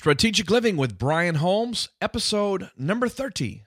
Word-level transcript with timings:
Strategic 0.00 0.50
Living 0.50 0.78
with 0.78 0.96
Brian 0.96 1.34
Holmes, 1.34 1.90
episode 2.00 2.70
number 2.74 3.06
30. 3.06 3.64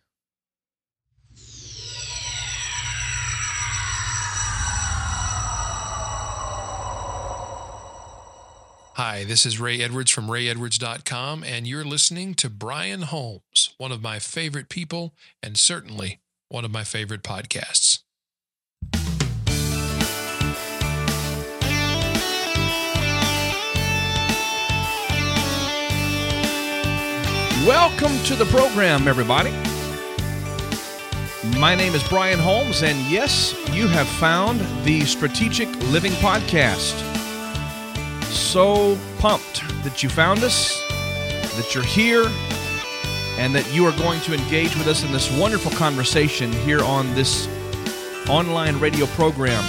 Hi, 8.95 9.23
this 9.23 9.45
is 9.45 9.59
Ray 9.59 9.79
Edwards 9.79 10.09
from 10.09 10.25
rayedwards.com, 10.25 11.43
and 11.43 11.67
you're 11.67 11.85
listening 11.85 12.33
to 12.33 12.49
Brian 12.49 13.03
Holmes, 13.03 13.75
one 13.77 13.91
of 13.91 14.01
my 14.01 14.17
favorite 14.17 14.69
people, 14.69 15.13
and 15.43 15.55
certainly 15.55 16.19
one 16.49 16.65
of 16.65 16.71
my 16.71 16.83
favorite 16.83 17.21
podcasts. 17.21 18.02
Welcome 27.67 28.21
to 28.25 28.35
the 28.35 28.43
program, 28.47 29.07
everybody. 29.07 29.51
My 31.57 31.75
name 31.75 31.95
is 31.95 32.05
Brian 32.09 32.37
Holmes, 32.37 32.83
and 32.83 32.99
yes, 33.09 33.55
you 33.69 33.87
have 33.87 34.05
found 34.05 34.59
the 34.83 35.05
Strategic 35.05 35.69
Living 35.83 36.11
Podcast. 36.13 36.91
So 38.25 38.97
pumped 39.17 39.63
that 39.85 40.03
you 40.03 40.09
found 40.09 40.43
us, 40.43 40.77
that 41.55 41.73
you're 41.73 41.85
here, 41.85 42.25
and 43.37 43.55
that 43.55 43.73
you 43.73 43.85
are 43.85 43.97
going 43.97 44.19
to 44.21 44.33
engage 44.33 44.75
with 44.75 44.87
us 44.87 45.05
in 45.05 45.13
this 45.13 45.31
wonderful 45.39 45.71
conversation 45.71 46.51
here 46.51 46.83
on 46.83 47.15
this 47.15 47.47
online 48.27 48.77
radio 48.77 49.05
program. 49.05 49.63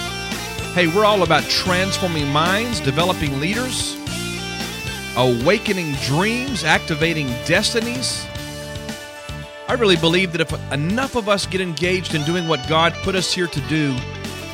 Hey, 0.74 0.88
we're 0.88 1.04
all 1.04 1.22
about 1.22 1.44
transforming 1.44 2.26
minds, 2.32 2.80
developing 2.80 3.38
leaders 3.38 4.03
awakening 5.16 5.92
dreams, 6.02 6.64
activating 6.64 7.28
destinies. 7.46 8.26
I 9.66 9.74
really 9.78 9.96
believe 9.96 10.32
that 10.32 10.40
if 10.40 10.72
enough 10.72 11.16
of 11.16 11.28
us 11.28 11.46
get 11.46 11.60
engaged 11.60 12.14
in 12.14 12.22
doing 12.24 12.48
what 12.48 12.66
God 12.68 12.92
put 13.02 13.14
us 13.14 13.32
here 13.32 13.46
to 13.46 13.60
do, 13.62 13.96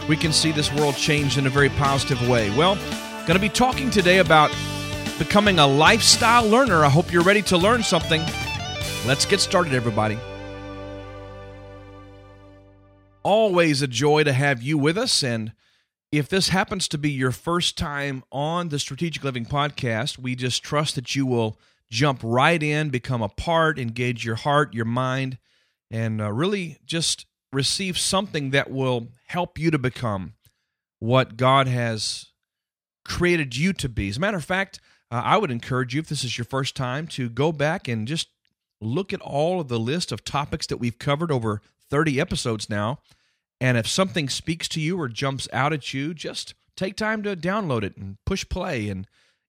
we 0.09 0.17
can 0.17 0.33
see 0.33 0.53
this 0.53 0.73
world 0.75 0.97
change 0.97 1.39
in 1.39 1.47
a 1.47 1.51
very 1.51 1.69
positive 1.71 2.29
way. 2.29 2.51
Well, 2.57 2.77
going 3.27 3.35
to 3.35 3.39
be 3.39 3.49
talking 3.49 3.91
today 3.91 4.19
about 4.19 4.55
becoming 5.19 5.59
a 5.59 5.67
lifestyle 5.67 6.47
learner. 6.47 6.85
I 6.85 6.89
hope 6.89 7.13
you're 7.13 7.23
ready 7.23 7.43
to 7.43 7.57
learn 7.57 7.83
something. 7.83 8.23
Let's 9.07 9.25
get 9.25 9.41
started, 9.41 9.75
everybody. 9.75 10.19
Always 13.23 13.83
a 13.83 13.87
joy 13.87 14.25
to 14.25 14.33
have 14.33 14.63
you 14.63 14.79
with 14.79 14.97
us 14.97 15.23
and 15.23 15.53
if 16.13 16.29
this 16.29 16.49
happens 16.49 16.89
to 16.89 16.99
be 16.99 17.11
your 17.11 17.31
first 17.31 17.79
time 17.79 18.25
on 18.33 18.69
the 18.69 18.79
Strategic 18.79 19.23
Living 19.23 19.45
podcast, 19.47 20.19
we 20.19 20.35
just 20.35 20.63
trust 20.63 20.97
that 20.97 21.15
you 21.15 21.25
will 21.25 21.59
jump 21.89 22.21
right 22.23 22.61
in, 22.63 22.91
become 22.91 23.23
a 23.23 23.29
part, 23.29 23.79
engage 23.79 24.25
your 24.25 24.35
heart, 24.35 24.75
your 24.75 24.85
mind, 24.85 25.39
and 25.91 26.21
uh, 26.21 26.33
really 26.33 26.79
just 26.85 27.27
receive 27.53 27.97
something 27.97 28.51
that 28.51 28.71
will 28.71 29.09
help 29.27 29.59
you 29.59 29.71
to 29.71 29.79
become 29.79 30.35
what 30.99 31.37
God 31.37 31.69
has 31.69 32.27
created 33.05 33.57
you 33.57 33.73
to 33.75 33.89
be. 33.89 34.09
As 34.09 34.17
a 34.17 34.21
matter 34.21 34.37
of 34.37 34.45
fact, 34.45 34.81
uh, 35.13 35.23
I 35.25 35.37
would 35.37 35.51
encourage 35.51 35.95
you, 35.95 36.01
if 36.01 36.09
this 36.09 36.25
is 36.25 36.37
your 36.37 36.45
first 36.45 36.77
time, 36.77 37.07
to 37.09 37.29
go 37.29 37.53
back 37.53 37.89
and 37.89 38.07
just 38.07 38.29
look 38.81 39.13
at 39.13 39.21
all 39.21 39.61
of 39.61 39.69
the 39.69 39.79
list 39.79 40.11
of 40.11 40.25
topics 40.25 40.67
that 40.69 40.79
we've 40.79 40.99
covered 40.99 41.31
over 41.31 41.61
30 41.89 42.21
episodes 42.21 42.69
now 42.69 43.01
and 43.61 43.77
if 43.77 43.87
something 43.87 44.29
speaks 44.29 44.69
to 44.69 44.81
you 44.81 44.99
or 44.99 45.09
jumps 45.09 45.49
out 45.53 45.73
at 45.73 45.93
you, 45.93 46.15
just 46.15 46.55
take 46.77 46.97
time 46.97 47.23
to 47.23 47.37
download 47.37 47.83
it 47.83 47.97
and 47.97 48.17
push 48.25 48.49
play 48.49 48.89
and 48.89 49.07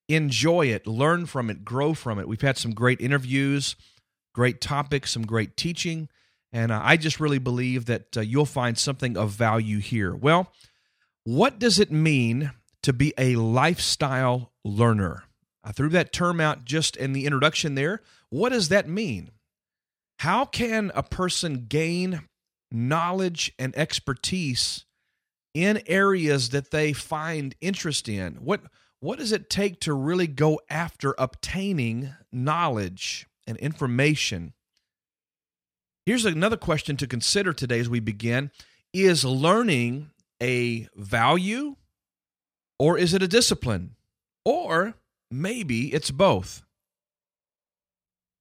enjoy 0.10 0.68
it, 0.68 0.86
learn 0.86 1.26
from 1.26 1.50
it, 1.50 1.64
grow 1.64 1.94
from 1.94 2.20
it. 2.20 2.28
We've 2.28 2.42
had 2.42 2.58
some 2.58 2.74
great 2.74 3.00
interviews, 3.00 3.76
great 4.34 4.60
topics, 4.60 5.12
some 5.12 5.26
great 5.26 5.56
teaching, 5.56 6.10
and 6.52 6.72
uh, 6.72 6.82
I 6.84 6.98
just 6.98 7.20
really 7.20 7.40
believe 7.40 7.86
that 7.86 8.18
uh, 8.18 8.22
you'll 8.22 8.46
find 8.46 8.78
something 8.78 9.16
of 9.18 9.32
value 9.32 9.80
here. 9.80 10.14
Well, 10.14 10.52
what 11.24 11.60
does 11.60 11.80
it 11.80 11.92
mean 11.92 12.52
to 12.84 12.92
be 12.92 13.14
a 13.18 13.38
lifestyle 13.38 14.52
learner? 14.66 15.24
I 15.64 15.72
threw 15.72 15.90
that 15.90 16.12
term 16.12 16.42
out 16.42 16.66
just 16.66 16.98
in 16.98 17.14
the 17.14 17.26
introduction 17.26 17.76
there. 17.76 18.02
What 18.30 18.50
does 18.50 18.70
that 18.70 18.90
mean? 18.90 19.30
How 20.20 20.46
can 20.46 20.92
a 20.94 21.04
person 21.04 21.66
gain 21.70 22.28
knowledge 22.72 23.54
and 23.60 23.76
expertise 23.76 24.86
in 25.54 25.82
areas 25.88 26.50
that 26.50 26.72
they 26.72 26.94
find 26.94 27.56
interest 27.62 28.08
in? 28.08 28.36
What 28.36 28.62
what 29.00 29.18
does 29.18 29.32
it 29.32 29.50
take 29.50 29.80
to 29.82 29.94
really 29.94 30.28
go 30.28 30.60
after 30.70 31.16
obtaining 31.18 32.14
knowledge 32.32 33.28
and 33.48 33.58
information? 33.58 34.54
Here's 36.06 36.26
another 36.26 36.58
question 36.58 36.98
to 36.98 37.08
consider 37.08 37.52
today 37.52 37.80
as 37.80 37.90
we 37.90 38.00
begin. 38.00 38.52
Is 38.94 39.26
learning 39.26 40.12
a 40.42 40.88
value 40.96 41.78
or 42.78 42.98
is 42.98 43.14
it 43.14 43.24
a 43.24 43.28
discipline? 43.28 43.96
Or 44.44 44.96
maybe 45.30 45.94
it's 45.94 46.12
both. 46.12 46.64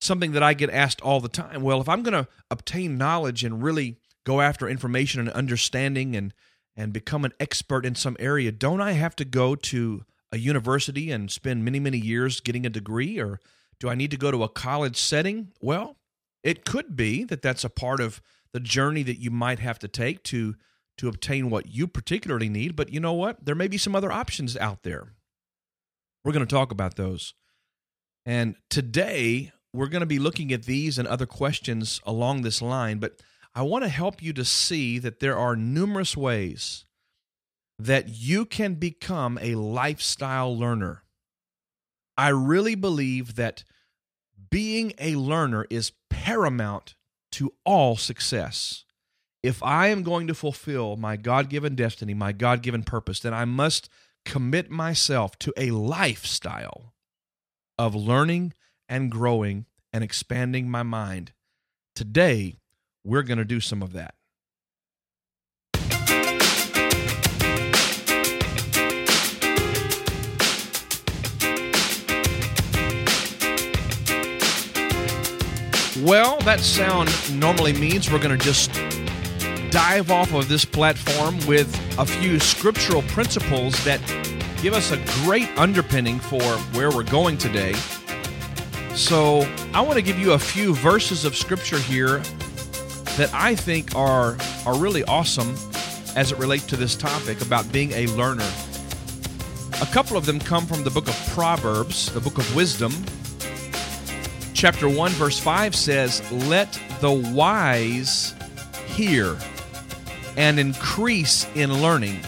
Something 0.01 0.33
that 0.33 0.43
I 0.43 0.55
get 0.55 0.71
asked 0.71 1.01
all 1.03 1.21
the 1.21 1.29
time. 1.29 1.63
Well, 1.63 1.81
if 1.81 1.89
I'm 1.89 2.03
going 2.03 2.25
to 2.25 2.29
obtain 2.51 2.99
knowledge 2.99 3.45
and 3.45 3.63
really 3.63 4.00
go 4.25 4.41
after 4.41 4.69
information 4.69 5.21
and 5.21 5.31
understanding 5.31 6.17
and 6.17 6.35
and 6.77 6.93
become 6.93 7.25
an 7.25 7.33
expert 7.41 7.85
in 7.85 7.95
some 7.95 8.17
area, 8.19 8.53
don't 8.53 8.81
I 8.81 8.93
have 8.93 9.17
to 9.17 9.25
go 9.25 9.55
to 9.55 10.05
a 10.33 10.39
university 10.39 11.11
and 11.11 11.31
spend 11.31 11.65
many 11.65 11.81
many 11.81 11.99
years 11.99 12.41
getting 12.41 12.65
a 12.65 12.71
degree 12.71 13.19
or 13.19 13.41
do 13.79 13.89
I 13.89 13.95
need 13.95 14.11
to 14.11 14.17
go 14.17 14.31
to 14.31 14.45
a 14.45 14.49
college 14.49 14.97
setting? 14.97 15.53
Well, 15.61 15.97
it 16.43 16.65
could 16.65 16.97
be 16.97 17.25
that 17.25 17.43
that's 17.43 17.65
a 17.65 17.71
part 17.71 18.01
of 18.01 18.21
the 18.53 18.61
journey 18.61 19.03
that 19.03 19.19
you 19.21 19.31
might 19.31 19.59
have 19.59 19.79
to 19.81 19.89
take 19.89 20.23
to 20.25 20.55
to 20.99 21.09
obtain 21.09 21.49
what 21.49 21.67
you 21.67 21.87
particularly 21.87 22.51
need, 22.51 22.77
but 22.77 22.93
you 22.93 23.01
know 23.01 23.15
what? 23.15 23.43
There 23.45 23.55
may 23.55 23.69
be 23.69 23.79
some 23.79 23.97
other 23.97 24.13
options 24.13 24.55
out 24.59 24.83
there. 24.83 25.15
We're 26.25 26.33
going 26.33 26.47
to 26.47 26.55
talk 26.55 26.71
about 26.71 26.97
those. 26.97 27.33
And 28.27 28.57
today, 28.69 29.53
we're 29.73 29.87
going 29.87 30.01
to 30.01 30.07
be 30.07 30.19
looking 30.19 30.53
at 30.53 30.65
these 30.65 30.99
and 30.99 31.09
other 31.09 31.25
questions 31.25 32.03
along 32.05 32.43
this 32.43 32.61
line, 32.61 32.99
but 32.99 33.19
I 33.55 33.63
want 33.63 33.85
to 33.85 33.89
help 33.89 34.23
you 34.23 34.33
to 34.35 34.45
see 34.45 34.99
that 34.99 35.21
there 35.21 35.37
are 35.37 35.57
numerous 35.57 36.17
ways 36.17 36.85
that 37.79 38.09
you 38.09 38.45
can 38.45 38.75
become 38.75 39.39
a 39.41 39.55
lifestyle 39.55 40.57
learner. 40.57 41.03
I 42.17 42.29
really 42.29 42.75
believe 42.75 43.37
that 43.37 43.65
being 44.51 44.93
a 44.99 45.17
learner 45.17 45.67
is 45.71 45.93
paramount 46.11 46.95
to 47.33 47.55
all 47.65 47.97
success. 47.97 48.85
If 49.43 49.63
I 49.63 49.87
am 49.87 50.03
going 50.03 50.27
to 50.27 50.35
fulfill 50.35 50.97
my 50.97 51.17
God 51.17 51.49
given 51.49 51.75
destiny, 51.75 52.13
my 52.13 52.33
God 52.33 52.63
given 52.63 52.83
purpose, 52.83 53.21
then 53.21 53.33
I 53.33 53.47
must 53.47 53.89
commit 54.27 54.71
myself 54.71 55.39
to 55.39 55.55
a 55.57 55.71
lifestyle 55.71 56.93
of 57.79 57.95
learning 57.95 58.53
and 58.89 59.11
growing 59.11 59.65
and 59.93 60.05
expanding 60.05 60.71
my 60.71 60.83
mind. 60.83 61.33
Today, 61.95 62.57
we're 63.05 63.23
going 63.23 63.39
to 63.39 63.45
do 63.45 63.61
some 63.61 63.83
of 63.83 63.93
that. 63.93 64.15
Well, 76.03 76.39
that 76.41 76.61
sound 76.61 77.11
normally 77.39 77.75
means 77.75 78.11
we're 78.11 78.19
going 78.19 78.37
to 78.37 78.43
just 78.43 78.73
dive 79.71 80.11
off 80.11 80.33
of 80.33 80.49
this 80.49 80.65
platform 80.65 81.39
with 81.47 81.69
a 81.99 82.07
few 82.07 82.41
scriptural 82.41 83.03
principles 83.03 83.85
that 83.85 84.01
give 84.63 84.73
us 84.73 84.93
a 84.93 84.97
great 85.25 85.49
underpinning 85.59 86.19
for 86.19 86.43
where 86.73 86.91
we're 86.91 87.03
going 87.05 87.37
today. 87.37 87.75
So, 88.95 89.49
I 89.73 89.81
want 89.83 89.95
to 89.95 90.03
give 90.03 90.19
you 90.19 90.33
a 90.33 90.39
few 90.39 90.75
verses 90.75 91.25
of 91.25 91.37
scripture 91.37 91.79
here 91.79 92.23
that 93.17 93.31
I 93.33 93.55
think 93.55 93.95
are 93.95 94.37
are 94.67 94.77
really 94.77 95.05
awesome 95.05 95.57
as 96.17 96.33
it 96.33 96.39
relates 96.39 96.67
to 96.67 96.77
this 96.77 96.97
topic 96.97 97.41
about 97.41 97.71
being 97.73 97.93
a 97.93 98.07
learner. 98.09 98.51
A 99.81 99.87
couple 99.87 100.17
of 100.17 100.27
them 100.27 100.39
come 100.39 100.67
from 100.67 100.85
the 100.85 100.91
book 100.91 101.09
of 101.09 101.31
Proverbs, 101.35 102.13
the 102.13 102.21
book 102.21 102.39
of 102.39 102.55
wisdom. 102.55 102.93
Chapter 104.53 104.89
1 104.89 105.13
verse 105.13 105.39
5 105.39 105.75
says, 105.75 106.23
"Let 106.31 106.79
the 107.01 107.13
wise 107.13 108.35
hear 108.95 109.39
and 110.37 110.59
increase 110.59 111.47
in 111.55 111.81
learning, 111.81 112.21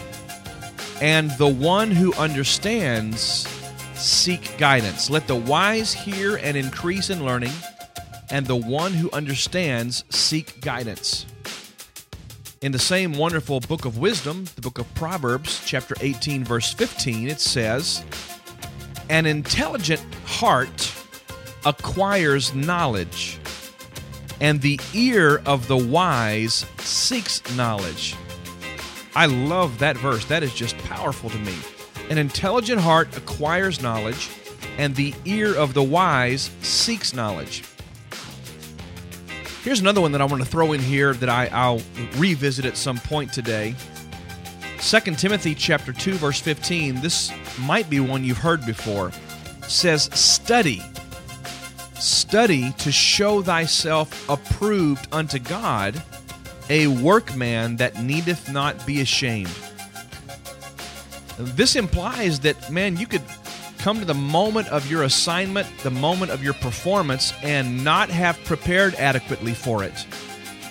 and 1.00 1.31
the 1.38 1.49
one 1.49 1.90
who 1.90 2.14
understands 2.14 3.46
seek 3.94 4.56
guidance. 4.58 5.11
Let 5.11 5.26
the 5.26 5.37
wise 5.37 5.93
hear 5.93 6.37
and 6.37 6.56
increase 6.56 7.11
in 7.11 7.25
learning." 7.25 7.52
And 8.32 8.46
the 8.46 8.56
one 8.56 8.94
who 8.94 9.11
understands 9.12 10.05
seek 10.08 10.61
guidance. 10.62 11.26
In 12.62 12.73
the 12.73 12.79
same 12.79 13.12
wonderful 13.12 13.61
book 13.61 13.84
of 13.84 13.99
wisdom, 13.99 14.46
the 14.55 14.62
book 14.62 14.79
of 14.79 14.93
Proverbs, 14.94 15.62
chapter 15.67 15.94
18, 16.00 16.43
verse 16.43 16.73
15, 16.73 17.29
it 17.29 17.40
says, 17.40 18.02
An 19.11 19.26
intelligent 19.26 20.02
heart 20.25 20.94
acquires 21.67 22.55
knowledge, 22.55 23.38
and 24.40 24.62
the 24.62 24.81
ear 24.94 25.43
of 25.44 25.69
the 25.69 25.76
wise 25.76 26.64
seeks 26.78 27.43
knowledge. 27.55 28.17
I 29.14 29.26
love 29.26 29.78
that 29.81 29.99
verse. 29.99 30.25
That 30.25 30.43
is 30.43 30.55
just 30.55 30.78
powerful 30.78 31.28
to 31.28 31.38
me. 31.38 31.55
An 32.08 32.17
intelligent 32.17 32.81
heart 32.81 33.14
acquires 33.14 33.82
knowledge, 33.82 34.31
and 34.78 34.96
the 34.96 35.14
ear 35.26 35.55
of 35.55 35.75
the 35.75 35.82
wise 35.82 36.50
seeks 36.62 37.12
knowledge. 37.12 37.62
Here's 39.62 39.81
another 39.81 40.00
one 40.00 40.11
that 40.12 40.20
I 40.20 40.25
want 40.25 40.43
to 40.43 40.49
throw 40.49 40.73
in 40.73 40.81
here 40.81 41.14
that 41.14 41.29
I, 41.29 41.47
I'll 41.53 41.81
revisit 42.17 42.64
at 42.64 42.76
some 42.76 42.99
point 42.99 43.32
today. 43.32 43.76
2 44.81 45.00
Timothy 45.14 45.55
chapter 45.55 45.93
2 45.93 46.14
verse 46.14 46.41
15. 46.41 47.00
This 47.00 47.31
might 47.61 47.88
be 47.88 48.00
one 48.00 48.25
you've 48.25 48.38
heard 48.38 48.67
before. 48.67 49.12
says 49.69 50.11
study 50.12 50.82
study 51.94 52.73
to 52.73 52.91
show 52.91 53.43
thyself 53.43 54.29
approved 54.29 55.06
unto 55.12 55.38
God, 55.38 56.03
a 56.69 56.88
workman 56.88 57.76
that 57.76 58.03
needeth 58.03 58.50
not 58.50 58.85
be 58.85 59.00
ashamed. 59.00 59.55
This 61.38 61.76
implies 61.76 62.41
that 62.41 62.70
man 62.70 62.97
you 62.97 63.06
could 63.06 63.23
come 63.82 63.99
to 63.99 64.05
the 64.05 64.14
moment 64.14 64.69
of 64.69 64.88
your 64.88 65.02
assignment, 65.02 65.67
the 65.79 65.90
moment 65.90 66.31
of 66.31 66.43
your 66.43 66.55
performance, 66.55 67.32
and 67.43 67.82
not 67.82 68.08
have 68.08 68.43
prepared 68.44 68.94
adequately 68.94 69.52
for 69.52 69.82
it. 69.82 70.06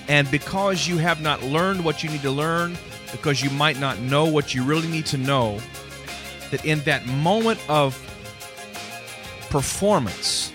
And 0.07 0.31
because 0.31 0.87
you 0.87 0.97
have 0.97 1.21
not 1.21 1.43
learned 1.43 1.83
what 1.83 2.03
you 2.03 2.09
need 2.09 2.21
to 2.21 2.31
learn, 2.31 2.77
because 3.11 3.41
you 3.41 3.49
might 3.49 3.77
not 3.77 3.99
know 3.99 4.25
what 4.25 4.55
you 4.55 4.63
really 4.63 4.87
need 4.87 5.05
to 5.07 5.17
know, 5.17 5.59
that 6.51 6.63
in 6.63 6.79
that 6.81 7.05
moment 7.05 7.59
of 7.67 7.99
performance, 9.49 10.53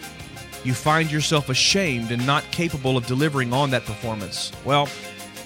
you 0.65 0.73
find 0.73 1.13
yourself 1.13 1.51
ashamed 1.51 2.11
and 2.11 2.27
not 2.27 2.43
capable 2.53 2.97
of 2.97 3.07
delivering 3.07 3.53
on 3.53 3.69
that 3.71 3.85
performance. 3.85 4.51
Well, 4.65 4.89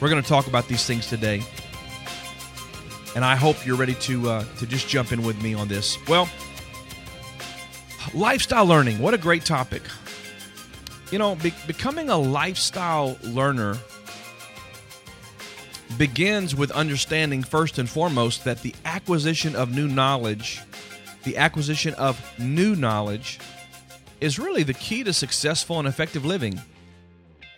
we're 0.00 0.10
going 0.10 0.22
to 0.22 0.28
talk 0.28 0.46
about 0.46 0.68
these 0.68 0.86
things 0.86 1.08
today. 1.08 1.42
And 3.16 3.24
I 3.24 3.34
hope 3.34 3.66
you're 3.66 3.76
ready 3.76 3.94
to 3.94 4.30
uh, 4.30 4.44
to 4.58 4.66
just 4.66 4.86
jump 4.88 5.10
in 5.10 5.24
with 5.24 5.42
me 5.42 5.54
on 5.54 5.66
this. 5.66 5.98
Well, 6.06 6.28
Lifestyle 8.14 8.66
learning, 8.66 8.98
what 8.98 9.14
a 9.14 9.18
great 9.18 9.44
topic. 9.44 9.82
You 11.10 11.18
know, 11.18 11.34
be- 11.36 11.54
becoming 11.66 12.08
a 12.08 12.16
lifestyle 12.16 13.16
learner 13.22 13.76
begins 15.98 16.54
with 16.54 16.70
understanding 16.70 17.42
first 17.42 17.78
and 17.78 17.88
foremost 17.88 18.44
that 18.44 18.62
the 18.62 18.74
acquisition 18.84 19.56
of 19.56 19.74
new 19.74 19.88
knowledge, 19.88 20.60
the 21.24 21.36
acquisition 21.36 21.94
of 21.94 22.20
new 22.38 22.74
knowledge, 22.74 23.38
is 24.20 24.38
really 24.38 24.62
the 24.62 24.74
key 24.74 25.02
to 25.04 25.12
successful 25.12 25.78
and 25.78 25.88
effective 25.88 26.24
living. 26.24 26.60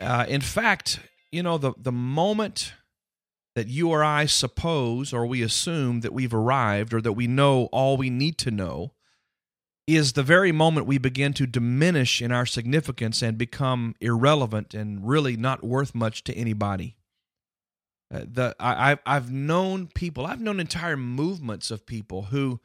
Uh, 0.00 0.24
in 0.28 0.40
fact, 0.40 1.00
you 1.30 1.42
know, 1.42 1.58
the, 1.58 1.72
the 1.76 1.92
moment 1.92 2.74
that 3.54 3.68
you 3.68 3.90
or 3.90 4.02
I 4.02 4.26
suppose 4.26 5.12
or 5.12 5.26
we 5.26 5.42
assume 5.42 6.00
that 6.00 6.12
we've 6.12 6.34
arrived 6.34 6.94
or 6.94 7.00
that 7.00 7.12
we 7.12 7.26
know 7.26 7.66
all 7.66 7.96
we 7.96 8.10
need 8.10 8.38
to 8.38 8.50
know 8.50 8.92
is 9.86 10.12
the 10.12 10.22
very 10.22 10.52
moment 10.52 10.86
we 10.86 10.98
begin 10.98 11.32
to 11.34 11.46
diminish 11.46 12.22
in 12.22 12.30
our 12.30 12.46
significance 12.46 13.22
and 13.22 13.36
become 13.36 13.94
irrelevant 14.00 14.74
and 14.74 15.06
really 15.06 15.36
not 15.36 15.64
worth 15.64 15.94
much 15.94 16.22
to 16.24 16.34
anybody. 16.34 16.96
Uh, 18.12 18.24
the 18.30 18.54
I, 18.60 18.98
I've 19.06 19.32
known 19.32 19.88
people, 19.88 20.26
I've 20.26 20.40
known 20.40 20.60
entire 20.60 20.96
movements 20.96 21.70
of 21.70 21.86
people 21.86 22.24
who 22.24 22.60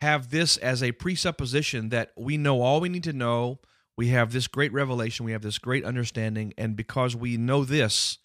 have 0.00 0.30
this 0.30 0.56
as 0.56 0.82
a 0.82 0.92
presupposition 0.92 1.90
that 1.90 2.12
we 2.16 2.36
know 2.36 2.60
all 2.60 2.80
we 2.80 2.88
need 2.88 3.04
to 3.04 3.12
know. 3.12 3.60
We 3.96 4.08
have 4.08 4.32
this 4.32 4.48
great 4.48 4.72
revelation, 4.72 5.24
we 5.24 5.32
have 5.32 5.42
this 5.42 5.58
great 5.58 5.84
understanding, 5.84 6.52
and 6.58 6.74
because 6.74 7.14
we 7.14 7.36
know 7.36 7.64
this, 7.64 8.18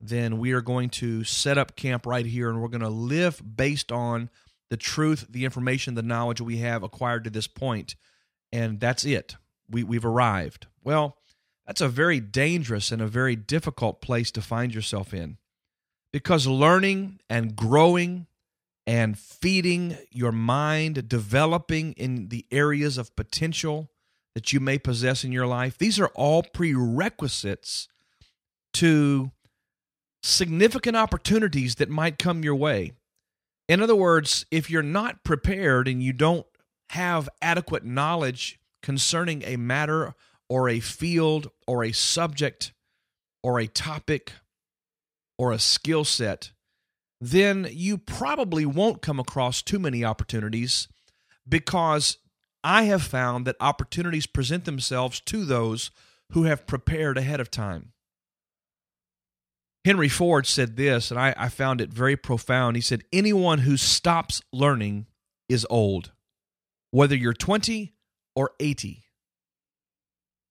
then 0.00 0.38
we 0.38 0.52
are 0.52 0.60
going 0.60 0.90
to 0.90 1.24
set 1.24 1.58
up 1.58 1.76
camp 1.76 2.06
right 2.06 2.24
here 2.24 2.48
and 2.48 2.62
we're 2.62 2.68
going 2.68 2.80
to 2.80 2.88
live 2.88 3.42
based 3.56 3.92
on 3.92 4.30
the 4.70 4.76
truth, 4.76 5.26
the 5.28 5.44
information, 5.44 5.94
the 5.94 6.02
knowledge 6.02 6.40
we 6.40 6.58
have 6.58 6.82
acquired 6.82 7.24
to 7.24 7.30
this 7.30 7.46
point, 7.46 7.96
and 8.52 8.80
that's 8.80 9.04
it. 9.04 9.36
We, 9.70 9.82
we've 9.82 10.04
arrived. 10.04 10.66
Well, 10.82 11.18
that's 11.66 11.80
a 11.80 11.88
very 11.88 12.20
dangerous 12.20 12.90
and 12.90 13.02
a 13.02 13.06
very 13.06 13.36
difficult 13.36 14.00
place 14.00 14.30
to 14.32 14.40
find 14.40 14.74
yourself 14.74 15.12
in 15.12 15.38
because 16.12 16.46
learning 16.46 17.20
and 17.28 17.54
growing 17.54 18.26
and 18.86 19.18
feeding 19.18 19.98
your 20.10 20.32
mind, 20.32 21.08
developing 21.08 21.92
in 21.92 22.28
the 22.28 22.46
areas 22.50 22.96
of 22.96 23.14
potential 23.16 23.90
that 24.34 24.52
you 24.52 24.60
may 24.60 24.78
possess 24.78 25.24
in 25.24 25.32
your 25.32 25.46
life, 25.46 25.76
these 25.76 26.00
are 26.00 26.08
all 26.14 26.42
prerequisites 26.42 27.88
to 28.72 29.30
significant 30.22 30.96
opportunities 30.96 31.74
that 31.74 31.90
might 31.90 32.18
come 32.18 32.42
your 32.42 32.54
way. 32.54 32.92
In 33.68 33.82
other 33.82 33.94
words, 33.94 34.46
if 34.50 34.70
you're 34.70 34.82
not 34.82 35.24
prepared 35.24 35.88
and 35.88 36.02
you 36.02 36.12
don't 36.12 36.46
have 36.90 37.28
adequate 37.42 37.84
knowledge 37.84 38.58
concerning 38.82 39.42
a 39.42 39.56
matter 39.56 40.14
or 40.48 40.68
a 40.68 40.80
field 40.80 41.50
or 41.66 41.84
a 41.84 41.92
subject 41.92 42.72
or 43.42 43.58
a 43.58 43.66
topic 43.66 44.32
or 45.38 45.52
a 45.52 45.58
skill 45.58 46.04
set, 46.04 46.52
then 47.20 47.68
you 47.70 47.98
probably 47.98 48.64
won't 48.64 49.02
come 49.02 49.20
across 49.20 49.60
too 49.60 49.78
many 49.78 50.04
opportunities 50.04 50.88
because 51.46 52.18
I 52.64 52.84
have 52.84 53.02
found 53.02 53.46
that 53.46 53.56
opportunities 53.60 54.26
present 54.26 54.64
themselves 54.64 55.20
to 55.20 55.44
those 55.44 55.90
who 56.32 56.44
have 56.44 56.66
prepared 56.66 57.18
ahead 57.18 57.40
of 57.40 57.50
time. 57.50 57.92
Henry 59.88 60.10
Ford 60.10 60.46
said 60.46 60.76
this, 60.76 61.10
and 61.10 61.18
I, 61.18 61.32
I 61.34 61.48
found 61.48 61.80
it 61.80 61.90
very 61.90 62.14
profound. 62.14 62.76
He 62.76 62.82
said, 62.82 63.04
Anyone 63.10 63.60
who 63.60 63.78
stops 63.78 64.42
learning 64.52 65.06
is 65.48 65.66
old, 65.70 66.12
whether 66.90 67.16
you're 67.16 67.32
20 67.32 67.94
or 68.36 68.50
80. 68.60 69.02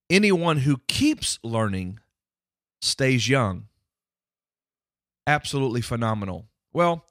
Anyone 0.09 0.57
who 0.57 0.81
keeps 0.87 1.37
learning 1.43 1.99
stays 2.81 3.29
young. 3.29 3.67
Absolutely 5.27 5.81
phenomenal. 5.81 6.47
Well, 6.73 7.05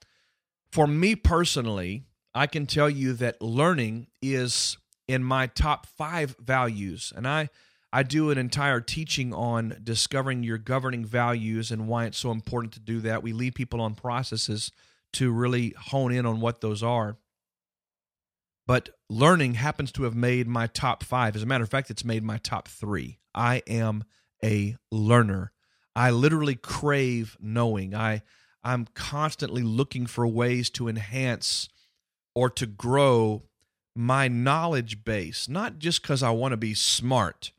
for 0.72 0.88
me 0.88 1.14
personally, 1.14 2.06
I 2.34 2.48
can 2.48 2.66
tell 2.66 2.90
you 2.90 3.12
that 3.12 3.40
learning 3.40 4.08
is 4.20 4.78
in 5.06 5.22
my 5.22 5.46
top 5.46 5.86
five 5.86 6.34
values. 6.40 7.12
And 7.14 7.28
I 7.28 7.50
I 7.92 8.02
do 8.02 8.30
an 8.30 8.38
entire 8.38 8.80
teaching 8.80 9.32
on 9.32 9.78
discovering 9.82 10.42
your 10.42 10.58
governing 10.58 11.04
values 11.04 11.70
and 11.70 11.88
why 11.88 12.06
it's 12.06 12.18
so 12.18 12.30
important 12.30 12.74
to 12.74 12.80
do 12.80 13.00
that. 13.00 13.22
We 13.22 13.32
lead 13.32 13.54
people 13.54 13.80
on 13.80 13.94
processes 13.94 14.70
to 15.14 15.30
really 15.30 15.74
hone 15.78 16.12
in 16.12 16.26
on 16.26 16.40
what 16.40 16.60
those 16.60 16.82
are. 16.82 17.16
But 18.66 18.90
learning 19.08 19.54
happens 19.54 19.92
to 19.92 20.02
have 20.02 20.14
made 20.14 20.48
my 20.48 20.66
top 20.66 21.04
five. 21.04 21.36
As 21.36 21.42
a 21.42 21.46
matter 21.46 21.64
of 21.64 21.70
fact, 21.70 21.90
it's 21.90 22.04
made 22.04 22.24
my 22.24 22.38
top 22.38 22.68
three. 22.68 23.18
I 23.34 23.62
am 23.68 24.04
a 24.44 24.76
learner. 24.90 25.52
I 25.94 26.10
literally 26.10 26.56
crave 26.56 27.36
knowing. 27.40 27.94
I 27.94 28.22
I'm 28.62 28.86
constantly 28.94 29.62
looking 29.62 30.06
for 30.06 30.26
ways 30.26 30.70
to 30.70 30.88
enhance 30.88 31.68
or 32.34 32.50
to 32.50 32.66
grow 32.66 33.44
my 33.94 34.26
knowledge 34.26 35.04
base, 35.04 35.48
not 35.48 35.78
just 35.78 36.02
because 36.02 36.22
I 36.22 36.30
want 36.30 36.52
to 36.52 36.56
be 36.56 36.74
smart, 36.74 37.52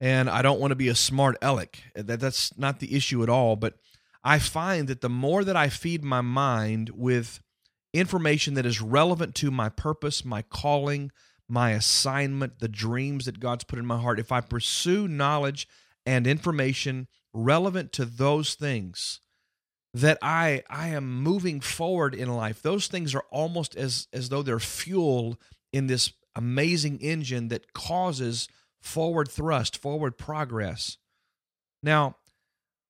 and 0.00 0.30
I 0.30 0.42
don't 0.42 0.60
want 0.60 0.70
to 0.70 0.76
be 0.76 0.88
a 0.88 0.94
smart 0.94 1.36
aleck. 1.42 1.82
That 1.94 2.20
that's 2.20 2.56
not 2.56 2.80
the 2.80 2.94
issue 2.94 3.22
at 3.22 3.28
all. 3.28 3.56
But 3.56 3.74
I 4.22 4.38
find 4.38 4.88
that 4.88 5.00
the 5.00 5.08
more 5.08 5.44
that 5.44 5.56
I 5.56 5.68
feed 5.68 6.04
my 6.04 6.20
mind 6.20 6.90
with 6.90 7.40
information 7.92 8.54
that 8.54 8.66
is 8.66 8.80
relevant 8.80 9.34
to 9.36 9.50
my 9.50 9.68
purpose, 9.68 10.24
my 10.24 10.42
calling, 10.42 11.10
my 11.48 11.70
assignment, 11.70 12.60
the 12.60 12.68
dreams 12.68 13.24
that 13.24 13.40
God's 13.40 13.64
put 13.64 13.78
in 13.78 13.86
my 13.86 13.98
heart, 13.98 14.20
if 14.20 14.30
I 14.30 14.40
pursue 14.40 15.08
knowledge 15.08 15.66
and 16.04 16.26
information 16.26 17.08
relevant 17.32 17.92
to 17.92 18.04
those 18.04 18.54
things, 18.54 19.20
that 19.94 20.18
I 20.22 20.62
I 20.68 20.88
am 20.88 21.22
moving 21.22 21.60
forward 21.60 22.14
in 22.14 22.28
life. 22.28 22.62
Those 22.62 22.86
things 22.86 23.14
are 23.14 23.24
almost 23.30 23.74
as 23.76 24.06
as 24.12 24.28
though 24.28 24.42
they're 24.42 24.60
fuel 24.60 25.40
in 25.72 25.86
this 25.86 26.12
amazing 26.36 26.98
engine 27.00 27.48
that 27.48 27.72
causes 27.72 28.48
forward 28.80 29.28
thrust, 29.30 29.76
forward 29.76 30.16
progress. 30.16 30.98
Now, 31.82 32.16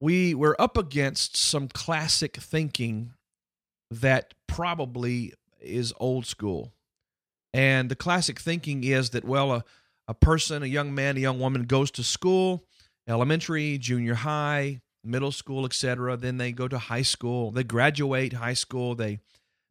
we 0.01 0.35
we're 0.35 0.57
up 0.59 0.77
against 0.77 1.37
some 1.37 1.69
classic 1.69 2.37
thinking 2.37 3.13
that 3.91 4.35
probably 4.47 5.35
is 5.61 5.93
old 5.99 6.27
school. 6.27 6.73
And 7.53 7.91
the 7.91 7.97
classic 7.97 8.39
thinking 8.39 8.85
is 8.85 9.11
that 9.11 9.25
well 9.25 9.53
a, 9.53 9.65
a 10.07 10.15
person, 10.15 10.63
a 10.63 10.67
young 10.67 10.95
man, 10.95 11.17
a 11.17 11.21
young 11.21 11.41
woman 11.41 11.65
goes 11.65 11.91
to 11.93 12.05
school, 12.05 12.65
elementary, 13.09 13.79
junior 13.79 14.15
high, 14.15 14.81
middle 15.03 15.33
school, 15.33 15.65
etc. 15.65 16.17
Then 16.17 16.37
they 16.37 16.53
go 16.53 16.69
to 16.69 16.79
high 16.79 17.03
school, 17.03 17.51
they 17.51 17.65
graduate 17.65 18.35
high 18.35 18.55
school, 18.55 18.95
they 18.95 19.21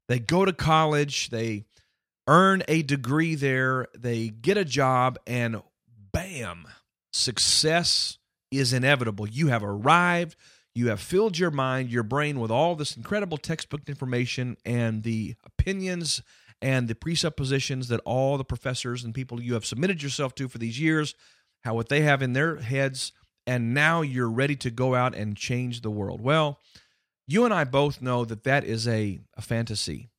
they 0.08 0.20
go 0.20 0.46
to 0.46 0.54
college, 0.54 1.30
they 1.30 1.66
earn 2.28 2.64
a 2.68 2.82
degree 2.82 3.36
there, 3.36 3.88
they 3.98 4.30
get 4.30 4.58
a 4.58 4.66
job 4.66 5.18
and 5.28 5.62
bam, 6.18 6.68
success 7.14 8.18
is 8.52 8.74
inevitable. 8.74 9.28
You 9.28 9.48
have 9.48 9.64
arrived. 9.64 10.36
You 10.74 10.90
have 10.90 11.00
filled 11.00 11.38
your 11.38 11.52
mind, 11.52 11.90
your 11.90 12.04
brain 12.04 12.40
with 12.40 12.52
all 12.52 12.76
this 12.76 12.96
incredible 12.96 13.38
textbook 13.38 13.82
information 13.88 14.58
and 14.66 15.04
the 15.04 15.36
opinions 15.46 16.22
and 16.62 16.88
the 16.88 16.96
presuppositions 16.96 17.88
that 17.88 18.02
all 18.06 18.38
the 18.38 18.44
professors 18.44 19.04
and 19.04 19.14
people 19.14 19.42
you 19.42 19.54
have 19.54 19.66
submitted 19.66 20.02
yourself 20.02 20.34
to 20.36 20.48
for 20.48 20.58
these 20.58 20.80
years, 20.80 21.14
how 21.64 21.76
what 21.76 21.90
they 21.90 22.02
have 22.02 22.22
in 22.22 22.34
their 22.34 22.58
heads, 22.58 23.12
and 23.46 23.74
now 23.74 24.02
you're 24.02 24.30
ready 24.30 24.56
to 24.56 24.72
go 24.72 24.96
out 24.96 25.16
and 25.16 25.38
change 25.38 25.82
the 25.82 25.92
world. 25.92 26.22
Well, 26.22 26.60
you 27.28 27.46
and 27.46 27.54
I 27.54 27.64
both 27.64 28.02
know 28.02 28.26
that 28.26 28.44
that 28.44 28.64
is 28.64 28.88
a, 28.88 29.20
a 29.36 29.42
fantasy. 29.42 30.10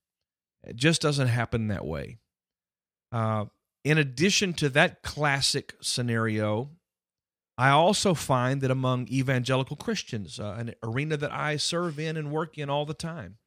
It 0.65 0.77
just 0.77 1.03
doesn't 1.03 1.29
happen 1.29 1.69
that 1.69 1.85
way. 1.85 2.19
Uh, 3.11 3.47
in 3.89 3.97
addition 3.97 4.53
to 4.53 4.69
that 4.69 5.03
classic 5.03 5.75
scenario, 5.81 6.69
I 7.57 7.71
also 7.71 8.13
find 8.13 8.61
that 8.61 8.71
among 8.71 9.09
evangelical 9.09 9.77
Christians, 9.77 10.39
uh, 10.39 10.57
an 10.59 10.75
arena 10.83 11.17
that 11.17 11.33
I 11.33 11.57
serve 11.57 11.99
in 11.99 12.19
and 12.19 12.31
work 12.31 12.59
in 12.59 12.69
all 12.69 12.85
the 12.85 12.93
time, 12.93 13.39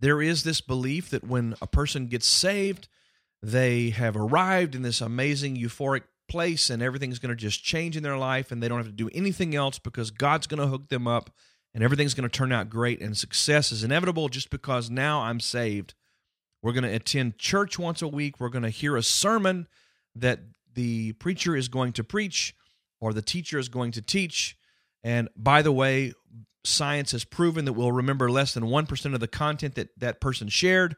there 0.00 0.22
is 0.22 0.44
this 0.44 0.62
belief 0.62 1.10
that 1.10 1.28
when 1.28 1.56
a 1.60 1.66
person 1.66 2.06
gets 2.06 2.26
saved, 2.26 2.88
they 3.42 3.90
have 3.90 4.16
arrived 4.16 4.74
in 4.74 4.80
this 4.80 5.02
amazing 5.02 5.56
euphoric 5.58 6.04
place 6.26 6.70
and 6.70 6.82
everything's 6.82 7.18
going 7.18 7.28
to 7.28 7.36
just 7.36 7.62
change 7.62 7.98
in 7.98 8.02
their 8.02 8.16
life 8.16 8.50
and 8.50 8.62
they 8.62 8.68
don't 8.68 8.78
have 8.78 8.86
to 8.86 8.92
do 8.92 9.10
anything 9.12 9.54
else 9.54 9.78
because 9.78 10.10
God's 10.10 10.46
going 10.46 10.60
to 10.60 10.68
hook 10.68 10.88
them 10.88 11.06
up 11.06 11.28
and 11.74 11.84
everything's 11.84 12.14
going 12.14 12.28
to 12.28 12.34
turn 12.34 12.50
out 12.50 12.70
great 12.70 13.02
and 13.02 13.14
success 13.14 13.72
is 13.72 13.84
inevitable 13.84 14.30
just 14.30 14.48
because 14.48 14.88
now 14.88 15.20
I'm 15.20 15.38
saved. 15.38 15.92
We're 16.62 16.72
going 16.72 16.84
to 16.84 16.94
attend 16.94 17.38
church 17.38 17.78
once 17.78 18.02
a 18.02 18.08
week. 18.08 18.40
We're 18.40 18.48
going 18.48 18.64
to 18.64 18.70
hear 18.70 18.96
a 18.96 19.02
sermon 19.02 19.68
that 20.14 20.40
the 20.74 21.12
preacher 21.14 21.56
is 21.56 21.68
going 21.68 21.92
to 21.94 22.04
preach 22.04 22.54
or 23.00 23.12
the 23.12 23.22
teacher 23.22 23.58
is 23.58 23.68
going 23.68 23.92
to 23.92 24.02
teach. 24.02 24.56
And 25.04 25.28
by 25.36 25.62
the 25.62 25.72
way, 25.72 26.12
science 26.64 27.12
has 27.12 27.24
proven 27.24 27.64
that 27.64 27.72
we'll 27.74 27.92
remember 27.92 28.30
less 28.30 28.54
than 28.54 28.64
1% 28.64 29.14
of 29.14 29.20
the 29.20 29.28
content 29.28 29.76
that 29.76 29.88
that 29.98 30.20
person 30.20 30.48
shared. 30.48 30.96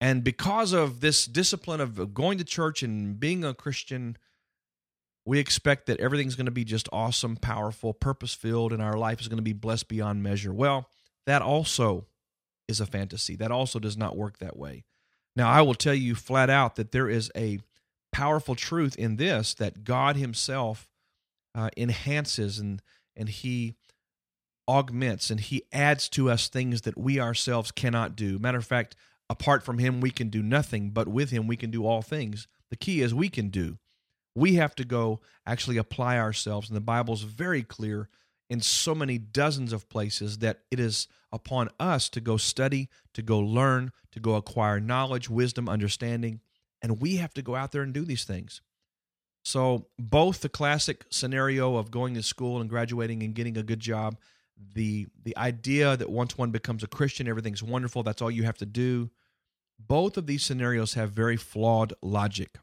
And 0.00 0.24
because 0.24 0.72
of 0.72 1.00
this 1.00 1.26
discipline 1.26 1.80
of 1.80 2.14
going 2.14 2.38
to 2.38 2.44
church 2.44 2.82
and 2.82 3.18
being 3.18 3.44
a 3.44 3.54
Christian, 3.54 4.16
we 5.24 5.38
expect 5.38 5.86
that 5.86 6.00
everything's 6.00 6.34
going 6.34 6.46
to 6.46 6.52
be 6.52 6.64
just 6.64 6.88
awesome, 6.92 7.36
powerful, 7.36 7.94
purpose 7.94 8.34
filled, 8.34 8.72
and 8.72 8.82
our 8.82 8.98
life 8.98 9.20
is 9.20 9.28
going 9.28 9.38
to 9.38 9.42
be 9.42 9.52
blessed 9.52 9.88
beyond 9.88 10.22
measure. 10.22 10.52
Well, 10.52 10.88
that 11.26 11.42
also 11.42 12.06
is 12.68 12.80
a 12.80 12.86
fantasy. 12.86 13.36
That 13.36 13.50
also 13.50 13.78
does 13.78 13.96
not 13.96 14.16
work 14.16 14.38
that 14.38 14.56
way. 14.56 14.84
Now, 15.36 15.50
I 15.50 15.62
will 15.62 15.74
tell 15.74 15.94
you 15.94 16.14
flat 16.14 16.50
out 16.50 16.76
that 16.76 16.92
there 16.92 17.08
is 17.08 17.30
a 17.36 17.58
powerful 18.12 18.54
truth 18.54 18.96
in 18.96 19.16
this 19.16 19.54
that 19.54 19.84
God 19.84 20.16
Himself 20.16 20.88
uh, 21.54 21.70
enhances 21.76 22.58
and 22.58 22.80
and 23.16 23.28
He 23.28 23.74
augments 24.68 25.30
and 25.30 25.40
He 25.40 25.64
adds 25.72 26.08
to 26.10 26.30
us 26.30 26.48
things 26.48 26.82
that 26.82 26.96
we 26.96 27.20
ourselves 27.20 27.70
cannot 27.70 28.16
do. 28.16 28.38
Matter 28.38 28.58
of 28.58 28.64
fact, 28.64 28.94
apart 29.28 29.62
from 29.64 29.78
Him, 29.78 30.00
we 30.00 30.10
can 30.10 30.28
do 30.28 30.42
nothing, 30.42 30.90
but 30.90 31.08
with 31.08 31.30
Him, 31.30 31.46
we 31.46 31.56
can 31.56 31.70
do 31.70 31.84
all 31.84 32.02
things. 32.02 32.46
The 32.70 32.76
key 32.76 33.00
is 33.02 33.12
we 33.12 33.28
can 33.28 33.48
do. 33.48 33.78
We 34.36 34.54
have 34.54 34.74
to 34.76 34.84
go 34.84 35.20
actually 35.46 35.76
apply 35.76 36.18
ourselves, 36.18 36.68
and 36.68 36.76
the 36.76 36.80
Bible's 36.80 37.22
very 37.22 37.62
clear 37.62 38.08
in 38.50 38.60
so 38.60 38.94
many 38.94 39.18
dozens 39.18 39.72
of 39.72 39.88
places 39.88 40.38
that 40.38 40.60
it 40.70 40.78
is 40.78 41.08
upon 41.32 41.68
us 41.80 42.08
to 42.10 42.20
go 42.20 42.36
study, 42.36 42.88
to 43.12 43.22
go 43.22 43.38
learn, 43.38 43.90
to 44.12 44.20
go 44.20 44.34
acquire 44.34 44.80
knowledge, 44.80 45.28
wisdom, 45.28 45.68
understanding, 45.68 46.40
and 46.82 47.00
we 47.00 47.16
have 47.16 47.34
to 47.34 47.42
go 47.42 47.56
out 47.56 47.72
there 47.72 47.82
and 47.82 47.92
do 47.92 48.04
these 48.04 48.24
things. 48.24 48.60
So, 49.42 49.88
both 49.98 50.40
the 50.40 50.48
classic 50.48 51.04
scenario 51.10 51.76
of 51.76 51.90
going 51.90 52.14
to 52.14 52.22
school 52.22 52.60
and 52.60 52.70
graduating 52.70 53.22
and 53.22 53.34
getting 53.34 53.58
a 53.58 53.62
good 53.62 53.80
job, 53.80 54.16
the 54.74 55.06
the 55.22 55.36
idea 55.36 55.96
that 55.96 56.10
once 56.10 56.38
one 56.38 56.50
becomes 56.50 56.82
a 56.82 56.86
Christian, 56.86 57.28
everything's 57.28 57.62
wonderful, 57.62 58.02
that's 58.02 58.22
all 58.22 58.30
you 58.30 58.44
have 58.44 58.58
to 58.58 58.66
do. 58.66 59.10
Both 59.78 60.16
of 60.16 60.26
these 60.26 60.42
scenarios 60.42 60.94
have 60.94 61.10
very 61.10 61.36
flawed 61.36 61.92
logic. 62.00 62.58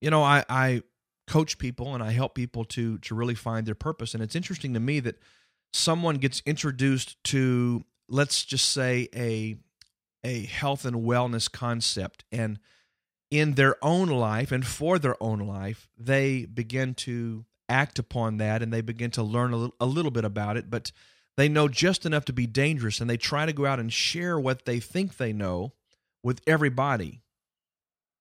You 0.00 0.10
know, 0.10 0.22
I, 0.22 0.44
I 0.48 0.82
coach 1.26 1.58
people 1.58 1.94
and 1.94 2.02
I 2.02 2.12
help 2.12 2.34
people 2.34 2.64
to 2.66 2.98
to 2.98 3.14
really 3.14 3.34
find 3.34 3.66
their 3.66 3.74
purpose. 3.74 4.14
And 4.14 4.22
it's 4.22 4.36
interesting 4.36 4.74
to 4.74 4.80
me 4.80 5.00
that 5.00 5.18
someone 5.72 6.16
gets 6.16 6.42
introduced 6.44 7.22
to, 7.24 7.84
let's 8.08 8.44
just 8.44 8.70
say, 8.70 9.08
a 9.14 9.56
a 10.24 10.44
health 10.46 10.84
and 10.84 10.96
wellness 10.96 11.50
concept 11.50 12.24
and 12.30 12.58
in 13.32 13.54
their 13.54 13.82
own 13.82 14.08
life 14.08 14.52
and 14.52 14.66
for 14.66 14.98
their 14.98 15.20
own 15.22 15.38
life, 15.40 15.88
they 15.98 16.44
begin 16.44 16.92
to 16.92 17.46
act 17.66 17.98
upon 17.98 18.36
that 18.36 18.62
and 18.62 18.70
they 18.70 18.82
begin 18.82 19.10
to 19.10 19.22
learn 19.22 19.54
a 19.54 19.56
little, 19.56 19.74
a 19.80 19.86
little 19.86 20.10
bit 20.10 20.24
about 20.24 20.58
it, 20.58 20.68
but 20.68 20.92
they 21.38 21.48
know 21.48 21.66
just 21.66 22.04
enough 22.04 22.26
to 22.26 22.32
be 22.34 22.46
dangerous 22.46 23.00
and 23.00 23.08
they 23.08 23.16
try 23.16 23.46
to 23.46 23.52
go 23.54 23.64
out 23.64 23.80
and 23.80 23.90
share 23.90 24.38
what 24.38 24.66
they 24.66 24.78
think 24.78 25.16
they 25.16 25.32
know 25.32 25.72
with 26.22 26.42
everybody. 26.46 27.22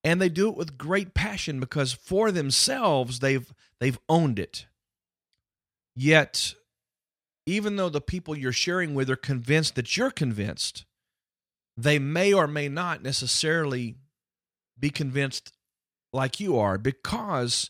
And 0.04 0.22
they 0.22 0.30
do 0.30 0.50
it 0.50 0.56
with 0.56 0.78
great 0.78 1.14
passion 1.14 1.60
because 1.60 1.94
for 1.94 2.32
themselves 2.32 3.20
they've 3.20 3.54
they've 3.80 4.00
owned 4.10 4.40
it. 4.40 4.66
Yet 5.96 6.56
even 7.46 7.76
though 7.76 7.90
the 7.90 8.02
people 8.02 8.38
you're 8.38 8.52
sharing 8.52 8.94
with 8.94 9.10
are 9.10 9.16
convinced 9.16 9.76
that 9.76 9.98
you're 9.98 10.12
convinced, 10.12 10.86
they 11.76 12.00
may 12.00 12.34
or 12.34 12.48
may 12.48 12.70
not 12.70 13.02
necessarily 13.02 13.96
be 14.80 14.90
convinced 14.90 15.54
like 16.14 16.40
you 16.40 16.58
are 16.58 16.78
because 16.78 17.70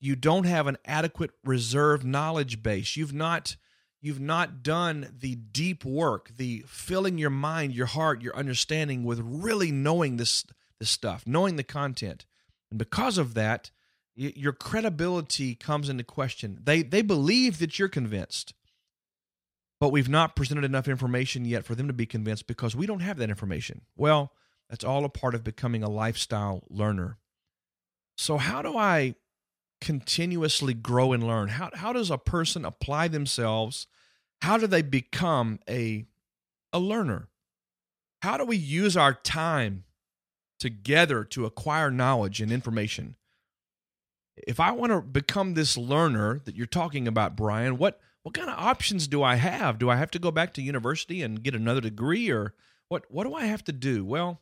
you 0.00 0.16
don't 0.16 0.44
have 0.44 0.66
an 0.66 0.78
adequate 0.84 1.30
reserve 1.44 2.04
knowledge 2.04 2.62
base. 2.62 2.96
You've 2.96 3.12
not 3.12 3.56
you've 4.00 4.20
not 4.20 4.62
done 4.62 5.14
the 5.20 5.36
deep 5.36 5.84
work, 5.84 6.30
the 6.36 6.64
filling 6.66 7.18
your 7.18 7.30
mind, 7.30 7.72
your 7.72 7.86
heart, 7.86 8.20
your 8.20 8.36
understanding 8.36 9.04
with 9.04 9.20
really 9.20 9.70
knowing 9.70 10.16
this 10.16 10.44
this 10.82 10.90
stuff, 10.90 11.22
knowing 11.26 11.54
the 11.54 11.62
content. 11.62 12.26
And 12.70 12.76
because 12.76 13.16
of 13.16 13.34
that, 13.34 13.70
your 14.16 14.52
credibility 14.52 15.54
comes 15.54 15.88
into 15.88 16.02
question. 16.02 16.58
They 16.60 16.82
they 16.82 17.02
believe 17.02 17.60
that 17.60 17.78
you're 17.78 17.88
convinced. 17.88 18.52
But 19.78 19.90
we've 19.90 20.08
not 20.08 20.34
presented 20.34 20.64
enough 20.64 20.88
information 20.88 21.44
yet 21.44 21.64
for 21.64 21.76
them 21.76 21.86
to 21.86 21.92
be 21.92 22.04
convinced 22.04 22.48
because 22.48 22.74
we 22.74 22.86
don't 22.86 23.00
have 23.00 23.16
that 23.18 23.30
information. 23.30 23.82
Well, 23.96 24.32
that's 24.68 24.84
all 24.84 25.04
a 25.04 25.08
part 25.08 25.36
of 25.36 25.44
becoming 25.44 25.84
a 25.84 25.88
lifestyle 25.88 26.64
learner. 26.68 27.18
So, 28.16 28.38
how 28.38 28.60
do 28.60 28.76
I 28.76 29.14
continuously 29.80 30.74
grow 30.74 31.12
and 31.12 31.24
learn? 31.24 31.48
How, 31.48 31.70
how 31.74 31.92
does 31.92 32.10
a 32.10 32.18
person 32.18 32.64
apply 32.64 33.06
themselves? 33.06 33.86
How 34.40 34.58
do 34.58 34.66
they 34.66 34.82
become 34.82 35.60
a, 35.68 36.06
a 36.72 36.80
learner? 36.80 37.28
How 38.20 38.36
do 38.36 38.44
we 38.44 38.56
use 38.56 38.96
our 38.96 39.14
time 39.14 39.84
together 40.62 41.24
to 41.24 41.44
acquire 41.44 41.90
knowledge 41.90 42.40
and 42.40 42.50
information? 42.50 43.16
If 44.36 44.60
I 44.60 44.70
want 44.70 44.92
to 44.92 45.02
become 45.02 45.52
this 45.52 45.76
learner 45.76 46.40
that 46.44 46.56
you're 46.56 46.66
talking 46.66 47.06
about, 47.06 47.36
Brian, 47.36 47.76
what, 47.76 48.00
what 48.22 48.34
kind 48.34 48.48
of 48.48 48.58
options 48.58 49.06
do 49.06 49.22
I 49.22 49.34
have? 49.34 49.78
Do 49.78 49.90
I 49.90 49.96
have 49.96 50.10
to 50.12 50.18
go 50.18 50.30
back 50.30 50.54
to 50.54 50.62
university 50.62 51.20
and 51.20 51.42
get 51.42 51.54
another 51.54 51.82
degree 51.82 52.30
or 52.30 52.54
what, 52.88 53.04
what 53.10 53.24
do 53.24 53.34
I 53.34 53.44
have 53.44 53.64
to 53.64 53.72
do? 53.72 54.04
Well, 54.04 54.40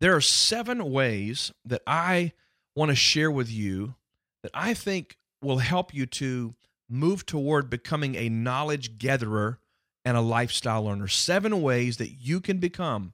there 0.00 0.14
are 0.14 0.20
seven 0.20 0.90
ways 0.90 1.52
that 1.64 1.82
I 1.86 2.32
want 2.74 2.90
to 2.90 2.96
share 2.96 3.30
with 3.30 3.50
you 3.50 3.94
that 4.42 4.52
I 4.52 4.74
think 4.74 5.16
will 5.40 5.58
help 5.58 5.94
you 5.94 6.06
to 6.06 6.54
move 6.88 7.24
toward 7.24 7.70
becoming 7.70 8.16
a 8.16 8.28
knowledge 8.28 8.98
gatherer 8.98 9.60
and 10.04 10.16
a 10.16 10.20
lifestyle 10.20 10.84
learner. 10.84 11.08
Seven 11.08 11.62
ways 11.62 11.98
that 11.98 12.10
you 12.10 12.40
can 12.40 12.58
become 12.58 13.12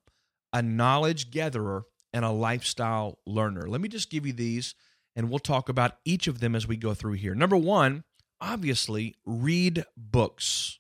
a 0.53 0.63
knowledge 0.63 1.31
gatherer 1.31 1.85
and 2.13 2.25
a 2.25 2.31
lifestyle 2.31 3.19
learner. 3.27 3.69
Let 3.69 3.81
me 3.81 3.89
just 3.89 4.11
give 4.11 4.27
you 4.27 4.33
these 4.33 4.75
and 5.15 5.31
we'll 5.31 5.39
talk 5.39 5.69
about 5.69 5.97
each 6.05 6.27
of 6.27 6.41
them 6.41 6.55
as 6.55 6.67
we 6.67 6.77
go 6.77 6.95
through 6.95 7.15
here. 7.15 7.35
Number 7.35 7.57
one, 7.57 8.05
obviously, 8.41 9.17
read 9.25 9.85
books. 9.97 10.79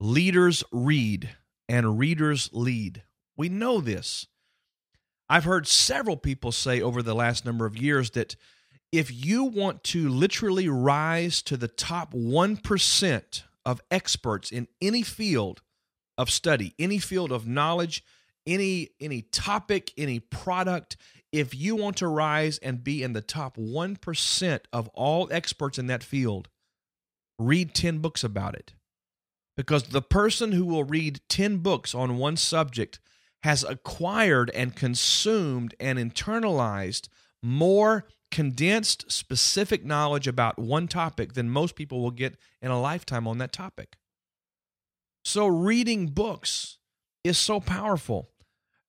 Leaders 0.00 0.64
read 0.72 1.30
and 1.68 1.98
readers 1.98 2.48
lead. 2.52 3.02
We 3.36 3.48
know 3.48 3.80
this. 3.80 4.26
I've 5.28 5.44
heard 5.44 5.66
several 5.66 6.16
people 6.16 6.52
say 6.52 6.80
over 6.80 7.02
the 7.02 7.14
last 7.14 7.44
number 7.44 7.66
of 7.66 7.76
years 7.76 8.10
that 8.12 8.34
if 8.90 9.12
you 9.12 9.44
want 9.44 9.84
to 9.84 10.08
literally 10.08 10.68
rise 10.68 11.42
to 11.42 11.58
the 11.58 11.68
top 11.68 12.14
1% 12.14 13.42
of 13.66 13.82
experts 13.90 14.50
in 14.50 14.66
any 14.80 15.02
field 15.02 15.60
of 16.16 16.30
study, 16.30 16.74
any 16.78 16.98
field 16.98 17.30
of 17.30 17.46
knowledge, 17.46 18.02
any 18.48 18.90
any 19.00 19.22
topic, 19.22 19.92
any 19.96 20.18
product, 20.18 20.96
if 21.30 21.54
you 21.54 21.76
want 21.76 21.96
to 21.98 22.08
rise 22.08 22.58
and 22.58 22.82
be 22.82 23.02
in 23.02 23.12
the 23.12 23.20
top 23.20 23.56
1% 23.56 24.60
of 24.72 24.88
all 24.88 25.28
experts 25.30 25.78
in 25.78 25.86
that 25.88 26.02
field, 26.02 26.48
read 27.38 27.74
10 27.74 27.98
books 27.98 28.24
about 28.24 28.54
it. 28.54 28.72
Because 29.56 29.84
the 29.84 30.02
person 30.02 30.52
who 30.52 30.64
will 30.64 30.84
read 30.84 31.20
10 31.28 31.58
books 31.58 31.94
on 31.94 32.16
one 32.16 32.36
subject 32.36 32.98
has 33.42 33.62
acquired 33.62 34.50
and 34.50 34.74
consumed 34.74 35.74
and 35.78 35.98
internalized 35.98 37.08
more 37.42 38.06
condensed, 38.30 39.10
specific 39.10 39.84
knowledge 39.84 40.26
about 40.26 40.58
one 40.58 40.88
topic 40.88 41.34
than 41.34 41.48
most 41.48 41.76
people 41.76 42.00
will 42.00 42.10
get 42.10 42.36
in 42.62 42.70
a 42.70 42.80
lifetime 42.80 43.26
on 43.26 43.38
that 43.38 43.52
topic. 43.52 43.96
So, 45.24 45.46
reading 45.46 46.06
books 46.06 46.78
is 47.24 47.38
so 47.38 47.60
powerful. 47.60 48.30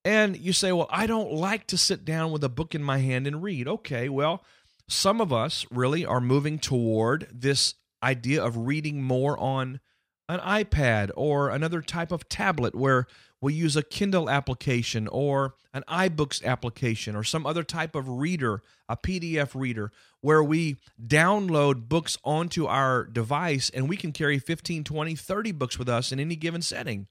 And 0.05 0.37
you 0.37 0.53
say, 0.53 0.71
Well, 0.71 0.87
I 0.89 1.07
don't 1.07 1.31
like 1.31 1.67
to 1.67 1.77
sit 1.77 2.05
down 2.05 2.31
with 2.31 2.43
a 2.43 2.49
book 2.49 2.73
in 2.73 2.83
my 2.83 2.99
hand 2.99 3.27
and 3.27 3.43
read. 3.43 3.67
Okay, 3.67 4.09
well, 4.09 4.43
some 4.87 5.21
of 5.21 5.31
us 5.31 5.65
really 5.69 6.05
are 6.05 6.21
moving 6.21 6.57
toward 6.57 7.27
this 7.31 7.75
idea 8.01 8.43
of 8.43 8.57
reading 8.57 9.03
more 9.03 9.37
on 9.37 9.79
an 10.27 10.39
iPad 10.39 11.09
or 11.15 11.49
another 11.49 11.81
type 11.81 12.11
of 12.11 12.29
tablet 12.29 12.75
where 12.75 13.07
we 13.41 13.53
use 13.53 13.75
a 13.75 13.83
Kindle 13.83 14.29
application 14.29 15.07
or 15.07 15.55
an 15.73 15.83
iBooks 15.87 16.43
application 16.43 17.15
or 17.15 17.23
some 17.23 17.45
other 17.45 17.63
type 17.63 17.95
of 17.95 18.07
reader, 18.07 18.61
a 18.87 18.97
PDF 18.97 19.59
reader, 19.59 19.91
where 20.21 20.43
we 20.43 20.77
download 21.03 21.87
books 21.87 22.17
onto 22.23 22.65
our 22.65 23.05
device 23.05 23.69
and 23.69 23.87
we 23.87 23.97
can 23.97 24.11
carry 24.11 24.39
15, 24.39 24.83
20, 24.83 25.15
30 25.15 25.51
books 25.53 25.79
with 25.79 25.89
us 25.89 26.11
in 26.11 26.19
any 26.19 26.35
given 26.35 26.61
setting. 26.61 27.07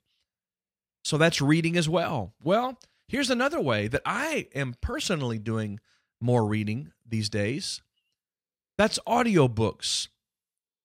So 1.09 1.17
that's 1.17 1.41
reading 1.41 1.79
as 1.79 1.89
well. 1.89 2.35
Well, 2.43 2.79
here's 3.07 3.31
another 3.31 3.63
way 3.63 3.89
that 3.89 4.03
I 4.05 4.49
am 4.55 4.75
personally 4.83 5.39
doing 5.39 5.81
more 6.21 6.45
reading 6.45 6.93
these 7.09 7.31
days. 7.31 7.81
That's 8.77 8.99
audiobooks. 9.09 10.09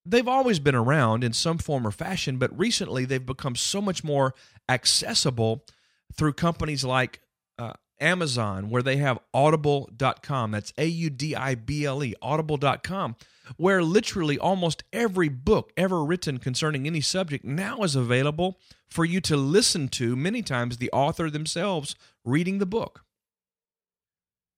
They've 0.05 0.25
always 0.25 0.59
been 0.59 0.75
around 0.75 1.25
in 1.25 1.33
some 1.33 1.57
form 1.57 1.85
or 1.85 1.91
fashion, 1.91 2.37
but 2.37 2.57
recently 2.57 3.03
they've 3.03 3.25
become 3.25 3.57
so 3.57 3.81
much 3.81 4.01
more 4.01 4.33
accessible 4.69 5.65
through 6.15 6.31
companies 6.31 6.85
like 6.85 7.19
uh, 7.59 7.73
Amazon, 7.99 8.69
where 8.69 8.81
they 8.81 8.95
have 8.95 9.19
audible.com. 9.33 10.51
That's 10.51 10.71
A 10.77 10.85
U 10.85 11.09
D 11.09 11.35
I 11.35 11.55
B 11.55 11.83
L 11.83 12.01
E, 12.01 12.15
audible.com, 12.21 13.17
where 13.57 13.83
literally 13.83 14.39
almost 14.39 14.85
every 14.93 15.27
book 15.27 15.73
ever 15.75 16.01
written 16.01 16.37
concerning 16.37 16.87
any 16.87 17.01
subject 17.01 17.43
now 17.43 17.83
is 17.83 17.97
available 17.97 18.57
for 18.93 19.03
you 19.03 19.19
to 19.19 19.35
listen 19.35 19.87
to, 19.87 20.15
many 20.15 20.43
times 20.43 20.77
the 20.77 20.91
author 20.91 21.27
themselves 21.27 21.95
reading 22.23 22.59
the 22.59 22.65
book. 22.67 23.03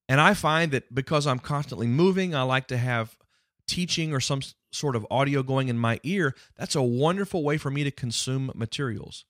And 0.09 0.19
I 0.19 0.33
find 0.33 0.73
that 0.73 0.93
because 0.93 1.25
I'm 1.25 1.39
constantly 1.39 1.87
moving, 1.87 2.35
I 2.35 2.41
like 2.41 2.67
to 2.67 2.77
have 2.77 3.17
teaching 3.65 4.13
or 4.13 4.19
some 4.19 4.41
sort 4.73 4.97
of 4.97 5.07
audio 5.09 5.41
going 5.41 5.69
in 5.69 5.77
my 5.77 6.01
ear. 6.03 6.35
That's 6.57 6.75
a 6.75 6.81
wonderful 6.81 7.43
way 7.43 7.57
for 7.57 7.71
me 7.71 7.85
to 7.85 7.91
consume 7.91 8.51
materials. 8.53 9.23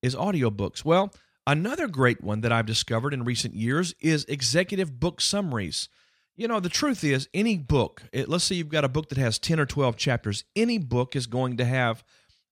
Is 0.00 0.14
audiobooks. 0.14 0.84
Well, 0.84 1.12
another 1.44 1.88
great 1.88 2.22
one 2.22 2.42
that 2.42 2.52
I've 2.52 2.66
discovered 2.66 3.14
in 3.14 3.24
recent 3.24 3.54
years 3.54 3.94
is 4.00 4.24
executive 4.26 5.00
book 5.00 5.20
summaries. 5.20 5.88
You 6.36 6.46
know, 6.46 6.60
the 6.60 6.68
truth 6.68 7.02
is, 7.02 7.28
any 7.34 7.58
book, 7.58 8.02
it, 8.12 8.28
let's 8.28 8.44
say 8.44 8.54
you've 8.54 8.68
got 8.68 8.84
a 8.84 8.88
book 8.88 9.08
that 9.08 9.18
has 9.18 9.40
10 9.40 9.58
or 9.58 9.66
12 9.66 9.96
chapters, 9.96 10.44
any 10.54 10.78
book 10.78 11.16
is 11.16 11.26
going 11.26 11.56
to 11.56 11.64
have 11.64 12.04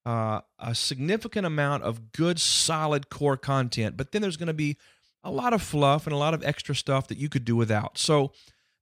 uh, 0.05 0.41
a 0.59 0.75
significant 0.75 1.47
amount 1.47 1.83
of 1.85 2.13
good, 2.13 2.41
solid 2.41 3.09
core 3.09 3.37
content, 3.37 3.97
but 3.97 4.13
then 4.13 4.23
there's 4.23 4.37
going 4.37 4.49
to 4.49 4.53
be 4.53 4.77
a 5.25 5.31
lot 5.31 5.53
of 5.53 5.63
fluff 5.63 6.07
and 6.07 6.13
a 6.13 6.19
lot 6.19 6.35
of 6.35 6.45
extra 6.45 6.75
stuff 6.75 7.09
that 7.09 7.19
you 7.19 7.29
could 7.29 7.45
do 7.45 7.55
without. 7.55 7.97
So 7.99 8.33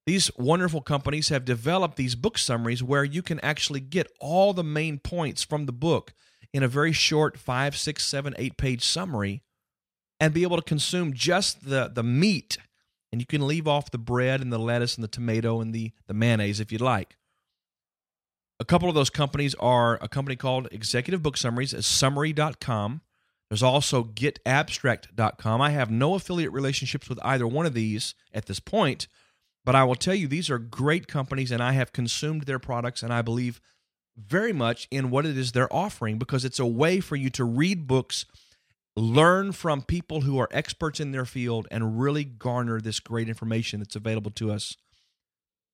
these 0.06 0.30
wonderful 0.38 0.80
companies 0.80 1.28
have 1.28 1.44
developed 1.44 1.96
these 1.96 2.14
book 2.14 2.38
summaries 2.38 2.82
where 2.82 3.04
you 3.04 3.22
can 3.22 3.38
actually 3.40 3.80
get 3.80 4.10
all 4.18 4.52
the 4.52 4.64
main 4.64 4.98
points 4.98 5.44
from 5.44 5.66
the 5.66 5.72
book 5.72 6.14
in 6.52 6.62
a 6.62 6.68
very 6.68 6.92
short 6.92 7.38
five, 7.38 7.76
six, 7.76 8.04
seven, 8.04 8.34
eight 8.38 8.56
page 8.56 8.82
summary 8.82 9.42
and 10.18 10.34
be 10.34 10.42
able 10.42 10.56
to 10.56 10.62
consume 10.62 11.12
just 11.12 11.68
the, 11.68 11.90
the 11.92 12.02
meat. 12.02 12.58
And 13.12 13.20
you 13.20 13.26
can 13.26 13.46
leave 13.46 13.68
off 13.68 13.90
the 13.90 13.98
bread 13.98 14.40
and 14.40 14.52
the 14.52 14.58
lettuce 14.58 14.94
and 14.94 15.04
the 15.04 15.08
tomato 15.08 15.60
and 15.60 15.74
the, 15.74 15.92
the 16.06 16.14
mayonnaise 16.14 16.60
if 16.60 16.72
you'd 16.72 16.80
like. 16.80 17.16
A 18.60 18.64
couple 18.66 18.90
of 18.90 18.94
those 18.94 19.08
companies 19.08 19.54
are 19.54 19.98
a 20.02 20.08
company 20.08 20.36
called 20.36 20.68
Executive 20.70 21.22
Book 21.22 21.38
Summaries, 21.38 21.72
uh, 21.72 21.80
summary.com. 21.80 23.00
There's 23.48 23.62
also 23.62 24.04
getabstract.com. 24.04 25.60
I 25.62 25.70
have 25.70 25.90
no 25.90 26.14
affiliate 26.14 26.52
relationships 26.52 27.08
with 27.08 27.18
either 27.24 27.48
one 27.48 27.64
of 27.64 27.72
these 27.72 28.14
at 28.34 28.44
this 28.46 28.60
point, 28.60 29.08
but 29.64 29.74
I 29.74 29.84
will 29.84 29.94
tell 29.94 30.14
you 30.14 30.28
these 30.28 30.50
are 30.50 30.58
great 30.58 31.08
companies 31.08 31.50
and 31.50 31.62
I 31.62 31.72
have 31.72 31.94
consumed 31.94 32.42
their 32.42 32.58
products 32.58 33.02
and 33.02 33.14
I 33.14 33.22
believe 33.22 33.62
very 34.14 34.52
much 34.52 34.86
in 34.90 35.10
what 35.10 35.24
it 35.24 35.38
is 35.38 35.52
they're 35.52 35.72
offering 35.74 36.18
because 36.18 36.44
it's 36.44 36.58
a 36.58 36.66
way 36.66 37.00
for 37.00 37.16
you 37.16 37.30
to 37.30 37.44
read 37.44 37.86
books, 37.86 38.26
learn 38.94 39.52
from 39.52 39.80
people 39.80 40.20
who 40.20 40.38
are 40.38 40.48
experts 40.52 41.00
in 41.00 41.12
their 41.12 41.24
field, 41.24 41.66
and 41.70 41.98
really 41.98 42.24
garner 42.24 42.78
this 42.78 43.00
great 43.00 43.28
information 43.28 43.80
that's 43.80 43.96
available 43.96 44.30
to 44.32 44.52
us. 44.52 44.76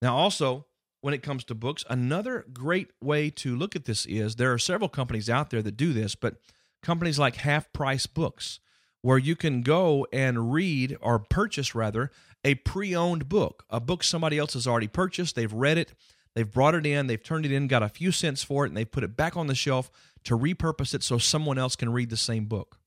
Now, 0.00 0.16
also, 0.16 0.66
when 1.06 1.14
it 1.14 1.22
comes 1.22 1.44
to 1.44 1.54
books, 1.54 1.84
another 1.88 2.44
great 2.52 2.90
way 3.00 3.30
to 3.30 3.54
look 3.54 3.76
at 3.76 3.84
this 3.84 4.06
is 4.06 4.34
there 4.34 4.52
are 4.52 4.58
several 4.58 4.88
companies 4.88 5.30
out 5.30 5.50
there 5.50 5.62
that 5.62 5.76
do 5.76 5.92
this, 5.92 6.16
but 6.16 6.34
companies 6.82 7.16
like 7.16 7.36
Half 7.36 7.72
Price 7.72 8.06
Books, 8.06 8.58
where 9.02 9.16
you 9.16 9.36
can 9.36 9.62
go 9.62 10.08
and 10.12 10.52
read 10.52 10.96
or 11.00 11.20
purchase 11.20 11.76
rather 11.76 12.10
a 12.44 12.56
pre-owned 12.56 13.28
book, 13.28 13.64
a 13.70 13.78
book 13.78 14.02
somebody 14.02 14.36
else 14.36 14.54
has 14.54 14.66
already 14.66 14.88
purchased, 14.88 15.36
they've 15.36 15.52
read 15.52 15.78
it, 15.78 15.94
they've 16.34 16.50
brought 16.50 16.74
it 16.74 16.84
in, 16.84 17.06
they've 17.06 17.22
turned 17.22 17.46
it 17.46 17.52
in, 17.52 17.68
got 17.68 17.84
a 17.84 17.88
few 17.88 18.10
cents 18.10 18.42
for 18.42 18.64
it, 18.64 18.70
and 18.70 18.76
they've 18.76 18.90
put 18.90 19.04
it 19.04 19.16
back 19.16 19.36
on 19.36 19.46
the 19.46 19.54
shelf 19.54 19.92
to 20.24 20.36
repurpose 20.36 20.92
it 20.92 21.04
so 21.04 21.18
someone 21.18 21.56
else 21.56 21.76
can 21.76 21.92
read 21.92 22.10
the 22.10 22.16
same 22.16 22.46
book. 22.46 22.80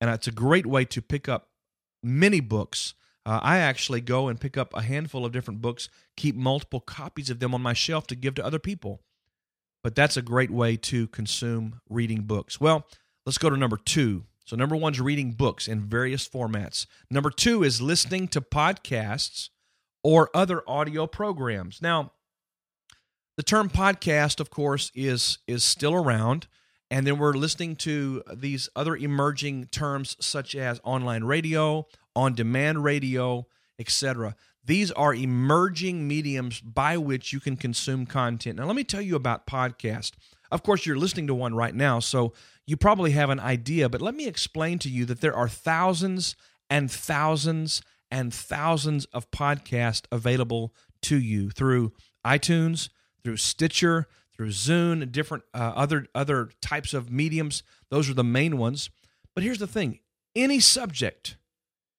And 0.00 0.10
it's 0.10 0.26
a 0.26 0.32
great 0.32 0.66
way 0.66 0.84
to 0.86 1.00
pick 1.00 1.28
up 1.28 1.50
many 2.02 2.40
books. 2.40 2.94
Uh, 3.26 3.40
I 3.42 3.58
actually 3.58 4.00
go 4.00 4.28
and 4.28 4.40
pick 4.40 4.56
up 4.56 4.74
a 4.74 4.82
handful 4.82 5.26
of 5.26 5.32
different 5.32 5.60
books, 5.60 5.88
keep 6.16 6.34
multiple 6.34 6.80
copies 6.80 7.30
of 7.30 7.40
them 7.40 7.54
on 7.54 7.60
my 7.60 7.74
shelf 7.74 8.06
to 8.08 8.14
give 8.14 8.34
to 8.36 8.44
other 8.44 8.58
people. 8.58 9.02
But 9.82 9.94
that's 9.94 10.16
a 10.16 10.22
great 10.22 10.50
way 10.50 10.76
to 10.76 11.06
consume 11.08 11.80
reading 11.88 12.22
books. 12.22 12.60
Well, 12.60 12.86
Let's 13.28 13.36
go 13.36 13.50
to 13.50 13.58
number 13.58 13.76
two. 13.76 14.24
So, 14.46 14.56
number 14.56 14.74
one 14.74 14.94
is 14.94 15.02
reading 15.02 15.32
books 15.32 15.68
in 15.68 15.82
various 15.82 16.26
formats. 16.26 16.86
Number 17.10 17.28
two 17.28 17.62
is 17.62 17.82
listening 17.82 18.26
to 18.28 18.40
podcasts 18.40 19.50
or 20.02 20.30
other 20.32 20.62
audio 20.66 21.06
programs. 21.06 21.82
Now, 21.82 22.12
the 23.36 23.42
term 23.42 23.68
podcast, 23.68 24.40
of 24.40 24.48
course, 24.48 24.90
is 24.94 25.40
is 25.46 25.62
still 25.62 25.92
around, 25.92 26.46
and 26.90 27.06
then 27.06 27.18
we're 27.18 27.34
listening 27.34 27.76
to 27.76 28.22
these 28.34 28.68
other 28.74 28.96
emerging 28.96 29.66
terms 29.66 30.16
such 30.20 30.54
as 30.54 30.80
online 30.84 31.24
radio, 31.24 31.86
on-demand 32.16 32.82
radio, 32.82 33.46
etc. 33.78 34.34
These 34.64 34.90
are 34.92 35.14
emerging 35.14 36.08
mediums 36.08 36.60
by 36.60 36.96
which 36.96 37.32
you 37.32 37.40
can 37.40 37.56
consume 37.56 38.06
content. 38.06 38.58
Now, 38.58 38.66
let 38.66 38.76
me 38.76 38.84
tell 38.84 39.02
you 39.02 39.16
about 39.16 39.46
podcast. 39.46 40.12
Of 40.50 40.62
course, 40.62 40.86
you're 40.86 40.96
listening 40.96 41.26
to 41.26 41.34
one 41.34 41.54
right 41.54 41.74
now, 41.74 42.00
so 42.00 42.32
you 42.66 42.76
probably 42.76 43.12
have 43.12 43.30
an 43.30 43.40
idea, 43.40 43.88
but 43.88 44.02
let 44.02 44.14
me 44.14 44.26
explain 44.26 44.78
to 44.80 44.88
you 44.88 45.04
that 45.06 45.20
there 45.20 45.34
are 45.34 45.48
thousands 45.48 46.36
and 46.70 46.90
thousands 46.90 47.82
and 48.10 48.32
thousands 48.32 49.04
of 49.06 49.30
podcasts 49.30 50.04
available 50.10 50.74
to 51.02 51.18
you 51.18 51.50
through 51.50 51.92
iTunes, 52.24 52.88
through 53.22 53.36
Stitcher, 53.36 54.06
through 54.38 54.48
Zune, 54.48 55.12
different 55.12 55.44
uh, 55.52 55.72
other 55.74 56.06
other 56.14 56.48
types 56.62 56.94
of 56.94 57.10
mediums. 57.10 57.62
Those 57.90 58.08
are 58.08 58.14
the 58.14 58.24
main 58.24 58.56
ones. 58.56 58.88
But 59.34 59.44
here's 59.44 59.58
the 59.58 59.66
thing: 59.66 59.98
any 60.34 60.60
subject, 60.60 61.36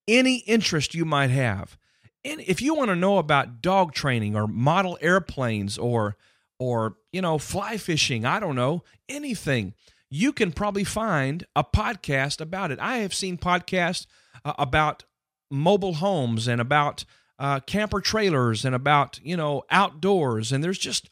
any 0.07 0.37
interest 0.47 0.95
you 0.95 1.05
might 1.05 1.29
have, 1.29 1.77
and 2.25 2.41
if 2.41 2.61
you 2.61 2.73
want 2.73 2.89
to 2.89 2.95
know 2.95 3.19
about 3.19 3.61
dog 3.61 3.93
training 3.93 4.35
or 4.35 4.47
model 4.47 4.97
airplanes 5.01 5.77
or 5.77 6.15
or 6.57 6.95
you 7.11 7.21
know 7.21 7.37
fly 7.37 7.77
fishing, 7.77 8.25
I 8.25 8.39
don't 8.39 8.55
know 8.55 8.83
anything 9.07 9.75
you 10.09 10.33
can 10.33 10.51
probably 10.51 10.83
find 10.83 11.45
a 11.55 11.63
podcast 11.63 12.41
about 12.41 12.71
it. 12.71 12.79
I 12.79 12.97
have 12.97 13.13
seen 13.13 13.37
podcasts 13.37 14.07
uh, 14.43 14.53
about 14.57 15.03
mobile 15.51 15.95
homes 15.95 16.47
and 16.47 16.59
about 16.59 17.05
uh, 17.37 17.59
camper 17.61 18.01
trailers 18.01 18.65
and 18.65 18.75
about, 18.75 19.19
you 19.23 19.37
know, 19.37 19.63
outdoors. 19.69 20.51
And 20.51 20.63
there's 20.63 20.79
just 20.79 21.09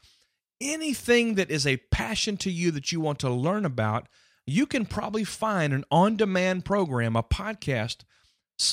anything 0.61 1.35
that 1.35 1.51
is 1.51 1.65
a 1.67 1.77
passion 1.91 2.37
to 2.37 2.51
you 2.51 2.71
that 2.71 2.91
you 2.91 2.99
want 2.99 3.19
to 3.19 3.29
learn 3.29 3.65
about. 3.65 4.07
You 4.45 4.65
can 4.65 4.85
probably 4.85 5.23
find 5.23 5.73
an 5.73 5.83
on 5.91 6.15
demand 6.15 6.65
program, 6.65 7.15
a 7.15 7.23
podcast 7.23 7.97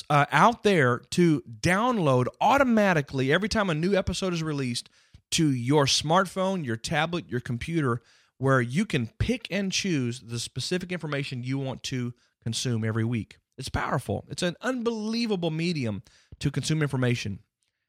uh, 0.09 0.25
out 0.31 0.63
there 0.63 0.99
to 1.11 1.43
download 1.61 2.27
automatically 2.41 3.31
every 3.31 3.49
time 3.49 3.69
a 3.69 3.75
new 3.75 3.95
episode 3.95 4.33
is 4.33 4.41
released 4.41 4.89
to 5.31 5.51
your 5.51 5.85
smartphone, 5.85 6.65
your 6.65 6.77
tablet, 6.77 7.29
your 7.29 7.39
computer 7.39 8.01
where 8.37 8.61
you 8.61 8.85
can 8.85 9.09
pick 9.19 9.47
and 9.49 9.71
choose 9.71 10.19
the 10.19 10.39
specific 10.39 10.91
information 10.91 11.43
you 11.43 11.57
want 11.57 11.83
to 11.83 12.13
consume 12.43 12.83
every 12.83 13.03
week. 13.03 13.37
It's 13.57 13.69
powerful. 13.69 14.25
It's 14.29 14.43
an 14.43 14.55
unbelievable 14.61 15.51
medium 15.51 16.03
to 16.39 16.51
consume 16.51 16.81
information. 16.81 17.39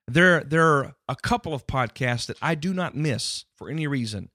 There, 0.08 0.44
there 0.44 0.64
are 0.64 0.94
a 1.08 1.16
couple 1.16 1.52
of 1.52 1.66
podcasts 1.66 2.26
that 2.26 2.36
I 2.40 2.54
do 2.54 2.72
not 2.72 2.94
miss 2.94 3.44
for 3.56 3.68
any 3.68 3.86
reason. 3.86 4.30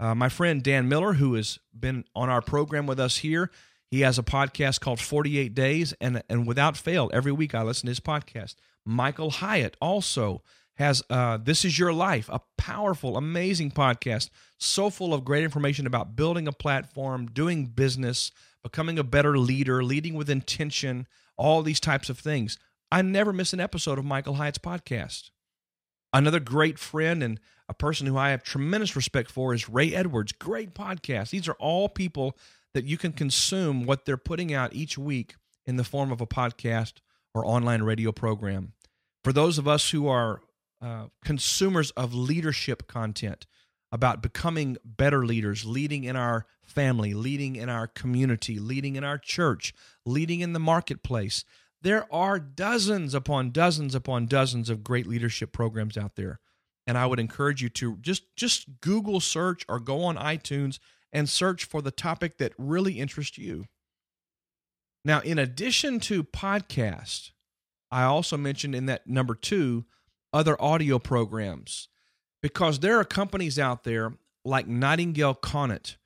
Uh, 0.00 0.16
my 0.16 0.28
friend 0.28 0.62
Dan 0.62 0.88
Miller, 0.88 1.12
who 1.14 1.34
has 1.34 1.60
been 1.78 2.04
on 2.14 2.28
our 2.28 2.42
program 2.42 2.86
with 2.86 2.98
us 2.98 3.18
here, 3.18 3.50
He 3.88 4.00
has 4.00 4.18
a 4.18 4.24
podcast 4.24 4.80
called 4.80 5.00
48 5.00 5.54
Days, 5.54 5.94
and, 6.00 6.22
and 6.28 6.46
without 6.46 6.76
fail, 6.76 7.08
every 7.12 7.30
week 7.30 7.54
I 7.54 7.62
listen 7.62 7.86
to 7.86 7.90
his 7.90 8.00
podcast. 8.00 8.56
Michael 8.84 9.30
Hyatt 9.30 9.76
also 9.80 10.42
has 10.74 11.04
uh, 11.08 11.36
This 11.36 11.64
Is 11.64 11.78
Your 11.78 11.92
Life, 11.92 12.28
a 12.28 12.40
powerful, 12.58 13.16
amazing 13.16 13.70
podcast, 13.70 14.30
so 14.58 14.90
full 14.90 15.14
of 15.14 15.24
great 15.24 15.44
information 15.44 15.86
about 15.86 16.16
building 16.16 16.48
a 16.48 16.52
platform, 16.52 17.26
doing 17.26 17.66
business, 17.66 18.32
becoming 18.64 18.98
a 18.98 19.04
better 19.04 19.38
leader, 19.38 19.84
leading 19.84 20.14
with 20.14 20.30
intention, 20.30 21.06
all 21.36 21.62
these 21.62 21.80
types 21.80 22.08
of 22.08 22.18
things. 22.18 22.58
I 22.92 23.00
never 23.00 23.32
miss 23.32 23.54
an 23.54 23.60
episode 23.60 23.98
of 23.98 24.04
Michael 24.04 24.34
Hyatt's 24.34 24.58
podcast. 24.58 25.30
Another 26.12 26.38
great 26.38 26.78
friend 26.78 27.22
and 27.22 27.40
a 27.66 27.72
person 27.72 28.06
who 28.06 28.18
I 28.18 28.28
have 28.32 28.42
tremendous 28.42 28.94
respect 28.94 29.30
for 29.30 29.54
is 29.54 29.66
Ray 29.66 29.94
Edwards. 29.94 30.32
Great 30.32 30.74
podcast. 30.74 31.30
These 31.30 31.48
are 31.48 31.54
all 31.54 31.88
people 31.88 32.36
that 32.74 32.84
you 32.84 32.98
can 32.98 33.12
consume 33.12 33.86
what 33.86 34.04
they're 34.04 34.18
putting 34.18 34.52
out 34.52 34.74
each 34.74 34.98
week 34.98 35.36
in 35.64 35.76
the 35.76 35.84
form 35.84 36.12
of 36.12 36.20
a 36.20 36.26
podcast 36.26 36.96
or 37.32 37.46
online 37.46 37.82
radio 37.82 38.12
program. 38.12 38.74
For 39.24 39.32
those 39.32 39.56
of 39.56 39.66
us 39.66 39.88
who 39.88 40.06
are 40.06 40.42
uh, 40.82 41.06
consumers 41.24 41.92
of 41.92 42.12
leadership 42.12 42.88
content 42.88 43.46
about 43.90 44.22
becoming 44.22 44.76
better 44.84 45.24
leaders, 45.24 45.64
leading 45.64 46.04
in 46.04 46.16
our 46.16 46.44
family, 46.62 47.14
leading 47.14 47.56
in 47.56 47.70
our 47.70 47.86
community, 47.86 48.58
leading 48.58 48.96
in 48.96 49.04
our 49.04 49.16
church, 49.16 49.72
leading 50.04 50.40
in 50.40 50.52
the 50.52 50.60
marketplace, 50.60 51.46
there 51.82 52.12
are 52.12 52.38
dozens 52.38 53.14
upon 53.14 53.50
dozens 53.50 53.94
upon 53.94 54.26
dozens 54.26 54.70
of 54.70 54.84
great 54.84 55.06
leadership 55.06 55.52
programs 55.52 55.96
out 55.96 56.16
there. 56.16 56.40
And 56.86 56.98
I 56.98 57.06
would 57.06 57.20
encourage 57.20 57.62
you 57.62 57.68
to 57.70 57.96
just 58.00 58.34
just 58.36 58.80
Google 58.80 59.20
search 59.20 59.64
or 59.68 59.78
go 59.78 60.02
on 60.04 60.16
iTunes 60.16 60.78
and 61.12 61.28
search 61.28 61.64
for 61.64 61.82
the 61.82 61.90
topic 61.90 62.38
that 62.38 62.54
really 62.58 62.98
interests 62.98 63.38
you. 63.38 63.66
Now, 65.04 65.20
in 65.20 65.38
addition 65.38 66.00
to 66.00 66.24
podcast, 66.24 67.30
I 67.90 68.04
also 68.04 68.36
mentioned 68.36 68.74
in 68.74 68.86
that 68.86 69.06
number 69.06 69.34
2 69.34 69.84
other 70.32 70.60
audio 70.60 70.98
programs 70.98 71.88
because 72.40 72.80
there 72.80 72.98
are 72.98 73.04
companies 73.04 73.58
out 73.58 73.84
there 73.84 74.14
like 74.44 74.66
Nightingale 74.66 75.34
Conant 75.34 75.98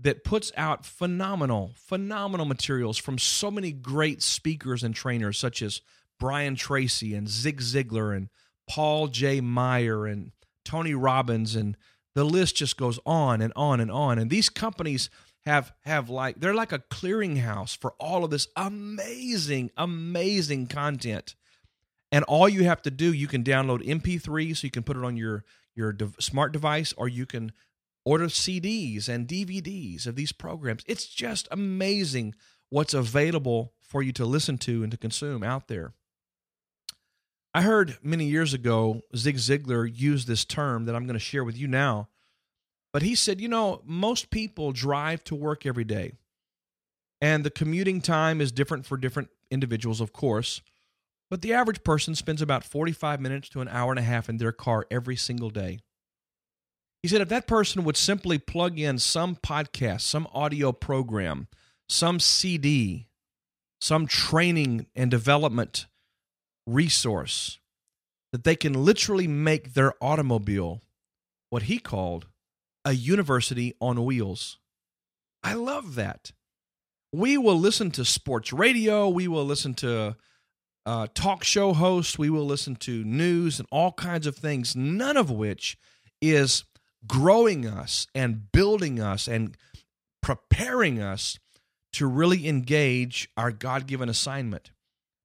that 0.00 0.24
puts 0.24 0.52
out 0.56 0.86
phenomenal, 0.86 1.72
phenomenal 1.74 2.46
materials 2.46 2.98
from 2.98 3.18
so 3.18 3.50
many 3.50 3.72
great 3.72 4.22
speakers 4.22 4.84
and 4.84 4.94
trainers, 4.94 5.38
such 5.38 5.60
as 5.60 5.80
Brian 6.18 6.54
Tracy 6.54 7.14
and 7.14 7.28
Zig 7.28 7.60
Ziglar 7.60 8.16
and 8.16 8.28
Paul 8.68 9.08
J. 9.08 9.40
Meyer 9.40 10.06
and 10.06 10.32
Tony 10.64 10.94
Robbins, 10.94 11.56
and 11.56 11.76
the 12.14 12.24
list 12.24 12.56
just 12.56 12.76
goes 12.76 12.98
on 13.06 13.40
and 13.40 13.52
on 13.56 13.80
and 13.80 13.90
on. 13.90 14.18
And 14.18 14.30
these 14.30 14.48
companies 14.48 15.10
have 15.46 15.72
have 15.84 16.10
like 16.10 16.38
they're 16.40 16.54
like 16.54 16.72
a 16.72 16.78
clearinghouse 16.78 17.76
for 17.76 17.94
all 17.98 18.24
of 18.24 18.30
this 18.30 18.48
amazing, 18.56 19.70
amazing 19.76 20.66
content. 20.66 21.34
And 22.10 22.24
all 22.24 22.48
you 22.48 22.64
have 22.64 22.82
to 22.82 22.90
do, 22.90 23.12
you 23.12 23.26
can 23.26 23.44
download 23.44 23.86
MP3, 23.86 24.56
so 24.56 24.66
you 24.66 24.70
can 24.70 24.82
put 24.82 24.96
it 24.96 25.04
on 25.04 25.16
your 25.16 25.44
your 25.74 25.92
de- 25.92 26.12
smart 26.20 26.52
device, 26.52 26.92
or 26.96 27.08
you 27.08 27.26
can 27.26 27.52
order 28.08 28.28
CDs 28.28 29.06
and 29.06 29.28
DVDs 29.28 30.06
of 30.06 30.16
these 30.16 30.32
programs. 30.32 30.82
It's 30.86 31.06
just 31.06 31.46
amazing 31.50 32.34
what's 32.70 32.94
available 32.94 33.74
for 33.82 34.02
you 34.02 34.12
to 34.12 34.24
listen 34.24 34.56
to 34.58 34.82
and 34.82 34.90
to 34.90 34.96
consume 34.96 35.42
out 35.42 35.68
there. 35.68 35.92
I 37.52 37.60
heard 37.60 37.98
many 38.02 38.24
years 38.24 38.54
ago 38.54 39.02
Zig 39.14 39.36
Ziglar 39.36 39.86
use 39.94 40.24
this 40.24 40.46
term 40.46 40.86
that 40.86 40.94
I'm 40.94 41.04
going 41.04 41.18
to 41.18 41.20
share 41.20 41.44
with 41.44 41.58
you 41.58 41.68
now. 41.68 42.08
But 42.94 43.02
he 43.02 43.14
said, 43.14 43.42
you 43.42 43.48
know, 43.48 43.82
most 43.84 44.30
people 44.30 44.72
drive 44.72 45.22
to 45.24 45.34
work 45.34 45.66
every 45.66 45.84
day. 45.84 46.12
And 47.20 47.44
the 47.44 47.50
commuting 47.50 48.00
time 48.00 48.40
is 48.40 48.52
different 48.52 48.86
for 48.86 48.96
different 48.96 49.28
individuals, 49.50 50.00
of 50.00 50.14
course. 50.14 50.62
But 51.28 51.42
the 51.42 51.52
average 51.52 51.84
person 51.84 52.14
spends 52.14 52.40
about 52.40 52.64
45 52.64 53.20
minutes 53.20 53.50
to 53.50 53.60
an 53.60 53.68
hour 53.68 53.92
and 53.92 53.98
a 53.98 54.02
half 54.02 54.30
in 54.30 54.38
their 54.38 54.52
car 54.52 54.86
every 54.90 55.16
single 55.16 55.50
day. 55.50 55.80
He 57.02 57.08
said 57.08 57.20
if 57.20 57.28
that 57.28 57.46
person 57.46 57.84
would 57.84 57.96
simply 57.96 58.38
plug 58.38 58.78
in 58.78 58.98
some 58.98 59.36
podcast, 59.36 60.00
some 60.02 60.26
audio 60.32 60.72
program, 60.72 61.46
some 61.88 62.18
CD, 62.18 63.06
some 63.80 64.06
training 64.06 64.86
and 64.96 65.10
development 65.10 65.86
resource, 66.66 67.58
that 68.32 68.44
they 68.44 68.56
can 68.56 68.72
literally 68.72 69.28
make 69.28 69.74
their 69.74 69.94
automobile 70.02 70.82
what 71.50 71.64
he 71.64 71.78
called 71.78 72.26
a 72.84 72.92
university 72.92 73.74
on 73.80 74.04
wheels. 74.04 74.58
I 75.42 75.54
love 75.54 75.94
that. 75.94 76.32
We 77.12 77.38
will 77.38 77.58
listen 77.58 77.90
to 77.92 78.04
sports 78.04 78.52
radio, 78.52 79.08
we 79.08 79.28
will 79.28 79.46
listen 79.46 79.72
to 79.74 80.16
uh, 80.84 81.06
talk 81.14 81.44
show 81.44 81.72
hosts, 81.72 82.18
we 82.18 82.28
will 82.28 82.44
listen 82.44 82.76
to 82.76 83.04
news 83.04 83.58
and 83.58 83.68
all 83.70 83.92
kinds 83.92 84.26
of 84.26 84.36
things, 84.36 84.76
none 84.76 85.16
of 85.16 85.30
which 85.30 85.78
is 86.20 86.64
growing 87.08 87.66
us 87.66 88.06
and 88.14 88.52
building 88.52 89.00
us 89.00 89.26
and 89.26 89.56
preparing 90.22 91.00
us 91.00 91.38
to 91.94 92.06
really 92.06 92.46
engage 92.46 93.28
our 93.36 93.50
God 93.50 93.86
given 93.86 94.08
assignment. 94.08 94.70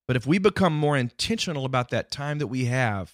But 0.08 0.17
if 0.17 0.26
we 0.26 0.38
become 0.38 0.76
more 0.76 0.98
intentional 0.98 1.65
about 1.65 1.89
that 1.89 2.12
time 2.12 2.39
that 2.39 2.48
we 2.48 2.65
have, 2.65 3.13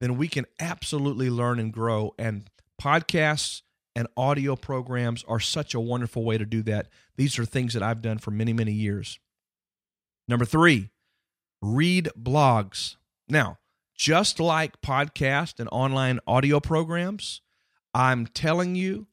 then 0.00 0.16
we 0.16 0.28
can 0.28 0.46
absolutely 0.60 1.30
learn 1.30 1.58
and 1.58 1.72
grow. 1.72 2.14
And 2.18 2.48
podcasts 2.80 3.62
and 3.94 4.08
audio 4.16 4.56
programs 4.56 5.24
are 5.26 5.40
such 5.40 5.74
a 5.74 5.80
wonderful 5.80 6.24
way 6.24 6.36
to 6.36 6.44
do 6.44 6.62
that. 6.64 6.88
These 7.16 7.38
are 7.38 7.44
things 7.44 7.74
that 7.74 7.82
I've 7.82 8.02
done 8.02 8.18
for 8.18 8.30
many, 8.30 8.52
many 8.52 8.72
years. 8.72 9.18
Number 10.28 10.44
three, 10.44 10.90
read 11.62 12.10
blogs. 12.18 12.96
Now, 13.28 13.58
just 13.96 14.38
like 14.38 14.80
podcast 14.82 15.58
and 15.58 15.68
online 15.72 16.20
audio 16.26 16.60
programs, 16.60 17.40
I'm 17.96 18.26
telling 18.26 18.74
you, 18.74 19.06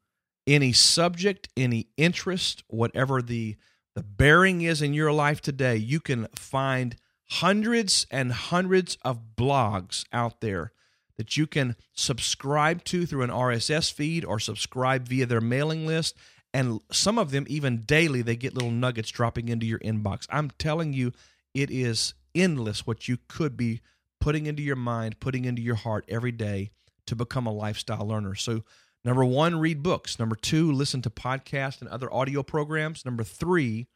any 0.45 0.73
subject, 0.73 1.47
any 1.55 1.87
interest, 1.95 2.65
whatever 2.67 3.21
the 3.21 3.55
the 3.95 4.03
bearing 4.03 4.59
is 4.61 4.81
in 4.81 4.93
your 4.93 5.13
life 5.13 5.39
today, 5.39 5.77
you 5.77 6.01
can 6.01 6.27
find 6.35 6.97
hundreds 7.29 8.05
and 8.11 8.33
hundreds 8.33 8.97
of 9.05 9.35
blogs 9.37 10.03
out 10.11 10.41
there 10.41 10.73
that 11.15 11.37
you 11.37 11.47
can 11.47 11.77
subscribe 11.93 12.83
to 12.85 13.05
through 13.05 13.21
an 13.21 13.29
RSS 13.29 13.93
feed 13.93 14.25
or 14.25 14.37
subscribe 14.37 15.07
via 15.07 15.27
their 15.27 15.39
mailing 15.39 15.85
list. 15.85 16.17
And 16.53 16.81
some 16.91 17.17
of 17.17 17.31
them, 17.31 17.45
even 17.47 17.83
daily, 17.83 18.21
they 18.21 18.35
get 18.35 18.53
little 18.53 18.71
nuggets 18.71 19.11
dropping 19.11 19.47
into 19.47 19.65
your 19.65 19.79
inbox. 19.79 20.27
I'm 20.29 20.49
telling 20.57 20.91
you, 20.91 21.13
it 21.53 21.71
is 21.71 22.15
endless 22.35 22.85
what 22.85 23.07
you 23.07 23.17
could 23.29 23.55
be 23.55 23.79
putting 24.19 24.45
into 24.45 24.63
your 24.63 24.75
mind, 24.75 25.21
putting 25.21 25.45
into 25.45 25.61
your 25.61 25.75
heart 25.75 26.03
every 26.09 26.33
day 26.33 26.71
to 27.07 27.15
become 27.15 27.45
a 27.45 27.53
lifestyle 27.53 28.07
learner. 28.07 28.35
So, 28.35 28.63
number 29.03 29.25
one, 29.25 29.59
read 29.59 29.83
books. 29.83 30.19
Number 30.19 30.35
two, 30.35 30.71
listen 30.71 31.01
to 31.03 31.09
podcasts 31.09 31.81
and 31.81 31.89
other 31.89 32.11
audio 32.13 32.43
programs. 32.43 33.05
Number 33.05 33.23
three, 33.23 33.87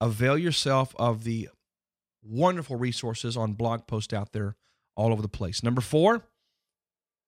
avail 0.00 0.36
yourself 0.36 0.94
of 0.98 1.24
the 1.24 1.48
wonderful 2.22 2.76
resources 2.76 3.36
on 3.36 3.52
blog 3.52 3.86
posts 3.86 4.12
out 4.12 4.32
there 4.32 4.56
all 4.96 5.12
over 5.12 5.22
the 5.22 5.28
place. 5.28 5.62
Number 5.62 5.80
four, 5.80 6.22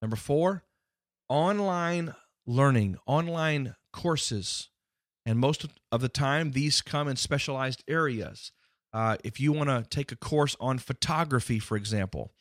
number 0.01 0.17
four, 0.17 0.65
online 1.29 2.15
learning, 2.47 2.97
online 3.07 3.75
courses. 3.93 4.69
And 5.25 5.39
most 5.39 5.67
of 5.91 6.01
the 6.01 6.09
time, 6.09 6.53
these 6.53 6.81
come 6.81 7.09
in 7.09 7.17
specialized 7.17 7.83
areas. 7.89 8.53
Uh, 8.93 9.17
if 9.25 9.41
you 9.41 9.53
want 9.53 9.69
to 9.69 9.85
take 9.91 10.13
a 10.13 10.17
course 10.17 10.57
on 10.61 10.79
photography, 10.79 11.59
for 11.59 11.77
example, 11.77 12.33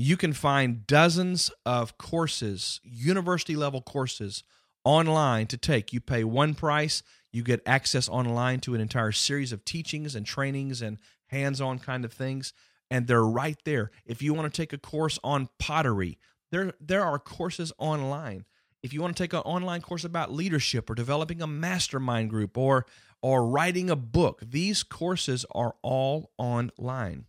you 0.00 0.16
can 0.16 0.32
find 0.32 0.86
dozens 0.86 1.50
of 1.66 1.98
courses, 1.98 2.80
university 2.82 3.54
level 3.54 3.82
courses 3.82 4.42
online 4.82 5.46
to 5.48 5.58
take. 5.58 5.92
You 5.92 6.00
pay 6.00 6.24
one 6.24 6.54
price, 6.54 7.02
you 7.32 7.42
get 7.42 7.60
access 7.66 8.08
online 8.08 8.60
to 8.60 8.74
an 8.74 8.80
entire 8.80 9.12
series 9.12 9.52
of 9.52 9.64
teachings 9.64 10.14
and 10.14 10.24
trainings 10.24 10.80
and 10.80 10.98
hands 11.26 11.60
on 11.60 11.78
kind 11.78 12.06
of 12.06 12.14
things. 12.14 12.54
And 12.90 13.06
they're 13.06 13.22
right 13.22 13.58
there. 13.66 13.90
If 14.06 14.22
you 14.22 14.32
want 14.32 14.52
to 14.52 14.62
take 14.62 14.72
a 14.72 14.78
course 14.78 15.18
on 15.22 15.50
pottery, 15.58 16.18
there, 16.50 16.72
there 16.80 17.04
are 17.04 17.18
courses 17.18 17.70
online. 17.76 18.46
If 18.82 18.94
you 18.94 19.02
want 19.02 19.14
to 19.14 19.22
take 19.22 19.34
an 19.34 19.40
online 19.40 19.82
course 19.82 20.04
about 20.04 20.32
leadership 20.32 20.88
or 20.88 20.94
developing 20.94 21.42
a 21.42 21.46
mastermind 21.46 22.30
group 22.30 22.56
or 22.56 22.86
or 23.22 23.46
writing 23.46 23.90
a 23.90 23.96
book, 23.96 24.40
these 24.42 24.82
courses 24.82 25.44
are 25.54 25.74
all 25.82 26.30
online. 26.38 27.26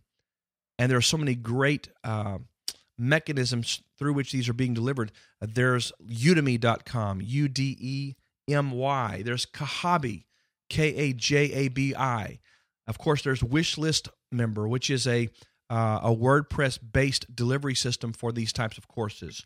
And 0.78 0.90
there 0.90 0.96
are 0.96 1.02
so 1.02 1.18
many 1.18 1.34
great 1.34 1.90
uh, 2.02 2.38
mechanisms 2.98 3.82
through 3.98 4.12
which 4.12 4.32
these 4.32 4.48
are 4.48 4.54
being 4.54 4.74
delivered. 4.74 5.12
Uh, 5.40 5.46
there's 5.52 5.92
udemy.com, 6.06 7.20
U 7.22 7.48
D 7.48 7.76
E 7.80 8.14
M 8.48 8.70
Y. 8.70 9.22
There's 9.24 9.46
Kajabi, 9.46 10.24
K 10.68 10.94
A 10.94 11.12
J 11.12 11.52
A 11.52 11.68
B 11.68 11.94
I. 11.94 12.40
Of 12.86 12.98
course, 12.98 13.22
there's 13.22 13.40
Wishlist 13.40 14.08
Member, 14.30 14.66
which 14.66 14.90
is 14.90 15.06
a 15.06 15.28
uh, 15.70 16.00
a 16.02 16.14
WordPress 16.14 16.78
based 16.92 17.34
delivery 17.34 17.74
system 17.74 18.12
for 18.12 18.30
these 18.32 18.52
types 18.52 18.76
of 18.76 18.88
courses. 18.88 19.44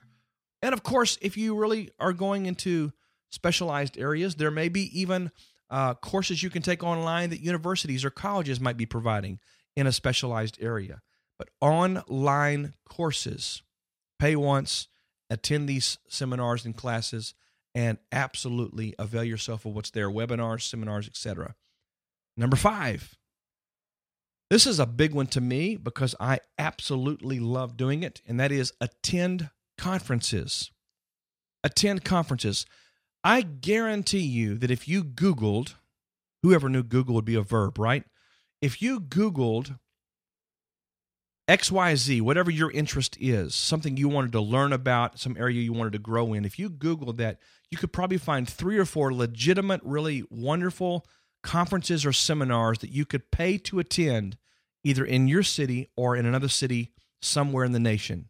And 0.63 0.73
of 0.73 0.83
course, 0.83 1.19
if 1.21 1.37
you 1.37 1.55
really 1.55 1.91
are 2.01 2.13
going 2.13 2.47
into 2.47 2.93
specialized 3.31 3.97
areas, 3.99 4.35
there 4.35 4.51
may 4.51 4.69
be 4.69 4.99
even 4.99 5.31
uh, 5.71 5.95
courses 5.95 6.43
you 6.43 6.51
can 6.51 6.63
take 6.63 6.83
online 6.83 7.31
that 7.31 7.41
universities 7.41 8.05
or 8.05 8.11
colleges 8.11 8.61
might 8.61 8.77
be 8.77 8.87
providing 8.87 9.39
in 9.77 9.87
a 9.87 9.93
specialized 9.93 10.59
area. 10.61 11.01
But 11.39 11.51
online 11.61 12.75
courses, 12.89 13.63
pay 14.19 14.37
once, 14.37 14.89
attend 15.29 15.69
these 15.69 15.99
seminars 16.09 16.65
and 16.65 16.77
classes, 16.77 17.35
and 17.75 17.99
absolutely 18.11 18.95
avail 18.99 19.25
yourself 19.25 19.67
of 19.67 19.75
what's 19.75 19.91
there 19.91 20.09
webinars, 20.09 20.63
seminars, 20.63 21.07
etc. 21.07 21.55
Number 22.37 22.57
five, 22.57 23.17
this 24.49 24.67
is 24.67 24.79
a 24.79 24.87
big 24.87 25.13
one 25.13 25.27
to 25.29 25.41
me 25.41 25.77
because 25.77 26.15
I 26.21 26.41
absolutely 26.59 27.41
love 27.41 27.77
doing 27.77 28.03
it, 28.03 28.23
and 28.27 28.39
that 28.41 28.53
is 28.53 28.73
attend 28.81 29.51
conferences. 29.77 30.71
Attend 31.65 32.05
conferences. 32.05 32.65
I 33.25 33.43
guarantee 33.43 34.21
you 34.21 34.57
that 34.59 34.71
if 34.71 34.87
you 34.87 35.03
Googled, 35.03 35.75
whoever 36.43 36.69
knew 36.69 36.85
Google 36.85 37.17
would 37.17 37.25
be 37.25 37.35
a 37.35 37.43
verb, 37.43 37.79
right? 37.79 38.05
If 38.63 38.81
you 38.81 39.01
Googled 39.01 39.79
XYZ, 41.49 42.23
whatever 42.23 42.51
your 42.51 42.73
interest 42.73 43.17
is, 43.21 43.55
something 43.55 43.97
you 43.97 44.09
wanted 44.09 44.33
to 44.33 44.41
learn 44.41 44.73
about, 44.73 45.21
some 45.21 45.37
area 45.39 45.61
you 45.61 45.73
wanted 45.73 45.93
to 45.93 45.99
grow 45.99 46.33
in, 46.33 46.45
if 46.45 46.59
you 46.59 46.69
Googled 46.69 47.19
that, 47.19 47.39
you 47.71 47.79
could 47.79 47.93
probably 47.93 48.19
find 48.19 48.49
three 48.49 48.79
or 48.79 48.85
four 48.85 49.15
legitimate, 49.15 49.81
really 49.85 50.25
wonderful 50.29 51.07
conferences 51.43 52.05
or 52.05 52.13
seminars 52.13 52.79
that 52.81 52.91
you 52.91 53.05
could 53.05 53.31
pay 53.31 53.59
to 53.59 53.79
attend 53.79 54.37
either 54.83 55.05
in 55.05 55.29
your 55.29 55.45
city 55.45 55.89
or 55.97 56.17
in 56.17 56.27
another 56.27 56.49
city 56.49 56.93
somewhere 57.21 57.65
in 57.65 57.73
the 57.73 57.79
nation. 57.79 58.29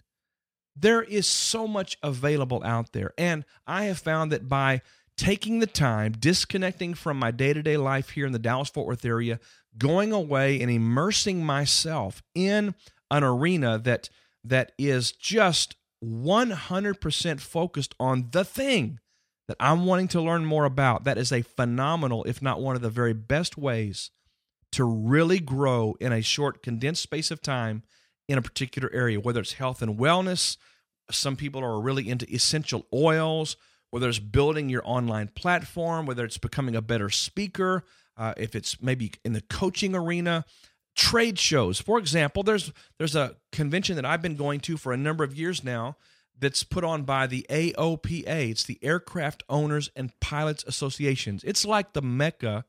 There 0.75 1.03
is 1.03 1.27
so 1.27 1.67
much 1.67 1.97
available 2.03 2.63
out 2.65 2.93
there. 2.93 3.13
And 3.17 3.47
I 3.67 3.85
have 3.85 3.99
found 3.99 4.31
that 4.33 4.47
by 4.47 4.83
taking 5.17 5.61
the 5.61 5.67
time, 5.67 6.13
disconnecting 6.13 6.93
from 6.93 7.19
my 7.19 7.31
day 7.31 7.55
to 7.55 7.63
day 7.63 7.79
life 7.79 8.11
here 8.11 8.27
in 8.27 8.33
the 8.33 8.39
Dallas 8.39 8.69
Fort 8.69 8.87
Worth 8.87 9.05
area, 9.07 9.41
going 9.79 10.13
away 10.13 10.61
and 10.61 10.71
immersing 10.71 11.45
myself 11.45 12.23
in 12.35 12.75
an 13.11 13.25
arena 13.25 13.79
that 13.79 14.09
that 14.45 14.73
is 14.79 15.13
just 15.13 15.77
100% 16.05 17.41
focused 17.41 17.95
on 17.99 18.29
the 18.31 18.45
thing 18.45 19.01
that 19.49 19.57
I'm 19.61 19.87
wanting 19.87 20.09
to 20.09 20.21
learn 20.21 20.45
more 20.45 20.65
about. 20.65 21.05
That 21.05 21.19
is 21.19 21.33
a 21.33 21.43
phenomenal, 21.43 22.25
if 22.25 22.43
not 22.43 22.61
one 22.61 22.77
of 22.77 22.83
the 22.83 22.91
very 22.91 23.13
best 23.13 23.57
ways 23.57 24.11
to 24.73 24.85
really 24.85 25.39
grow 25.39 25.97
in 26.01 26.13
a 26.13 26.23
short, 26.23 26.63
condensed 26.63 27.03
space 27.03 27.31
of 27.31 27.41
time 27.41 27.83
in 28.29 28.39
a 28.39 28.43
particular 28.43 28.91
area, 28.93 29.21
whether 29.21 29.41
it's 29.41 29.55
health 29.55 29.83
and 29.83 29.99
wellness. 29.99 30.57
Some 31.11 31.37
people 31.37 31.63
are 31.63 31.81
really 31.81 32.09
into 32.09 32.31
essential 32.33 32.87
oils, 32.93 33.57
whether 33.91 34.09
it's 34.09 34.19
building 34.19 34.69
your 34.69 34.83
online 34.85 35.29
platform, 35.29 36.07
whether 36.07 36.25
it's 36.25 36.39
becoming 36.39 36.75
a 36.75 36.83
better 36.83 37.09
speaker, 37.09 37.85
uh, 38.17 38.35
if 38.37 38.57
it's 38.57 38.83
maybe 38.83 39.13
in 39.25 39.33
the 39.33 39.43
coaching 39.43 39.95
arena 39.95 40.45
trade 40.97 41.39
shows. 41.39 41.79
For 41.79 41.99
example, 41.99 42.43
there's 42.43 42.73
there's 42.99 43.15
a 43.15 43.37
convention 43.53 43.97
that 43.97 44.05
I've 44.05 44.23
been 44.23 44.37
going 44.37 44.61
to 44.61 44.77
for 44.77 44.93
a 44.93 44.97
number 44.97 45.23
of 45.23 45.37
years 45.37 45.63
now 45.63 45.97
that's 46.39 46.65
put 46.65 46.85
on 46.85 47.03
by 47.05 47.27
the 47.27 47.47
AOPA. 47.49 48.51
It's 48.51 48.65
the 48.65 48.79
Aircraft 48.83 49.43
Owners 49.49 49.91
and 49.95 50.19
Pilots 50.21 50.65
Associations. 50.67 51.45
It's 51.45 51.65
like 51.65 51.93
the 51.93 52.03
mecca 52.03 52.65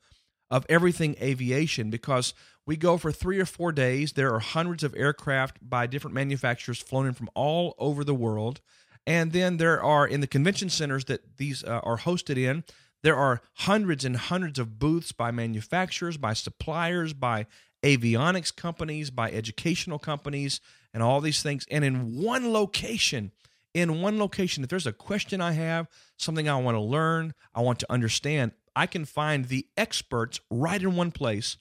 of 0.50 0.66
everything 0.70 1.16
aviation 1.22 1.90
because 1.90 2.34
we 2.66 2.78
go 2.78 2.98
for 2.98 3.12
3 3.12 3.40
or 3.40 3.46
4 3.46 3.74
days. 3.74 4.14
There 4.14 4.34
are 4.34 4.40
hundreds 4.40 4.84
of 4.84 4.96
aircraft 4.96 5.58
by 5.62 5.88
different 5.88 6.16
manufacturers 6.16 6.80
flown 6.80 7.08
in 7.08 7.14
from 7.14 7.30
all 7.34 7.76
over 7.78 8.06
the 8.06 8.16
world. 8.16 8.62
And 9.06 9.34
then 9.34 9.58
there 9.58 9.82
are 9.82 10.08
in 10.08 10.22
the 10.22 10.28
convention 10.28 10.70
centers 10.70 11.06
that 11.06 11.38
these 11.38 11.64
uh, 11.64 11.82
are 11.84 11.98
hosted 11.98 12.38
in, 12.38 12.64
there 13.04 13.16
are 13.16 13.42
hundreds 13.54 14.04
and 14.06 14.18
hundreds 14.18 14.60
of 14.60 14.80
booths 14.80 15.12
by 15.12 15.32
manufacturers, 15.32 16.18
by 16.18 16.34
suppliers, 16.34 17.14
by 17.14 17.46
avionics 17.84 18.56
companies, 18.56 19.10
by 19.10 19.32
educational 19.32 20.00
companies, 20.00 20.60
and 20.94 21.04
all 21.04 21.22
these 21.22 21.42
things. 21.42 21.66
And 21.70 21.84
in 21.84 22.22
one 22.22 22.52
location, 22.52 23.32
in 23.74 24.02
one 24.02 24.18
location, 24.18 24.64
if 24.64 24.70
there's 24.70 24.88
a 24.88 24.94
question 24.94 25.42
I 25.42 25.52
have, 25.54 25.88
something 26.18 26.50
I 26.50 26.60
want 26.60 26.76
to 26.76 26.82
learn, 26.82 27.34
I 27.54 27.62
want 27.62 27.80
to 27.80 27.92
understand, 27.92 28.52
I 28.76 28.88
can 28.88 29.06
find 29.06 29.46
the 29.46 29.68
experts 29.76 30.40
right 30.50 30.82
in 30.82 30.96
one 30.96 31.12
place 31.12 31.58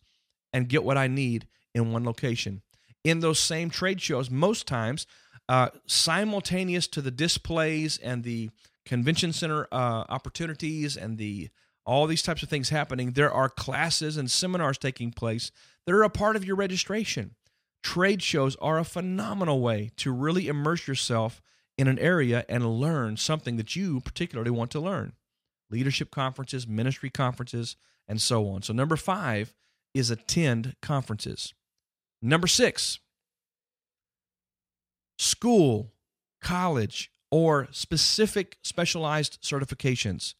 and 0.52 0.68
get 0.68 0.84
what 0.84 0.96
I 0.96 1.06
need 1.06 1.46
in 1.74 1.92
one 1.92 2.04
location. 2.04 2.62
In 3.04 3.20
those 3.20 3.38
same 3.38 3.70
trade 3.70 4.00
shows, 4.00 4.30
most 4.30 4.66
times, 4.66 5.06
uh, 5.48 5.68
simultaneous 5.86 6.86
to 6.88 7.00
the 7.00 7.10
displays 7.10 7.98
and 7.98 8.24
the 8.24 8.50
convention 8.84 9.32
center 9.32 9.68
uh, 9.70 10.04
opportunities 10.08 10.96
and 10.96 11.18
the 11.18 11.50
all 11.84 12.08
these 12.08 12.22
types 12.22 12.42
of 12.42 12.48
things 12.48 12.70
happening, 12.70 13.12
there 13.12 13.30
are 13.30 13.48
classes 13.48 14.16
and 14.16 14.28
seminars 14.28 14.76
taking 14.76 15.12
place 15.12 15.52
that 15.86 15.94
are 15.94 16.02
a 16.02 16.10
part 16.10 16.36
of 16.36 16.44
your 16.44 16.56
registration. 16.56 17.34
Trade 17.82 18.22
shows 18.22 18.56
are 18.56 18.78
a 18.78 18.84
phenomenal 18.84 19.60
way 19.60 19.92
to 19.96 20.12
really 20.12 20.48
immerse 20.48 20.88
yourself 20.88 21.40
in 21.78 21.88
an 21.88 21.98
area 21.98 22.44
and 22.48 22.80
learn 22.80 23.16
something 23.16 23.56
that 23.56 23.76
you 23.76 24.00
particularly 24.00 24.50
want 24.50 24.70
to 24.72 24.80
learn. 24.80 25.12
Leadership 25.70 26.10
conferences, 26.10 26.66
ministry 26.66 27.10
conferences, 27.10 27.76
and 28.08 28.20
so 28.20 28.48
on. 28.48 28.62
So, 28.62 28.72
number 28.72 28.96
five 28.96 29.54
is 29.94 30.10
attend 30.10 30.76
conferences. 30.80 31.54
Number 32.22 32.46
six, 32.46 32.98
school, 35.18 35.92
college, 36.40 37.10
or 37.30 37.68
specific 37.70 38.58
specialized 38.62 39.42
certifications. 39.42 40.34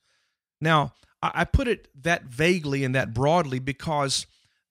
Now, 0.60 0.94
I 1.22 1.44
put 1.44 1.68
it 1.68 1.88
that 2.02 2.24
vaguely 2.24 2.84
and 2.84 2.94
that 2.94 3.14
broadly 3.14 3.58
because 3.58 4.26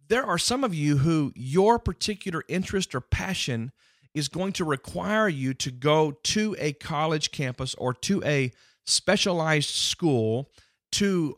there 0.08 0.26
are 0.26 0.38
some 0.38 0.64
of 0.64 0.74
you 0.74 0.98
who 0.98 1.32
your 1.36 1.80
particular 1.80 2.44
interest 2.48 2.94
or 2.94 3.02
passion 3.02 3.72
is 4.14 4.28
going 4.28 4.54
to 4.54 4.64
require 4.64 5.28
you 5.28 5.54
to 5.54 5.72
go 5.72 6.12
to 6.24 6.56
a 6.60 6.74
college 6.74 7.32
campus 7.32 7.76
or 7.76 7.94
to 7.94 8.24
a 8.24 8.52
specialized 8.86 9.70
school 9.70 10.50
to 10.92 11.38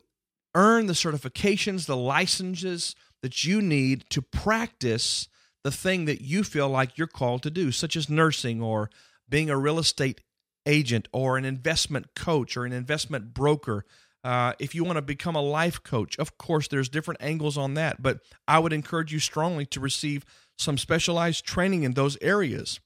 earn 0.54 0.86
the 0.86 0.94
certifications, 0.94 1.86
the 1.86 1.98
licenses 1.98 2.96
that 3.22 3.44
you 3.44 3.62
need 3.62 4.06
to 4.10 4.22
practice 4.22 5.28
the 5.64 5.72
thing 5.72 6.06
that 6.06 6.22
you 6.22 6.44
feel 6.44 6.70
like 6.70 6.98
you're 6.98 7.08
called 7.08 7.44
to 7.44 7.50
do, 7.50 7.72
such 7.72 7.96
as 7.96 8.10
nursing 8.10 8.62
or 8.62 8.90
being 9.28 9.50
a 9.50 9.58
real 9.58 9.80
estate 9.80 10.22
agent 10.66 11.08
or 11.12 11.38
an 11.38 11.46
investment 11.46 12.14
coach 12.16 12.56
or 12.56 12.66
an 12.66 12.74
investment 12.74 13.34
broker 13.34 13.86
uh, 14.24 14.54
if 14.60 14.76
you 14.76 14.84
want 14.84 14.98
to 14.98 15.02
become 15.02 15.36
a 15.36 15.42
life 15.42 15.84
coach, 15.84 16.18
of 16.18 16.38
course, 16.38 16.68
there's 16.68 16.90
different 16.90 17.22
angles 17.22 17.58
on 17.58 17.76
that, 17.76 18.02
but 18.02 18.20
I 18.48 18.60
would 18.60 18.74
encourage 18.74 19.14
you 19.14 19.20
strongly 19.20 19.66
to 19.68 19.80
receive 19.80 20.26
some 20.58 20.78
specialized 20.78 21.46
training 21.46 21.84
in 21.84 21.94
those 21.94 22.18
areas. 22.22 22.80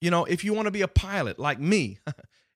You 0.00 0.10
know, 0.10 0.24
if 0.24 0.44
you 0.44 0.54
want 0.54 0.66
to 0.66 0.72
be 0.72 0.82
a 0.82 0.88
pilot 0.88 1.38
like 1.38 1.58
me, 1.58 1.98
if 2.06 2.14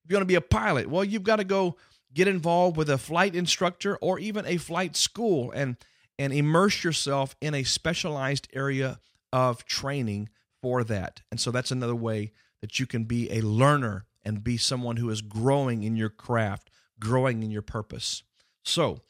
you 0.08 0.16
want 0.16 0.22
to 0.22 0.26
be 0.26 0.34
a 0.34 0.40
pilot, 0.40 0.88
well, 0.88 1.04
you've 1.04 1.22
got 1.22 1.36
to 1.36 1.44
go 1.44 1.76
get 2.12 2.28
involved 2.28 2.76
with 2.76 2.88
a 2.88 2.98
flight 2.98 3.34
instructor 3.34 3.96
or 3.96 4.18
even 4.18 4.46
a 4.46 4.56
flight 4.56 4.96
school 4.96 5.50
and 5.52 5.76
and 6.16 6.32
immerse 6.32 6.84
yourself 6.84 7.34
in 7.40 7.54
a 7.54 7.64
specialized 7.64 8.46
area 8.52 9.00
of 9.32 9.64
training 9.64 10.28
for 10.62 10.84
that. 10.84 11.22
And 11.32 11.40
so 11.40 11.50
that's 11.50 11.72
another 11.72 11.96
way 11.96 12.30
that 12.60 12.78
you 12.78 12.86
can 12.86 13.02
be 13.02 13.32
a 13.32 13.40
learner 13.40 14.06
and 14.24 14.44
be 14.44 14.56
someone 14.56 14.96
who 14.96 15.10
is 15.10 15.22
growing 15.22 15.82
in 15.82 15.96
your 15.96 16.08
craft 16.08 16.70
growing 17.04 17.42
in 17.42 17.50
your 17.50 17.62
purpose. 17.62 18.22
So, 18.64 19.02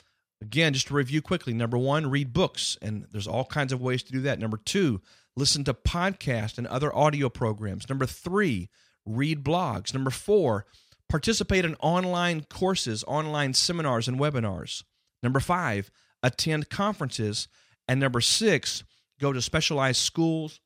again, 0.42 0.74
just 0.74 0.88
to 0.88 0.94
review 0.94 1.22
quickly 1.22 1.54
number 1.54 1.78
one, 1.78 2.10
read 2.10 2.32
books, 2.32 2.76
and 2.82 3.06
there's 3.12 3.28
all 3.28 3.44
kinds 3.44 3.72
of 3.72 3.80
ways 3.80 4.02
to 4.02 4.12
do 4.12 4.20
that. 4.22 4.38
Number 4.38 4.58
two, 4.58 5.00
listen 5.36 5.64
to 5.64 5.74
podcasts 5.74 6.58
and 6.58 6.66
other 6.66 6.94
audio 6.94 7.28
programs. 7.28 7.88
Number 7.88 8.06
three, 8.06 8.68
read 9.06 9.44
blogs. 9.44 9.94
Number 9.94 10.10
four, 10.10 10.66
participate 11.08 11.64
in 11.64 11.76
online 11.76 12.44
courses, 12.50 13.04
online 13.06 13.54
seminars, 13.54 14.08
and 14.08 14.18
webinars. 14.18 14.82
Number 15.22 15.40
five, 15.40 15.90
attend 16.22 16.68
conferences. 16.68 17.48
And 17.86 18.00
number 18.00 18.20
six, 18.20 18.82
go 19.20 19.32
to 19.32 19.40
specialized 19.40 20.00
schools 20.00 20.60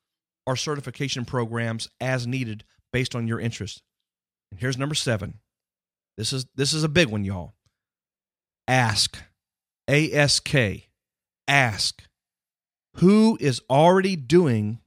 or 0.46 0.56
certification 0.56 1.24
programs 1.24 1.88
as 2.00 2.26
needed 2.26 2.64
based 2.92 3.14
on 3.14 3.28
your 3.28 3.38
interest. 3.38 3.82
And 4.50 4.58
here's 4.58 4.78
number 4.78 4.94
seven 4.94 5.40
this 6.18 6.34
is 6.34 6.46
this 6.56 6.74
is 6.74 6.84
a 6.84 6.88
big 6.88 7.08
one, 7.08 7.24
y'all. 7.24 7.54
Ask. 8.66 9.22
A 9.88 10.12
S 10.12 10.40
K. 10.40 10.88
Ask. 11.46 12.02
Who 12.96 13.38
is 13.40 13.62
already 13.70 14.16
doing 14.16 14.80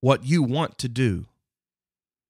what 0.00 0.24
you 0.24 0.42
want 0.42 0.78
to 0.78 0.88
do? 0.88 1.26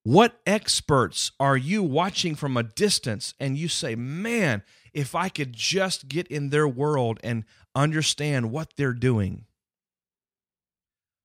What 0.03 0.41
experts 0.47 1.33
are 1.39 1.57
you 1.57 1.83
watching 1.83 2.35
from 2.35 2.57
a 2.57 2.63
distance 2.63 3.35
and 3.39 3.57
you 3.57 3.69
say, 3.69 3.95
man, 3.95 4.63
if 4.93 5.15
I 5.15 5.29
could 5.29 5.53
just 5.53 6.09
get 6.09 6.27
in 6.29 6.49
their 6.49 6.67
world 6.67 7.21
and 7.23 7.45
understand 7.75 8.51
what 8.51 8.73
they're 8.77 8.93
doing? 8.93 9.45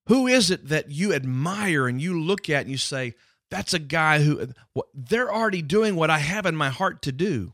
Who 0.07 0.27
is 0.27 0.51
it 0.51 0.67
that 0.67 0.91
you 0.91 1.13
admire 1.13 1.87
and 1.87 2.01
you 2.01 2.21
look 2.21 2.49
at 2.49 2.61
and 2.61 2.71
you 2.71 2.77
say, 2.77 3.15
that's 3.49 3.73
a 3.73 3.79
guy 3.79 4.19
who 4.19 4.49
they're 4.93 5.33
already 5.33 5.61
doing 5.61 5.95
what 5.95 6.09
I 6.09 6.19
have 6.19 6.45
in 6.45 6.55
my 6.55 6.69
heart 6.69 7.01
to 7.03 7.11
do. 7.11 7.53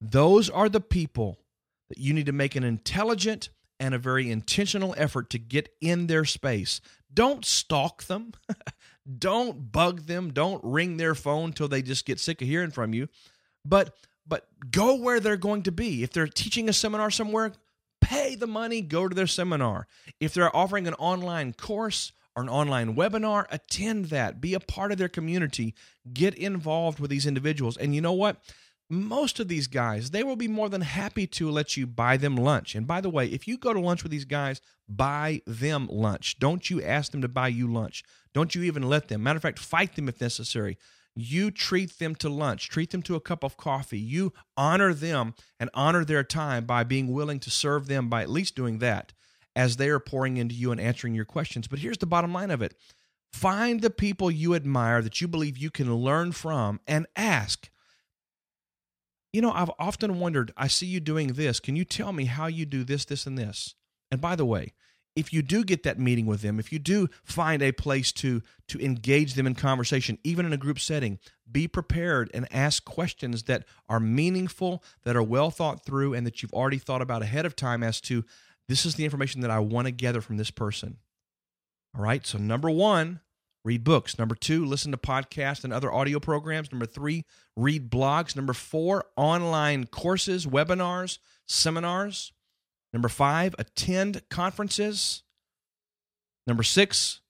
Those 0.00 0.48
are 0.48 0.68
the 0.68 0.80
people 0.80 1.38
that 1.88 1.98
you 1.98 2.12
need 2.12 2.26
to 2.26 2.32
make 2.32 2.54
an 2.56 2.64
intelligent 2.64 3.48
and 3.78 3.94
a 3.94 3.98
very 3.98 4.30
intentional 4.30 4.94
effort 4.96 5.30
to 5.30 5.38
get 5.38 5.68
in 5.80 6.06
their 6.06 6.24
space. 6.24 6.80
Don't 7.12 7.44
stalk 7.44 8.04
them. 8.04 8.32
don't 9.18 9.72
bug 9.72 10.02
them. 10.02 10.32
Don't 10.32 10.62
ring 10.64 10.96
their 10.96 11.14
phone 11.14 11.52
till 11.52 11.68
they 11.68 11.82
just 11.82 12.06
get 12.06 12.20
sick 12.20 12.40
of 12.42 12.48
hearing 12.48 12.70
from 12.70 12.94
you. 12.94 13.08
But 13.64 13.94
but 14.28 14.48
go 14.70 14.96
where 14.96 15.20
they're 15.20 15.36
going 15.36 15.62
to 15.64 15.72
be. 15.72 16.02
If 16.02 16.10
they're 16.10 16.26
teaching 16.26 16.68
a 16.68 16.72
seminar 16.72 17.10
somewhere, 17.12 17.52
pay 18.00 18.34
the 18.34 18.48
money, 18.48 18.80
go 18.80 19.06
to 19.06 19.14
their 19.14 19.28
seminar. 19.28 19.86
If 20.18 20.34
they're 20.34 20.54
offering 20.54 20.88
an 20.88 20.94
online 20.94 21.52
course 21.52 22.12
or 22.36 22.42
an 22.42 22.48
online 22.48 22.94
webinar, 22.94 23.46
attend 23.50 24.06
that. 24.06 24.40
Be 24.40 24.54
a 24.54 24.60
part 24.60 24.92
of 24.92 24.98
their 24.98 25.08
community. 25.08 25.74
Get 26.12 26.34
involved 26.34 27.00
with 27.00 27.10
these 27.10 27.26
individuals. 27.26 27.76
And 27.76 27.94
you 27.94 28.00
know 28.00 28.12
what? 28.12 28.36
most 28.88 29.40
of 29.40 29.48
these 29.48 29.66
guys, 29.66 30.10
they 30.10 30.22
will 30.22 30.36
be 30.36 30.48
more 30.48 30.68
than 30.68 30.80
happy 30.80 31.26
to 31.26 31.50
let 31.50 31.76
you 31.76 31.86
buy 31.86 32.16
them 32.16 32.36
lunch. 32.36 32.74
And 32.74 32.86
by 32.86 33.00
the 33.00 33.10
way, 33.10 33.26
if 33.26 33.48
you 33.48 33.58
go 33.58 33.72
to 33.72 33.80
lunch 33.80 34.02
with 34.02 34.12
these 34.12 34.24
guys, 34.24 34.60
buy 34.88 35.42
them 35.46 35.88
lunch. 35.90 36.38
Don't 36.38 36.70
you 36.70 36.82
ask 36.82 37.10
them 37.10 37.22
to 37.22 37.28
buy 37.28 37.48
you 37.48 37.66
lunch. 37.66 38.04
Don't 38.32 38.54
you 38.54 38.62
even 38.62 38.84
let 38.84 39.08
them. 39.08 39.22
Matter 39.22 39.38
of 39.38 39.42
fact, 39.42 39.58
fight 39.58 39.96
them 39.96 40.08
if 40.08 40.20
necessary. 40.20 40.78
You 41.16 41.50
treat 41.50 41.98
them 41.98 42.14
to 42.16 42.28
lunch, 42.28 42.68
treat 42.68 42.90
them 42.90 43.02
to 43.02 43.14
a 43.14 43.20
cup 43.20 43.42
of 43.42 43.56
coffee. 43.56 43.98
You 43.98 44.32
honor 44.56 44.92
them 44.92 45.34
and 45.58 45.70
honor 45.72 46.04
their 46.04 46.22
time 46.22 46.64
by 46.66 46.84
being 46.84 47.12
willing 47.12 47.40
to 47.40 47.50
serve 47.50 47.88
them 47.88 48.08
by 48.08 48.22
at 48.22 48.30
least 48.30 48.54
doing 48.54 48.78
that 48.78 49.12
as 49.56 49.76
they 49.76 49.88
are 49.88 49.98
pouring 49.98 50.36
into 50.36 50.54
you 50.54 50.70
and 50.70 50.80
answering 50.80 51.14
your 51.14 51.24
questions. 51.24 51.66
But 51.66 51.80
here's 51.80 51.98
the 51.98 52.06
bottom 52.06 52.32
line 52.32 52.52
of 52.52 52.62
it 52.62 52.74
find 53.32 53.80
the 53.80 53.90
people 53.90 54.30
you 54.30 54.54
admire 54.54 55.02
that 55.02 55.20
you 55.20 55.26
believe 55.26 55.58
you 55.58 55.70
can 55.70 55.92
learn 55.92 56.30
from 56.30 56.80
and 56.86 57.06
ask 57.16 57.68
you 59.36 59.42
know, 59.42 59.52
I've 59.52 59.70
often 59.78 60.18
wondered, 60.18 60.50
I 60.56 60.66
see 60.66 60.86
you 60.86 60.98
doing 60.98 61.34
this. 61.34 61.60
Can 61.60 61.76
you 61.76 61.84
tell 61.84 62.10
me 62.10 62.24
how 62.24 62.46
you 62.46 62.64
do 62.64 62.84
this, 62.84 63.04
this, 63.04 63.26
and 63.26 63.36
this? 63.36 63.74
And 64.10 64.18
by 64.18 64.34
the 64.34 64.46
way, 64.46 64.72
if 65.14 65.30
you 65.30 65.42
do 65.42 65.62
get 65.62 65.82
that 65.82 65.98
meeting 65.98 66.24
with 66.24 66.40
them, 66.40 66.58
if 66.58 66.72
you 66.72 66.78
do 66.78 67.08
find 67.22 67.62
a 67.62 67.72
place 67.72 68.12
to 68.12 68.40
to 68.68 68.80
engage 68.80 69.34
them 69.34 69.46
in 69.46 69.54
conversation, 69.54 70.18
even 70.24 70.46
in 70.46 70.54
a 70.54 70.56
group 70.56 70.80
setting, 70.80 71.18
be 71.50 71.68
prepared 71.68 72.30
and 72.32 72.48
ask 72.50 72.86
questions 72.86 73.42
that 73.42 73.64
are 73.90 74.00
meaningful, 74.00 74.82
that 75.04 75.16
are 75.16 75.22
well 75.22 75.50
thought 75.50 75.84
through, 75.84 76.14
and 76.14 76.26
that 76.26 76.42
you've 76.42 76.54
already 76.54 76.78
thought 76.78 77.02
about 77.02 77.22
ahead 77.22 77.44
of 77.44 77.54
time 77.54 77.82
as 77.82 78.00
to 78.02 78.24
this 78.68 78.84
is 78.84 78.94
the 78.96 79.04
information 79.04 79.40
that 79.42 79.50
I 79.50 79.58
want 79.60 79.86
to 79.86 79.92
gather 79.92 80.20
from 80.20 80.36
this 80.36 80.50
person. 80.50 80.98
All 81.96 82.02
right. 82.02 82.26
So 82.26 82.38
number 82.38 82.70
one, 82.70 83.20
read 83.64 83.84
books. 83.84 84.18
Number 84.18 84.34
two, 84.34 84.64
listen 84.64 84.92
to 84.92 84.98
podcasts 84.98 85.64
and 85.64 85.72
other 85.72 85.92
audio 85.92 86.20
programs. 86.20 86.70
Number 86.70 86.86
three, 86.86 87.24
read 87.56 87.90
blogs. 87.90 88.36
Number 88.36 88.52
four, 88.52 89.04
online 89.16 89.86
courses, 89.86 90.46
webinars, 90.46 91.18
seminars. 91.46 92.32
Number 92.92 93.08
five, 93.08 93.54
attend 93.58 94.22
conferences. 94.30 95.22
Number 96.46 96.62
six, 96.62 97.20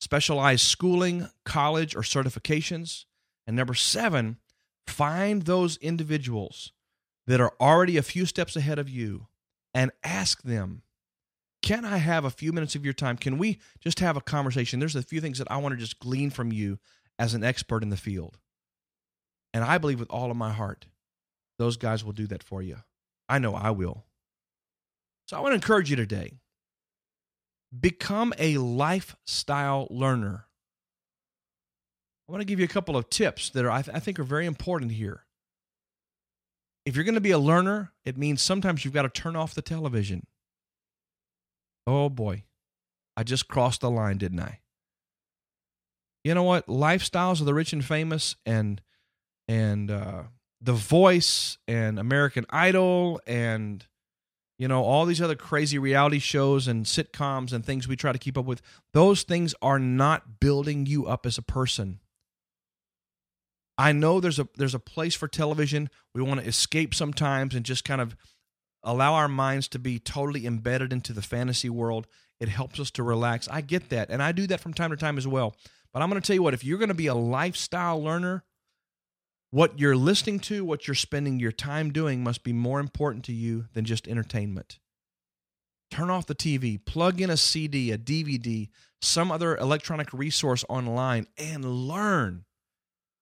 specialized 0.00 0.62
schooling, 0.62 1.28
college, 1.44 1.94
or 1.94 2.00
certifications. 2.00 3.04
And 3.46 3.56
number 3.56 3.74
seven, 3.74 4.38
find 4.86 5.42
those 5.42 5.76
individuals 5.78 6.72
that 7.26 7.40
are 7.40 7.52
already 7.60 7.96
a 7.96 8.02
few 8.02 8.26
steps 8.26 8.56
ahead 8.56 8.78
of 8.78 8.88
you 8.88 9.26
and 9.76 9.92
ask 10.02 10.42
them 10.42 10.82
can 11.62 11.84
I 11.84 11.98
have 11.98 12.24
a 12.24 12.30
few 12.30 12.52
minutes 12.52 12.76
of 12.76 12.84
your 12.84 12.94
time? 12.94 13.16
Can 13.16 13.38
we 13.38 13.58
just 13.80 13.98
have 13.98 14.16
a 14.16 14.20
conversation? 14.20 14.78
There's 14.78 14.94
a 14.94 15.02
few 15.02 15.20
things 15.20 15.38
that 15.38 15.50
I 15.50 15.56
want 15.56 15.72
to 15.72 15.78
just 15.78 15.98
glean 15.98 16.30
from 16.30 16.52
you 16.52 16.78
as 17.18 17.34
an 17.34 17.42
expert 17.42 17.82
in 17.82 17.90
the 17.90 17.96
field. 17.96 18.38
And 19.52 19.64
I 19.64 19.78
believe 19.78 19.98
with 19.98 20.10
all 20.10 20.30
of 20.30 20.36
my 20.36 20.52
heart, 20.52 20.86
those 21.58 21.76
guys 21.76 22.04
will 22.04 22.12
do 22.12 22.28
that 22.28 22.44
for 22.44 22.62
you. 22.62 22.76
I 23.28 23.38
know 23.38 23.54
I 23.54 23.70
will. 23.70 24.04
So 25.26 25.36
I 25.36 25.40
want 25.40 25.52
to 25.52 25.56
encourage 25.56 25.90
you 25.90 25.96
today 25.96 26.34
become 27.78 28.32
a 28.38 28.58
lifestyle 28.58 29.88
learner. 29.90 30.46
I 32.28 32.32
want 32.32 32.42
to 32.42 32.46
give 32.46 32.60
you 32.60 32.64
a 32.64 32.68
couple 32.68 32.96
of 32.96 33.10
tips 33.10 33.50
that 33.50 33.64
are, 33.64 33.70
I, 33.70 33.82
th- 33.82 33.96
I 33.96 33.98
think 33.98 34.20
are 34.20 34.24
very 34.24 34.46
important 34.46 34.92
here. 34.92 35.25
If 36.86 36.94
you're 36.94 37.04
going 37.04 37.16
to 37.16 37.20
be 37.20 37.32
a 37.32 37.38
learner, 37.38 37.92
it 38.04 38.16
means 38.16 38.40
sometimes 38.40 38.84
you've 38.84 38.94
got 38.94 39.02
to 39.02 39.08
turn 39.08 39.34
off 39.34 39.54
the 39.54 39.60
television. 39.60 40.26
Oh 41.84 42.08
boy, 42.08 42.44
I 43.16 43.24
just 43.24 43.48
crossed 43.48 43.80
the 43.80 43.90
line, 43.90 44.18
didn't 44.18 44.40
I? 44.40 44.60
You 46.22 46.34
know 46.34 46.44
what? 46.44 46.68
Lifestyles 46.68 47.40
of 47.40 47.46
the 47.46 47.54
rich 47.54 47.72
and 47.72 47.84
famous 47.84 48.36
and 48.46 48.80
and 49.48 49.90
uh, 49.90 50.24
The 50.60 50.72
Voice 50.72 51.58
and 51.68 51.98
American 51.98 52.46
Idol 52.50 53.20
and 53.26 53.84
you 54.58 54.68
know 54.68 54.82
all 54.82 55.06
these 55.06 55.20
other 55.20 55.36
crazy 55.36 55.78
reality 55.78 56.20
shows 56.20 56.68
and 56.68 56.84
sitcoms 56.84 57.52
and 57.52 57.64
things 57.64 57.88
we 57.88 57.96
try 57.96 58.12
to 58.12 58.18
keep 58.18 58.38
up 58.38 58.44
with. 58.44 58.62
Those 58.92 59.24
things 59.24 59.54
are 59.60 59.78
not 59.80 60.38
building 60.40 60.86
you 60.86 61.06
up 61.06 61.26
as 61.26 61.36
a 61.36 61.42
person. 61.42 62.00
I 63.78 63.92
know 63.92 64.20
there's 64.20 64.38
a 64.38 64.48
there's 64.56 64.74
a 64.74 64.78
place 64.80 65.14
for 65.14 65.28
television. 65.28 65.90
We 66.14 66.22
want 66.22 66.40
to 66.40 66.46
escape 66.46 66.94
sometimes 66.94 67.54
and 67.54 67.64
just 67.64 67.84
kind 67.84 68.00
of 68.00 68.16
allow 68.82 69.14
our 69.14 69.28
minds 69.28 69.68
to 69.68 69.78
be 69.78 69.98
totally 69.98 70.46
embedded 70.46 70.92
into 70.92 71.12
the 71.12 71.22
fantasy 71.22 71.68
world. 71.68 72.06
It 72.40 72.48
helps 72.48 72.78
us 72.78 72.90
to 72.92 73.02
relax. 73.02 73.48
I 73.50 73.60
get 73.60 73.88
that. 73.90 74.10
And 74.10 74.22
I 74.22 74.32
do 74.32 74.46
that 74.46 74.60
from 74.60 74.74
time 74.74 74.90
to 74.90 74.96
time 74.96 75.18
as 75.18 75.26
well. 75.26 75.56
But 75.92 76.02
I'm 76.02 76.10
going 76.10 76.20
to 76.20 76.26
tell 76.26 76.34
you 76.34 76.42
what, 76.42 76.54
if 76.54 76.64
you're 76.64 76.78
going 76.78 76.88
to 76.88 76.94
be 76.94 77.06
a 77.06 77.14
lifestyle 77.14 78.02
learner, 78.02 78.44
what 79.50 79.78
you're 79.78 79.96
listening 79.96 80.40
to, 80.40 80.64
what 80.64 80.86
you're 80.86 80.94
spending 80.94 81.40
your 81.40 81.52
time 81.52 81.92
doing 81.92 82.22
must 82.22 82.44
be 82.44 82.52
more 82.52 82.80
important 82.80 83.24
to 83.26 83.32
you 83.32 83.66
than 83.72 83.84
just 83.84 84.06
entertainment. 84.08 84.78
Turn 85.90 86.10
off 86.10 86.26
the 86.26 86.34
TV, 86.34 86.84
plug 86.84 87.20
in 87.20 87.30
a 87.30 87.36
CD, 87.36 87.92
a 87.92 87.98
DVD, 87.98 88.68
some 89.00 89.30
other 89.30 89.56
electronic 89.56 90.12
resource 90.12 90.64
online, 90.68 91.26
and 91.38 91.64
learn. 91.64 92.44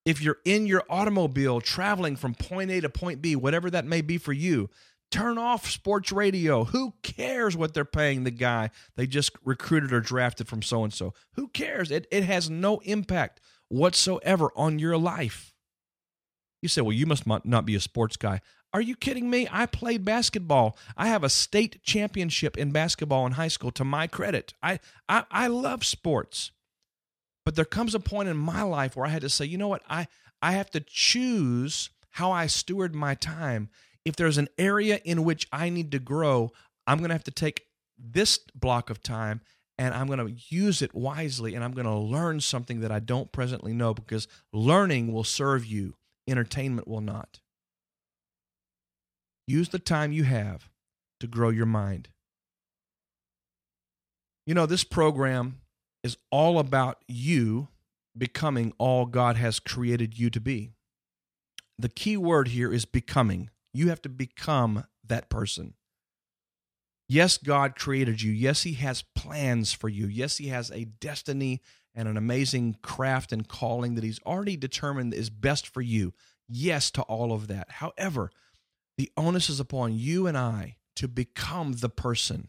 If 0.04 0.20
you're 0.20 0.38
in 0.44 0.66
your 0.66 0.84
automobile 0.90 1.60
traveling 1.60 2.16
from 2.16 2.34
point 2.34 2.70
A 2.70 2.80
to 2.80 2.88
point 2.88 3.22
B, 3.22 3.36
whatever 3.36 3.70
that 3.70 3.86
may 3.86 4.02
be 4.02 4.18
for 4.18 4.32
you, 4.32 4.68
Turn 5.14 5.38
off 5.38 5.70
sports 5.70 6.10
radio. 6.10 6.64
Who 6.64 6.94
cares 7.04 7.56
what 7.56 7.72
they're 7.72 7.84
paying 7.84 8.24
the 8.24 8.32
guy 8.32 8.70
they 8.96 9.06
just 9.06 9.30
recruited 9.44 9.92
or 9.92 10.00
drafted 10.00 10.48
from 10.48 10.60
so 10.60 10.82
and 10.82 10.92
so? 10.92 11.14
Who 11.34 11.46
cares? 11.46 11.92
It, 11.92 12.08
it 12.10 12.24
has 12.24 12.50
no 12.50 12.78
impact 12.80 13.40
whatsoever 13.68 14.50
on 14.56 14.80
your 14.80 14.98
life. 14.98 15.54
You 16.62 16.68
say, 16.68 16.80
well, 16.80 16.92
you 16.92 17.06
must 17.06 17.28
not 17.28 17.64
be 17.64 17.76
a 17.76 17.80
sports 17.80 18.16
guy. 18.16 18.40
Are 18.72 18.80
you 18.80 18.96
kidding 18.96 19.30
me? 19.30 19.46
I 19.52 19.66
played 19.66 20.04
basketball. 20.04 20.76
I 20.96 21.06
have 21.06 21.22
a 21.22 21.28
state 21.28 21.80
championship 21.84 22.58
in 22.58 22.72
basketball 22.72 23.24
in 23.24 23.32
high 23.34 23.46
school 23.46 23.70
to 23.70 23.84
my 23.84 24.08
credit. 24.08 24.54
I, 24.64 24.80
I, 25.08 25.26
I 25.30 25.46
love 25.46 25.84
sports. 25.84 26.50
But 27.44 27.56
there 27.56 27.64
comes 27.64 27.94
a 27.94 28.00
point 28.00 28.28
in 28.28 28.36
my 28.36 28.62
life 28.62 28.96
where 28.96 29.06
I 29.06 29.10
had 29.10 29.22
to 29.22 29.28
say, 29.28 29.44
you 29.44 29.58
know 29.58 29.68
what? 29.68 29.82
I, 29.88 30.06
I 30.40 30.52
have 30.52 30.70
to 30.70 30.80
choose 30.80 31.90
how 32.10 32.32
I 32.32 32.46
steward 32.46 32.94
my 32.94 33.14
time 33.14 33.68
if 34.04 34.16
there's 34.16 34.38
an 34.38 34.48
area 34.58 35.00
in 35.04 35.24
which 35.24 35.46
I 35.52 35.70
need 35.70 35.90
to 35.92 35.98
grow, 35.98 36.52
I'm 36.86 36.98
going 36.98 37.08
to 37.08 37.14
have 37.14 37.24
to 37.24 37.30
take 37.30 37.66
this 37.98 38.38
block 38.54 38.90
of 38.90 39.02
time 39.02 39.40
and 39.78 39.94
I'm 39.94 40.06
going 40.06 40.18
to 40.18 40.34
use 40.48 40.82
it 40.82 40.94
wisely 40.94 41.54
and 41.54 41.64
I'm 41.64 41.72
going 41.72 41.86
to 41.86 41.94
learn 41.94 42.40
something 42.40 42.80
that 42.80 42.92
I 42.92 43.00
don't 43.00 43.32
presently 43.32 43.72
know 43.72 43.94
because 43.94 44.28
learning 44.52 45.12
will 45.12 45.24
serve 45.24 45.64
you, 45.64 45.94
entertainment 46.28 46.86
will 46.86 47.00
not. 47.00 47.40
Use 49.46 49.70
the 49.70 49.78
time 49.78 50.12
you 50.12 50.24
have 50.24 50.70
to 51.20 51.26
grow 51.26 51.50
your 51.50 51.66
mind. 51.66 52.08
You 54.46 54.54
know, 54.54 54.66
this 54.66 54.84
program 54.84 55.60
is 56.04 56.16
all 56.30 56.60
about 56.60 56.98
you 57.08 57.68
becoming 58.16 58.72
all 58.78 59.06
God 59.06 59.36
has 59.36 59.58
created 59.58 60.16
you 60.18 60.30
to 60.30 60.40
be. 60.40 60.70
The 61.78 61.88
key 61.88 62.16
word 62.16 62.48
here 62.48 62.72
is 62.72 62.84
becoming. 62.84 63.50
You 63.72 63.88
have 63.88 64.02
to 64.02 64.08
become 64.08 64.84
that 65.04 65.28
person. 65.28 65.74
Yes, 67.08 67.36
God 67.38 67.74
created 67.74 68.22
you. 68.22 68.32
Yes, 68.32 68.62
He 68.62 68.74
has 68.74 69.02
plans 69.16 69.72
for 69.72 69.88
you. 69.88 70.06
Yes, 70.06 70.36
He 70.36 70.48
has 70.48 70.70
a 70.70 70.84
destiny 70.84 71.60
and 71.94 72.06
an 72.06 72.16
amazing 72.16 72.76
craft 72.82 73.32
and 73.32 73.48
calling 73.48 73.94
that 73.94 74.04
He's 74.04 74.20
already 74.20 74.56
determined 74.56 75.12
is 75.12 75.30
best 75.30 75.66
for 75.66 75.80
you. 75.80 76.12
Yes, 76.48 76.90
to 76.92 77.02
all 77.02 77.32
of 77.32 77.48
that. 77.48 77.70
However, 77.72 78.30
the 78.96 79.10
onus 79.16 79.50
is 79.50 79.58
upon 79.58 79.98
you 79.98 80.26
and 80.26 80.36
I 80.38 80.76
to 80.96 81.08
become 81.08 81.72
the 81.72 81.88
person 81.88 82.48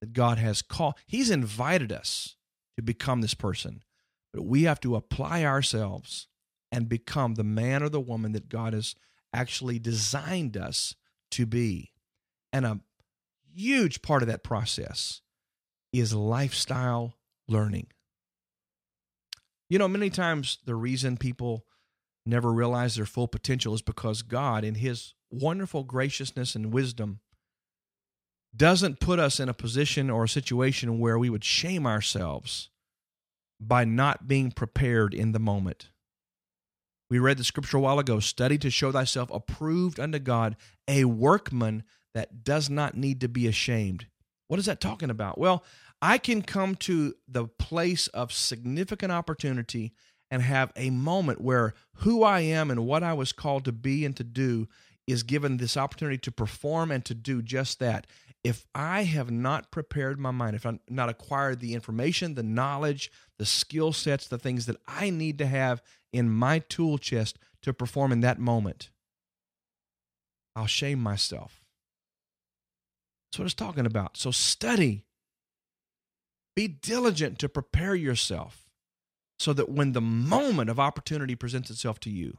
that 0.00 0.12
God 0.12 0.38
has 0.38 0.62
called. 0.62 0.94
He's 1.06 1.30
invited 1.30 1.92
us 1.92 2.35
to 2.76 2.82
become 2.82 3.20
this 3.20 3.34
person, 3.34 3.82
but 4.32 4.44
we 4.44 4.64
have 4.64 4.80
to 4.80 4.96
apply 4.96 5.44
ourselves 5.44 6.28
and 6.70 6.88
become 6.88 7.34
the 7.34 7.44
man 7.44 7.82
or 7.82 7.88
the 7.88 8.00
woman 8.00 8.32
that 8.32 8.48
God 8.48 8.72
has 8.72 8.94
actually 9.32 9.78
designed 9.78 10.56
us 10.56 10.94
to 11.32 11.46
be. 11.46 11.92
And 12.52 12.66
a 12.66 12.80
huge 13.54 14.02
part 14.02 14.22
of 14.22 14.28
that 14.28 14.44
process 14.44 15.20
is 15.92 16.14
lifestyle 16.14 17.14
learning. 17.48 17.86
You 19.68 19.78
know, 19.78 19.88
many 19.88 20.10
times 20.10 20.58
the 20.64 20.74
reason 20.74 21.16
people 21.16 21.64
never 22.24 22.52
realize 22.52 22.94
their 22.96 23.06
full 23.06 23.28
potential 23.28 23.74
is 23.74 23.82
because 23.82 24.22
God, 24.22 24.64
in 24.64 24.76
His 24.76 25.14
wonderful 25.30 25.84
graciousness 25.84 26.54
and 26.54 26.72
wisdom, 26.72 27.20
doesn't 28.56 29.00
put 29.00 29.18
us 29.18 29.40
in 29.40 29.48
a 29.48 29.54
position 29.54 30.10
or 30.10 30.24
a 30.24 30.28
situation 30.28 30.98
where 30.98 31.18
we 31.18 31.30
would 31.30 31.44
shame 31.44 31.86
ourselves 31.86 32.70
by 33.60 33.84
not 33.84 34.26
being 34.26 34.50
prepared 34.50 35.14
in 35.14 35.32
the 35.32 35.38
moment. 35.38 35.88
We 37.08 37.18
read 37.18 37.38
the 37.38 37.44
scripture 37.44 37.76
a 37.76 37.80
while 37.80 37.98
ago 37.98 38.20
study 38.20 38.58
to 38.58 38.70
show 38.70 38.90
thyself 38.92 39.30
approved 39.30 40.00
unto 40.00 40.18
God, 40.18 40.56
a 40.88 41.04
workman 41.04 41.84
that 42.14 42.44
does 42.44 42.68
not 42.68 42.96
need 42.96 43.20
to 43.20 43.28
be 43.28 43.46
ashamed. 43.46 44.06
What 44.48 44.58
is 44.58 44.66
that 44.66 44.80
talking 44.80 45.10
about? 45.10 45.38
Well, 45.38 45.64
I 46.02 46.18
can 46.18 46.42
come 46.42 46.74
to 46.76 47.14
the 47.26 47.46
place 47.46 48.08
of 48.08 48.32
significant 48.32 49.12
opportunity 49.12 49.92
and 50.30 50.42
have 50.42 50.72
a 50.76 50.90
moment 50.90 51.40
where 51.40 51.74
who 51.96 52.22
I 52.22 52.40
am 52.40 52.70
and 52.70 52.86
what 52.86 53.02
I 53.02 53.12
was 53.12 53.32
called 53.32 53.64
to 53.66 53.72
be 53.72 54.04
and 54.04 54.16
to 54.16 54.24
do 54.24 54.68
is 55.06 55.22
given 55.22 55.56
this 55.56 55.76
opportunity 55.76 56.18
to 56.18 56.32
perform 56.32 56.90
and 56.90 57.04
to 57.04 57.14
do 57.14 57.40
just 57.40 57.78
that. 57.78 58.06
If 58.46 58.64
I 58.76 59.02
have 59.02 59.28
not 59.28 59.72
prepared 59.72 60.20
my 60.20 60.30
mind, 60.30 60.54
if 60.54 60.64
I've 60.64 60.78
not 60.88 61.08
acquired 61.08 61.58
the 61.58 61.74
information, 61.74 62.36
the 62.36 62.44
knowledge, 62.44 63.10
the 63.40 63.44
skill 63.44 63.92
sets, 63.92 64.28
the 64.28 64.38
things 64.38 64.66
that 64.66 64.76
I 64.86 65.10
need 65.10 65.38
to 65.38 65.46
have 65.46 65.82
in 66.12 66.30
my 66.30 66.60
tool 66.60 66.96
chest 66.96 67.40
to 67.62 67.74
perform 67.74 68.12
in 68.12 68.20
that 68.20 68.38
moment, 68.38 68.90
I'll 70.54 70.68
shame 70.68 71.00
myself. 71.00 71.64
That's 73.26 73.40
what 73.40 73.46
it's 73.46 73.54
talking 73.54 73.84
about. 73.84 74.16
So 74.16 74.30
study. 74.30 75.02
Be 76.54 76.68
diligent 76.68 77.40
to 77.40 77.48
prepare 77.48 77.96
yourself 77.96 78.68
so 79.40 79.54
that 79.54 79.70
when 79.70 79.90
the 79.90 80.00
moment 80.00 80.70
of 80.70 80.78
opportunity 80.78 81.34
presents 81.34 81.68
itself 81.68 81.98
to 81.98 82.10
you, 82.10 82.38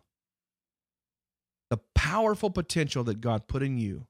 the 1.69 1.81
powerful 1.93 2.49
potential 2.49 3.03
that 3.03 3.19
God 3.19 3.49
put 3.49 3.61
in 3.61 3.77
you 3.77 4.07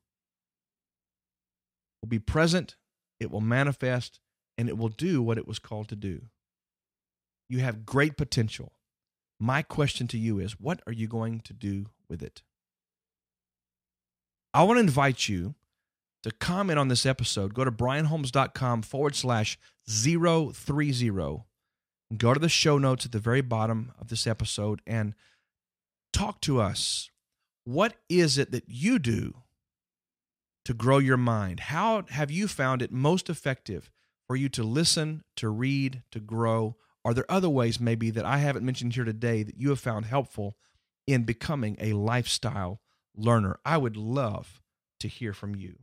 will 2.01 2.09
be 2.09 2.19
present, 2.19 2.75
it 3.19 3.31
will 3.31 3.41
manifest, 3.41 4.19
and 4.57 4.69
it 4.69 4.77
will 4.77 4.89
do 4.89 5.21
what 5.21 5.37
it 5.37 5.47
was 5.47 5.59
called 5.59 5.87
to 5.89 5.95
do. 5.95 6.23
You 7.49 7.59
have 7.59 7.85
great 7.85 8.17
potential. 8.17 8.73
My 9.39 9.61
question 9.61 10.07
to 10.07 10.17
you 10.17 10.39
is 10.39 10.59
what 10.59 10.81
are 10.87 10.93
you 10.93 11.07
going 11.07 11.41
to 11.41 11.53
do 11.53 11.87
with 12.09 12.21
it? 12.21 12.41
I 14.53 14.63
want 14.63 14.77
to 14.77 14.81
invite 14.81 15.29
you 15.29 15.55
to 16.23 16.31
comment 16.31 16.79
on 16.79 16.87
this 16.87 17.05
episode. 17.05 17.53
Go 17.53 17.63
to 17.63 17.71
brianholmes.com 17.71 18.81
forward 18.81 19.15
slash 19.15 19.57
030. 19.87 21.09
Go 22.17 22.33
to 22.33 22.39
the 22.39 22.49
show 22.49 22.77
notes 22.77 23.05
at 23.05 23.11
the 23.11 23.19
very 23.19 23.41
bottom 23.41 23.91
of 23.99 24.07
this 24.07 24.25
episode 24.25 24.81
and 24.87 25.13
talk 26.11 26.41
to 26.41 26.59
us. 26.59 27.09
What 27.65 27.95
is 28.09 28.37
it 28.37 28.51
that 28.51 28.63
you 28.67 28.97
do 28.97 29.35
to 30.67 30.73
grow 30.73 30.97
your 30.97 31.15
mind? 31.15 31.61
How 31.61 32.03
have 32.09 32.29
you 32.29 32.45
found 32.45 32.81
it 32.81 32.91
most 32.91 33.29
effective 33.29 33.89
for 34.27 34.35
you 34.35 34.49
to 34.49 34.63
listen, 34.63 35.23
to 35.37 35.47
read, 35.47 36.03
to 36.11 36.19
grow? 36.19 36.75
Are 37.05 37.13
there 37.13 37.23
other 37.29 37.47
ways, 37.47 37.79
maybe, 37.79 38.09
that 38.09 38.25
I 38.25 38.39
haven't 38.39 38.65
mentioned 38.65 38.93
here 38.93 39.05
today 39.05 39.43
that 39.43 39.57
you 39.57 39.69
have 39.69 39.79
found 39.79 40.07
helpful 40.07 40.57
in 41.07 41.23
becoming 41.23 41.77
a 41.79 41.93
lifestyle 41.93 42.81
learner? 43.15 43.61
I 43.63 43.77
would 43.77 43.95
love 43.95 44.61
to 44.99 45.07
hear 45.07 45.31
from 45.31 45.55
you. 45.55 45.77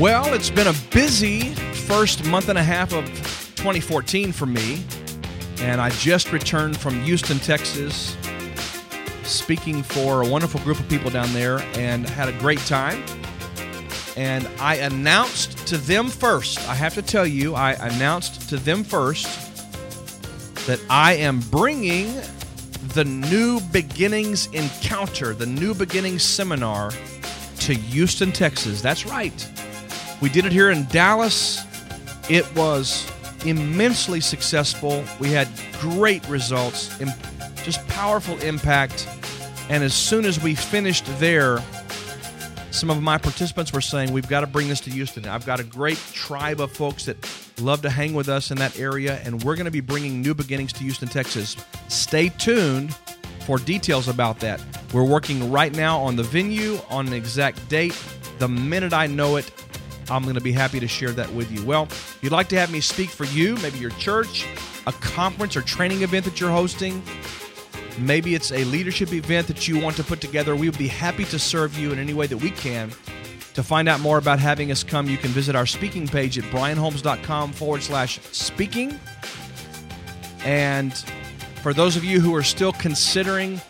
Well, 0.00 0.32
it's 0.32 0.48
been 0.48 0.68
a 0.68 0.74
busy 0.90 1.54
first 1.92 2.24
month 2.24 2.48
and 2.48 2.58
a 2.58 2.62
half 2.62 2.94
of 2.94 3.04
2014 3.56 4.32
for 4.32 4.46
me, 4.46 4.82
and 5.60 5.78
I 5.78 5.90
just 5.90 6.32
returned 6.32 6.74
from 6.74 6.98
Houston, 7.02 7.38
Texas, 7.38 8.16
speaking 9.24 9.82
for 9.82 10.22
a 10.22 10.26
wonderful 10.26 10.58
group 10.60 10.80
of 10.80 10.88
people 10.88 11.10
down 11.10 11.30
there 11.34 11.58
and 11.74 12.08
had 12.08 12.30
a 12.30 12.38
great 12.38 12.60
time. 12.60 13.04
And 14.16 14.48
I 14.58 14.76
announced 14.76 15.66
to 15.66 15.76
them 15.76 16.08
first, 16.08 16.66
I 16.66 16.74
have 16.74 16.94
to 16.94 17.02
tell 17.02 17.26
you, 17.26 17.54
I 17.54 17.72
announced 17.72 18.48
to 18.48 18.56
them 18.56 18.84
first 18.84 19.26
that 20.66 20.80
I 20.88 21.12
am 21.16 21.40
bringing 21.40 22.14
the 22.94 23.04
New 23.04 23.60
Beginnings 23.70 24.46
Encounter, 24.54 25.34
the 25.34 25.44
New 25.44 25.74
Beginnings 25.74 26.22
Seminar 26.22 26.90
to 27.58 27.74
Houston, 27.74 28.32
Texas. 28.32 28.80
That's 28.80 29.04
right. 29.04 29.46
We 30.22 30.30
did 30.30 30.46
it 30.46 30.52
here 30.52 30.70
in 30.70 30.86
Dallas. 30.86 31.66
It 32.28 32.54
was 32.54 33.10
immensely 33.44 34.20
successful. 34.20 35.04
We 35.20 35.30
had 35.30 35.48
great 35.80 36.26
results, 36.28 37.00
and 37.00 37.12
just 37.64 37.86
powerful 37.88 38.38
impact. 38.40 39.08
And 39.68 39.82
as 39.82 39.94
soon 39.94 40.24
as 40.24 40.42
we 40.42 40.54
finished 40.54 41.06
there, 41.18 41.60
some 42.70 42.90
of 42.90 43.02
my 43.02 43.18
participants 43.18 43.72
were 43.72 43.80
saying, 43.80 44.12
We've 44.12 44.28
got 44.28 44.40
to 44.40 44.46
bring 44.46 44.68
this 44.68 44.80
to 44.80 44.90
Houston. 44.90 45.26
I've 45.26 45.46
got 45.46 45.60
a 45.60 45.64
great 45.64 45.98
tribe 46.12 46.60
of 46.60 46.72
folks 46.72 47.04
that 47.06 47.16
love 47.60 47.82
to 47.82 47.90
hang 47.90 48.14
with 48.14 48.28
us 48.28 48.50
in 48.50 48.58
that 48.58 48.78
area, 48.78 49.20
and 49.24 49.42
we're 49.42 49.56
going 49.56 49.66
to 49.66 49.70
be 49.70 49.80
bringing 49.80 50.22
new 50.22 50.34
beginnings 50.34 50.72
to 50.74 50.80
Houston, 50.80 51.08
Texas. 51.08 51.56
Stay 51.88 52.28
tuned 52.30 52.94
for 53.46 53.58
details 53.58 54.08
about 54.08 54.40
that. 54.40 54.60
We're 54.92 55.04
working 55.04 55.50
right 55.50 55.74
now 55.74 55.98
on 56.00 56.16
the 56.16 56.22
venue, 56.22 56.78
on 56.88 57.06
an 57.06 57.12
exact 57.12 57.68
date. 57.68 57.96
The 58.38 58.48
minute 58.48 58.92
I 58.92 59.06
know 59.06 59.36
it, 59.36 59.50
I'm 60.10 60.22
going 60.22 60.34
to 60.34 60.40
be 60.40 60.52
happy 60.52 60.80
to 60.80 60.88
share 60.88 61.12
that 61.12 61.32
with 61.32 61.50
you. 61.50 61.64
Well, 61.64 61.84
if 61.84 62.18
you'd 62.22 62.32
like 62.32 62.48
to 62.48 62.58
have 62.58 62.70
me 62.70 62.80
speak 62.80 63.10
for 63.10 63.24
you, 63.24 63.56
maybe 63.56 63.78
your 63.78 63.90
church, 63.90 64.46
a 64.86 64.92
conference 64.92 65.56
or 65.56 65.62
training 65.62 66.02
event 66.02 66.24
that 66.24 66.40
you're 66.40 66.50
hosting, 66.50 67.02
maybe 67.98 68.34
it's 68.34 68.52
a 68.52 68.64
leadership 68.64 69.12
event 69.12 69.46
that 69.46 69.68
you 69.68 69.80
want 69.80 69.96
to 69.96 70.04
put 70.04 70.20
together, 70.20 70.56
we 70.56 70.68
would 70.68 70.78
be 70.78 70.88
happy 70.88 71.24
to 71.26 71.38
serve 71.38 71.78
you 71.78 71.92
in 71.92 71.98
any 71.98 72.14
way 72.14 72.26
that 72.26 72.38
we 72.38 72.50
can. 72.50 72.90
To 73.54 73.62
find 73.62 73.88
out 73.88 74.00
more 74.00 74.16
about 74.16 74.38
having 74.38 74.70
us 74.70 74.82
come, 74.82 75.08
you 75.08 75.18
can 75.18 75.30
visit 75.30 75.54
our 75.54 75.66
speaking 75.66 76.08
page 76.08 76.38
at 76.38 76.44
brianholmes.com 76.44 77.52
forward 77.52 77.82
slash 77.82 78.18
speaking. 78.32 78.98
And 80.44 80.92
for 81.62 81.74
those 81.74 81.96
of 81.96 82.04
you 82.04 82.20
who 82.20 82.34
are 82.34 82.42
still 82.42 82.72
considering 82.72 83.60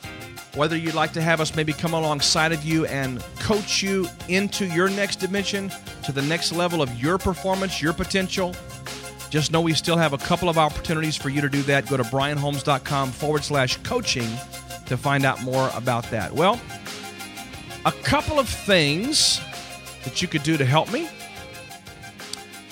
whether 0.54 0.76
you'd 0.76 0.94
like 0.94 1.12
to 1.14 1.22
have 1.22 1.40
us 1.40 1.54
maybe 1.56 1.72
come 1.72 1.94
alongside 1.94 2.52
of 2.52 2.62
you 2.62 2.86
and 2.86 3.20
coach 3.40 3.82
you 3.82 4.06
into 4.28 4.66
your 4.66 4.88
next 4.88 5.16
dimension, 5.16 5.70
to 6.04 6.12
the 6.12 6.22
next 6.22 6.52
level 6.52 6.82
of 6.82 7.02
your 7.02 7.18
performance, 7.18 7.80
your 7.80 7.92
potential, 7.92 8.54
just 9.30 9.50
know 9.50 9.60
we 9.60 9.72
still 9.72 9.96
have 9.96 10.12
a 10.12 10.18
couple 10.18 10.48
of 10.48 10.58
opportunities 10.58 11.16
for 11.16 11.30
you 11.30 11.40
to 11.40 11.48
do 11.48 11.62
that. 11.62 11.88
Go 11.88 11.96
to 11.96 12.02
brianholmes.com 12.02 13.12
forward 13.12 13.42
slash 13.44 13.78
coaching 13.78 14.28
to 14.86 14.96
find 14.96 15.24
out 15.24 15.42
more 15.42 15.70
about 15.74 16.04
that. 16.10 16.32
Well, 16.32 16.60
a 17.86 17.92
couple 17.92 18.38
of 18.38 18.48
things 18.48 19.40
that 20.04 20.20
you 20.20 20.28
could 20.28 20.42
do 20.42 20.56
to 20.56 20.64
help 20.66 20.92
me. 20.92 21.08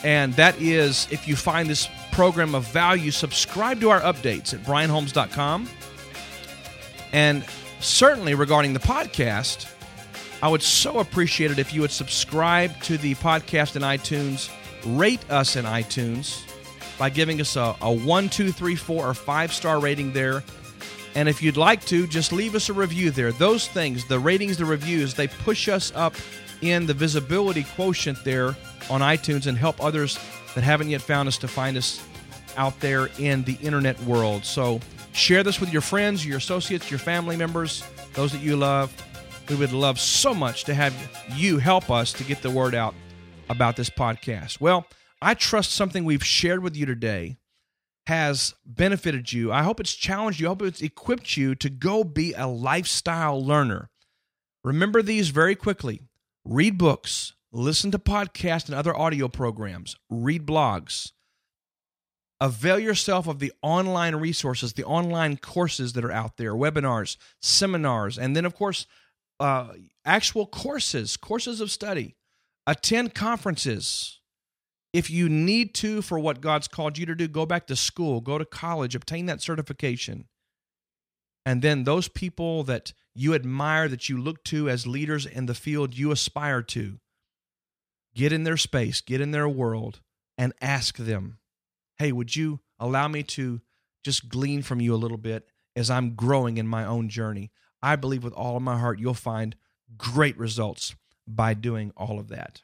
And 0.04 0.34
that 0.34 0.60
is 0.60 1.08
if 1.10 1.26
you 1.26 1.36
find 1.36 1.68
this 1.68 1.88
program 2.12 2.54
of 2.54 2.64
value, 2.66 3.10
subscribe 3.10 3.80
to 3.80 3.90
our 3.90 4.00
updates 4.00 4.52
at 4.52 4.60
brianholmes.com. 4.60 5.68
And 7.12 7.44
certainly 7.80 8.34
regarding 8.34 8.72
the 8.72 8.80
podcast, 8.80 9.72
I 10.43 10.49
would 10.49 10.62
so 10.62 10.99
appreciate 10.99 11.51
it 11.51 11.59
if 11.59 11.74
you 11.74 11.82
would 11.82 11.91
subscribe 11.91 12.80
to 12.82 12.97
the 12.97 13.14
podcast 13.16 13.76
in 13.76 13.82
iTunes, 13.82 14.51
rate 14.99 15.20
us 15.30 15.57
in 15.57 15.64
iTunes 15.64 16.43
by 16.99 17.11
giving 17.11 17.41
us 17.41 17.57
a, 17.57 17.76
a 17.80 17.93
one, 17.93 18.28
two, 18.28 18.53
three, 18.53 18.74
four, 18.76 19.07
or 19.07 19.14
five 19.14 19.53
star 19.53 19.80
rating 19.80 20.12
there. 20.12 20.43
And 21.14 21.28
if 21.28 21.43
you'd 21.43 21.57
like 21.57 21.84
to, 21.86 22.07
just 22.07 22.32
leave 22.32 22.55
us 22.55 22.68
a 22.68 22.72
review 22.72 23.11
there. 23.11 23.32
Those 23.32 23.66
things, 23.66 24.07
the 24.07 24.18
ratings, 24.18 24.57
the 24.57 24.64
reviews, 24.64 25.14
they 25.14 25.28
push 25.28 25.68
us 25.68 25.93
up 25.95 26.14
in 26.62 26.86
the 26.86 26.95
visibility 26.95 27.64
quotient 27.74 28.22
there 28.24 28.57
on 28.88 29.01
iTunes 29.01 29.47
and 29.47 29.59
help 29.59 29.82
others 29.82 30.18
that 30.55 30.62
haven't 30.62 30.88
yet 30.88 31.03
found 31.03 31.28
us 31.28 31.38
to 31.38 31.49
find 31.49 31.76
us 31.76 32.05
out 32.57 32.78
there 32.80 33.09
in 33.18 33.43
the 33.45 33.55
internet 33.62 34.01
world. 34.03 34.45
So 34.45 34.80
Share 35.12 35.43
this 35.43 35.61
with 35.61 35.72
your 35.72 35.82
friends, 35.82 36.24
your 36.24 36.38
associates, 36.38 36.91
your 36.91 36.99
family 36.99 37.36
members, 37.36 37.84
those 38.14 38.32
that 38.32 38.41
you 38.41 38.57
love. 38.57 38.95
We 39.51 39.57
would 39.57 39.72
love 39.72 39.98
so 39.98 40.32
much 40.32 40.62
to 40.64 40.74
have 40.74 40.94
you 41.34 41.59
help 41.59 41.90
us 41.90 42.12
to 42.12 42.22
get 42.22 42.40
the 42.40 42.51
word 42.51 42.72
out 42.72 42.94
about 43.48 43.74
this 43.74 43.90
podcast. 43.90 44.61
Well, 44.61 44.86
I 45.20 45.34
trust 45.34 45.72
something 45.72 46.05
we've 46.05 46.24
shared 46.24 46.62
with 46.62 46.76
you 46.76 46.86
today 46.86 47.36
has 48.07 48.55
benefited 48.64 49.32
you. 49.32 49.53
I 49.53 49.64
hope 49.64 49.80
it's 49.80 49.96
challenged 49.96 50.38
you. 50.38 50.46
I 50.46 50.51
hope 50.51 50.62
it's 50.62 50.82
equipped 50.82 51.36
you 51.36 51.57
to 51.57 51.68
go 51.68 52.05
be 52.05 52.32
a 52.32 52.46
lifestyle 52.46 53.44
learner. 53.44 53.90
Remember 54.62 55.03
these 55.03 55.30
very 55.30 55.57
quickly 55.57 56.03
read 56.44 56.78
books, 56.78 57.32
listen 57.51 57.90
to 57.90 57.98
podcasts 57.98 58.66
and 58.66 58.76
other 58.76 58.96
audio 58.96 59.26
programs, 59.26 59.96
read 60.09 60.46
blogs, 60.46 61.11
avail 62.40 62.78
yourself 62.78 63.26
of 63.26 63.40
the 63.40 63.53
online 63.62 64.14
resources, 64.14 64.74
the 64.74 64.84
online 64.84 65.36
courses 65.36 65.94
that 65.94 66.05
are 66.05 66.12
out 66.12 66.36
there, 66.36 66.55
webinars, 66.55 67.16
seminars, 67.42 68.16
and 68.16 68.36
then, 68.36 68.44
of 68.44 68.55
course, 68.55 68.86
uh, 69.41 69.72
actual 70.05 70.47
courses, 70.47 71.16
courses 71.16 71.61
of 71.61 71.70
study. 71.70 72.14
Attend 72.66 73.14
conferences. 73.14 74.20
If 74.93 75.11
you 75.11 75.28
need 75.28 75.74
to 75.76 76.03
for 76.03 76.18
what 76.18 76.41
God's 76.41 76.68
called 76.68 76.99
you 76.99 77.07
to 77.07 77.14
do, 77.14 77.26
go 77.26 77.47
back 77.47 77.66
to 77.68 77.76
school, 77.76 78.20
go 78.20 78.38
to 78.38 78.45
college, 78.45 78.95
obtain 78.95 79.26
that 79.26 79.41
certification. 79.41 80.26
And 81.47 81.62
then 81.62 81.84
those 81.84 82.07
people 82.07 82.64
that 82.64 82.93
you 83.14 83.34
admire, 83.34 83.88
that 83.88 84.09
you 84.09 84.20
look 84.20 84.45
to 84.45 84.68
as 84.68 84.86
leaders 84.86 85.26
in 85.26 85.47
the 85.47 85.55
field 85.55 85.97
you 85.97 86.12
aspire 86.12 86.62
to, 86.62 86.99
get 88.14 88.32
in 88.32 88.45
their 88.45 88.57
space, 88.57 89.01
get 89.01 89.20
in 89.20 89.30
their 89.30 89.49
world, 89.49 90.01
and 90.36 90.53
ask 90.61 90.97
them, 90.97 91.38
hey, 91.99 92.12
would 92.12 92.36
you 92.36 92.61
allow 92.78 93.09
me 93.09 93.22
to 93.22 93.61
just 94.05 94.28
glean 94.28 94.62
from 94.62 94.80
you 94.80 94.95
a 94.95 94.97
little 94.97 95.18
bit 95.18 95.49
as 95.74 95.91
I'm 95.91 96.14
growing 96.14 96.59
in 96.59 96.66
my 96.66 96.84
own 96.84 97.09
journey? 97.09 97.51
I 97.82 97.96
believe 97.96 98.24
with 98.24 98.34
all 98.34 98.56
of 98.56 98.62
my 98.62 98.78
heart 98.78 98.98
you'll 98.98 99.14
find 99.14 99.56
great 99.96 100.36
results 100.38 100.94
by 101.26 101.54
doing 101.54 101.92
all 101.96 102.18
of 102.18 102.28
that. 102.28 102.62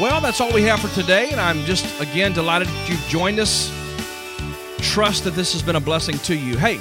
Well, 0.00 0.20
that's 0.20 0.40
all 0.40 0.52
we 0.52 0.62
have 0.62 0.78
for 0.78 0.94
today, 0.94 1.30
and 1.30 1.40
I'm 1.40 1.64
just 1.64 2.00
again 2.00 2.32
delighted 2.32 2.68
that 2.68 2.88
you've 2.88 3.04
joined 3.08 3.40
us. 3.40 3.68
Trust 4.78 5.24
that 5.24 5.32
this 5.32 5.52
has 5.54 5.60
been 5.62 5.74
a 5.74 5.80
blessing 5.80 6.16
to 6.18 6.36
you. 6.36 6.56
Hey, 6.56 6.76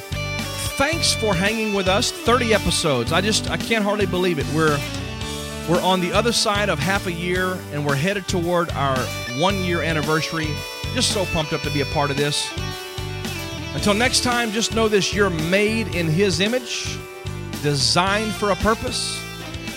thanks 0.77 1.15
for 1.15 1.33
hanging 1.33 1.73
with 1.73 1.87
us. 1.87 2.11
30 2.11 2.53
episodes. 2.53 3.11
I 3.11 3.21
just 3.21 3.49
I 3.49 3.57
can't 3.57 3.83
hardly 3.83 4.05
believe 4.05 4.37
it. 4.37 4.45
We're 4.53 4.79
we're 5.67 5.81
on 5.81 5.99
the 5.99 6.11
other 6.13 6.31
side 6.31 6.69
of 6.69 6.77
half 6.77 7.07
a 7.07 7.11
year 7.11 7.57
and 7.73 7.83
we're 7.83 7.95
headed 7.95 8.27
toward 8.27 8.69
our 8.71 8.97
1 9.39 9.55
year 9.63 9.81
anniversary. 9.81 10.47
Just 10.97 11.13
so 11.13 11.25
pumped 11.25 11.53
up 11.53 11.61
to 11.61 11.69
be 11.69 11.81
a 11.81 11.85
part 11.85 12.09
of 12.09 12.17
this. 12.17 12.51
Until 13.75 13.93
next 13.93 14.23
time, 14.23 14.51
just 14.51 14.73
know 14.73 14.87
this 14.87 15.13
you're 15.13 15.29
made 15.29 15.93
in 15.93 16.07
his 16.07 16.39
image, 16.39 16.97
designed 17.61 18.31
for 18.31 18.49
a 18.49 18.55
purpose. 18.55 19.23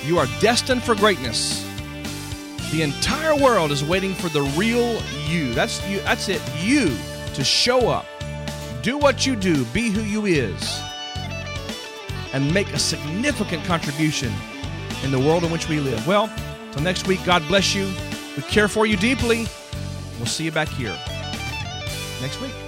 You 0.02 0.16
are 0.16 0.24
destined 0.40 0.82
for 0.82 0.94
greatness. 0.94 1.62
The 2.72 2.80
entire 2.80 3.36
world 3.36 3.70
is 3.70 3.84
waiting 3.84 4.14
for 4.14 4.30
the 4.30 4.40
real 4.56 4.98
you. 5.28 5.52
That's 5.52 5.86
you 5.86 6.00
that's 6.00 6.30
it. 6.30 6.40
You 6.58 6.96
to 7.34 7.44
show 7.44 7.90
up. 7.90 8.06
Do 8.80 8.96
what 8.96 9.26
you 9.26 9.36
do, 9.36 9.66
be 9.66 9.90
who 9.90 10.00
you 10.00 10.24
is, 10.24 10.80
and 12.32 12.54
make 12.54 12.72
a 12.72 12.78
significant 12.78 13.62
contribution 13.64 14.32
in 15.04 15.10
the 15.10 15.20
world 15.20 15.44
in 15.44 15.50
which 15.50 15.68
we 15.68 15.80
live. 15.80 16.06
Well, 16.06 16.32
till 16.72 16.80
next 16.80 17.06
week, 17.06 17.22
God 17.26 17.46
bless 17.46 17.74
you. 17.74 17.92
We 18.38 18.42
care 18.44 18.68
for 18.68 18.86
you 18.86 18.96
deeply. 18.96 19.46
We'll 20.16 20.24
see 20.24 20.44
you 20.44 20.52
back 20.52 20.68
here 20.68 20.96
next 22.20 22.40
week. 22.40 22.59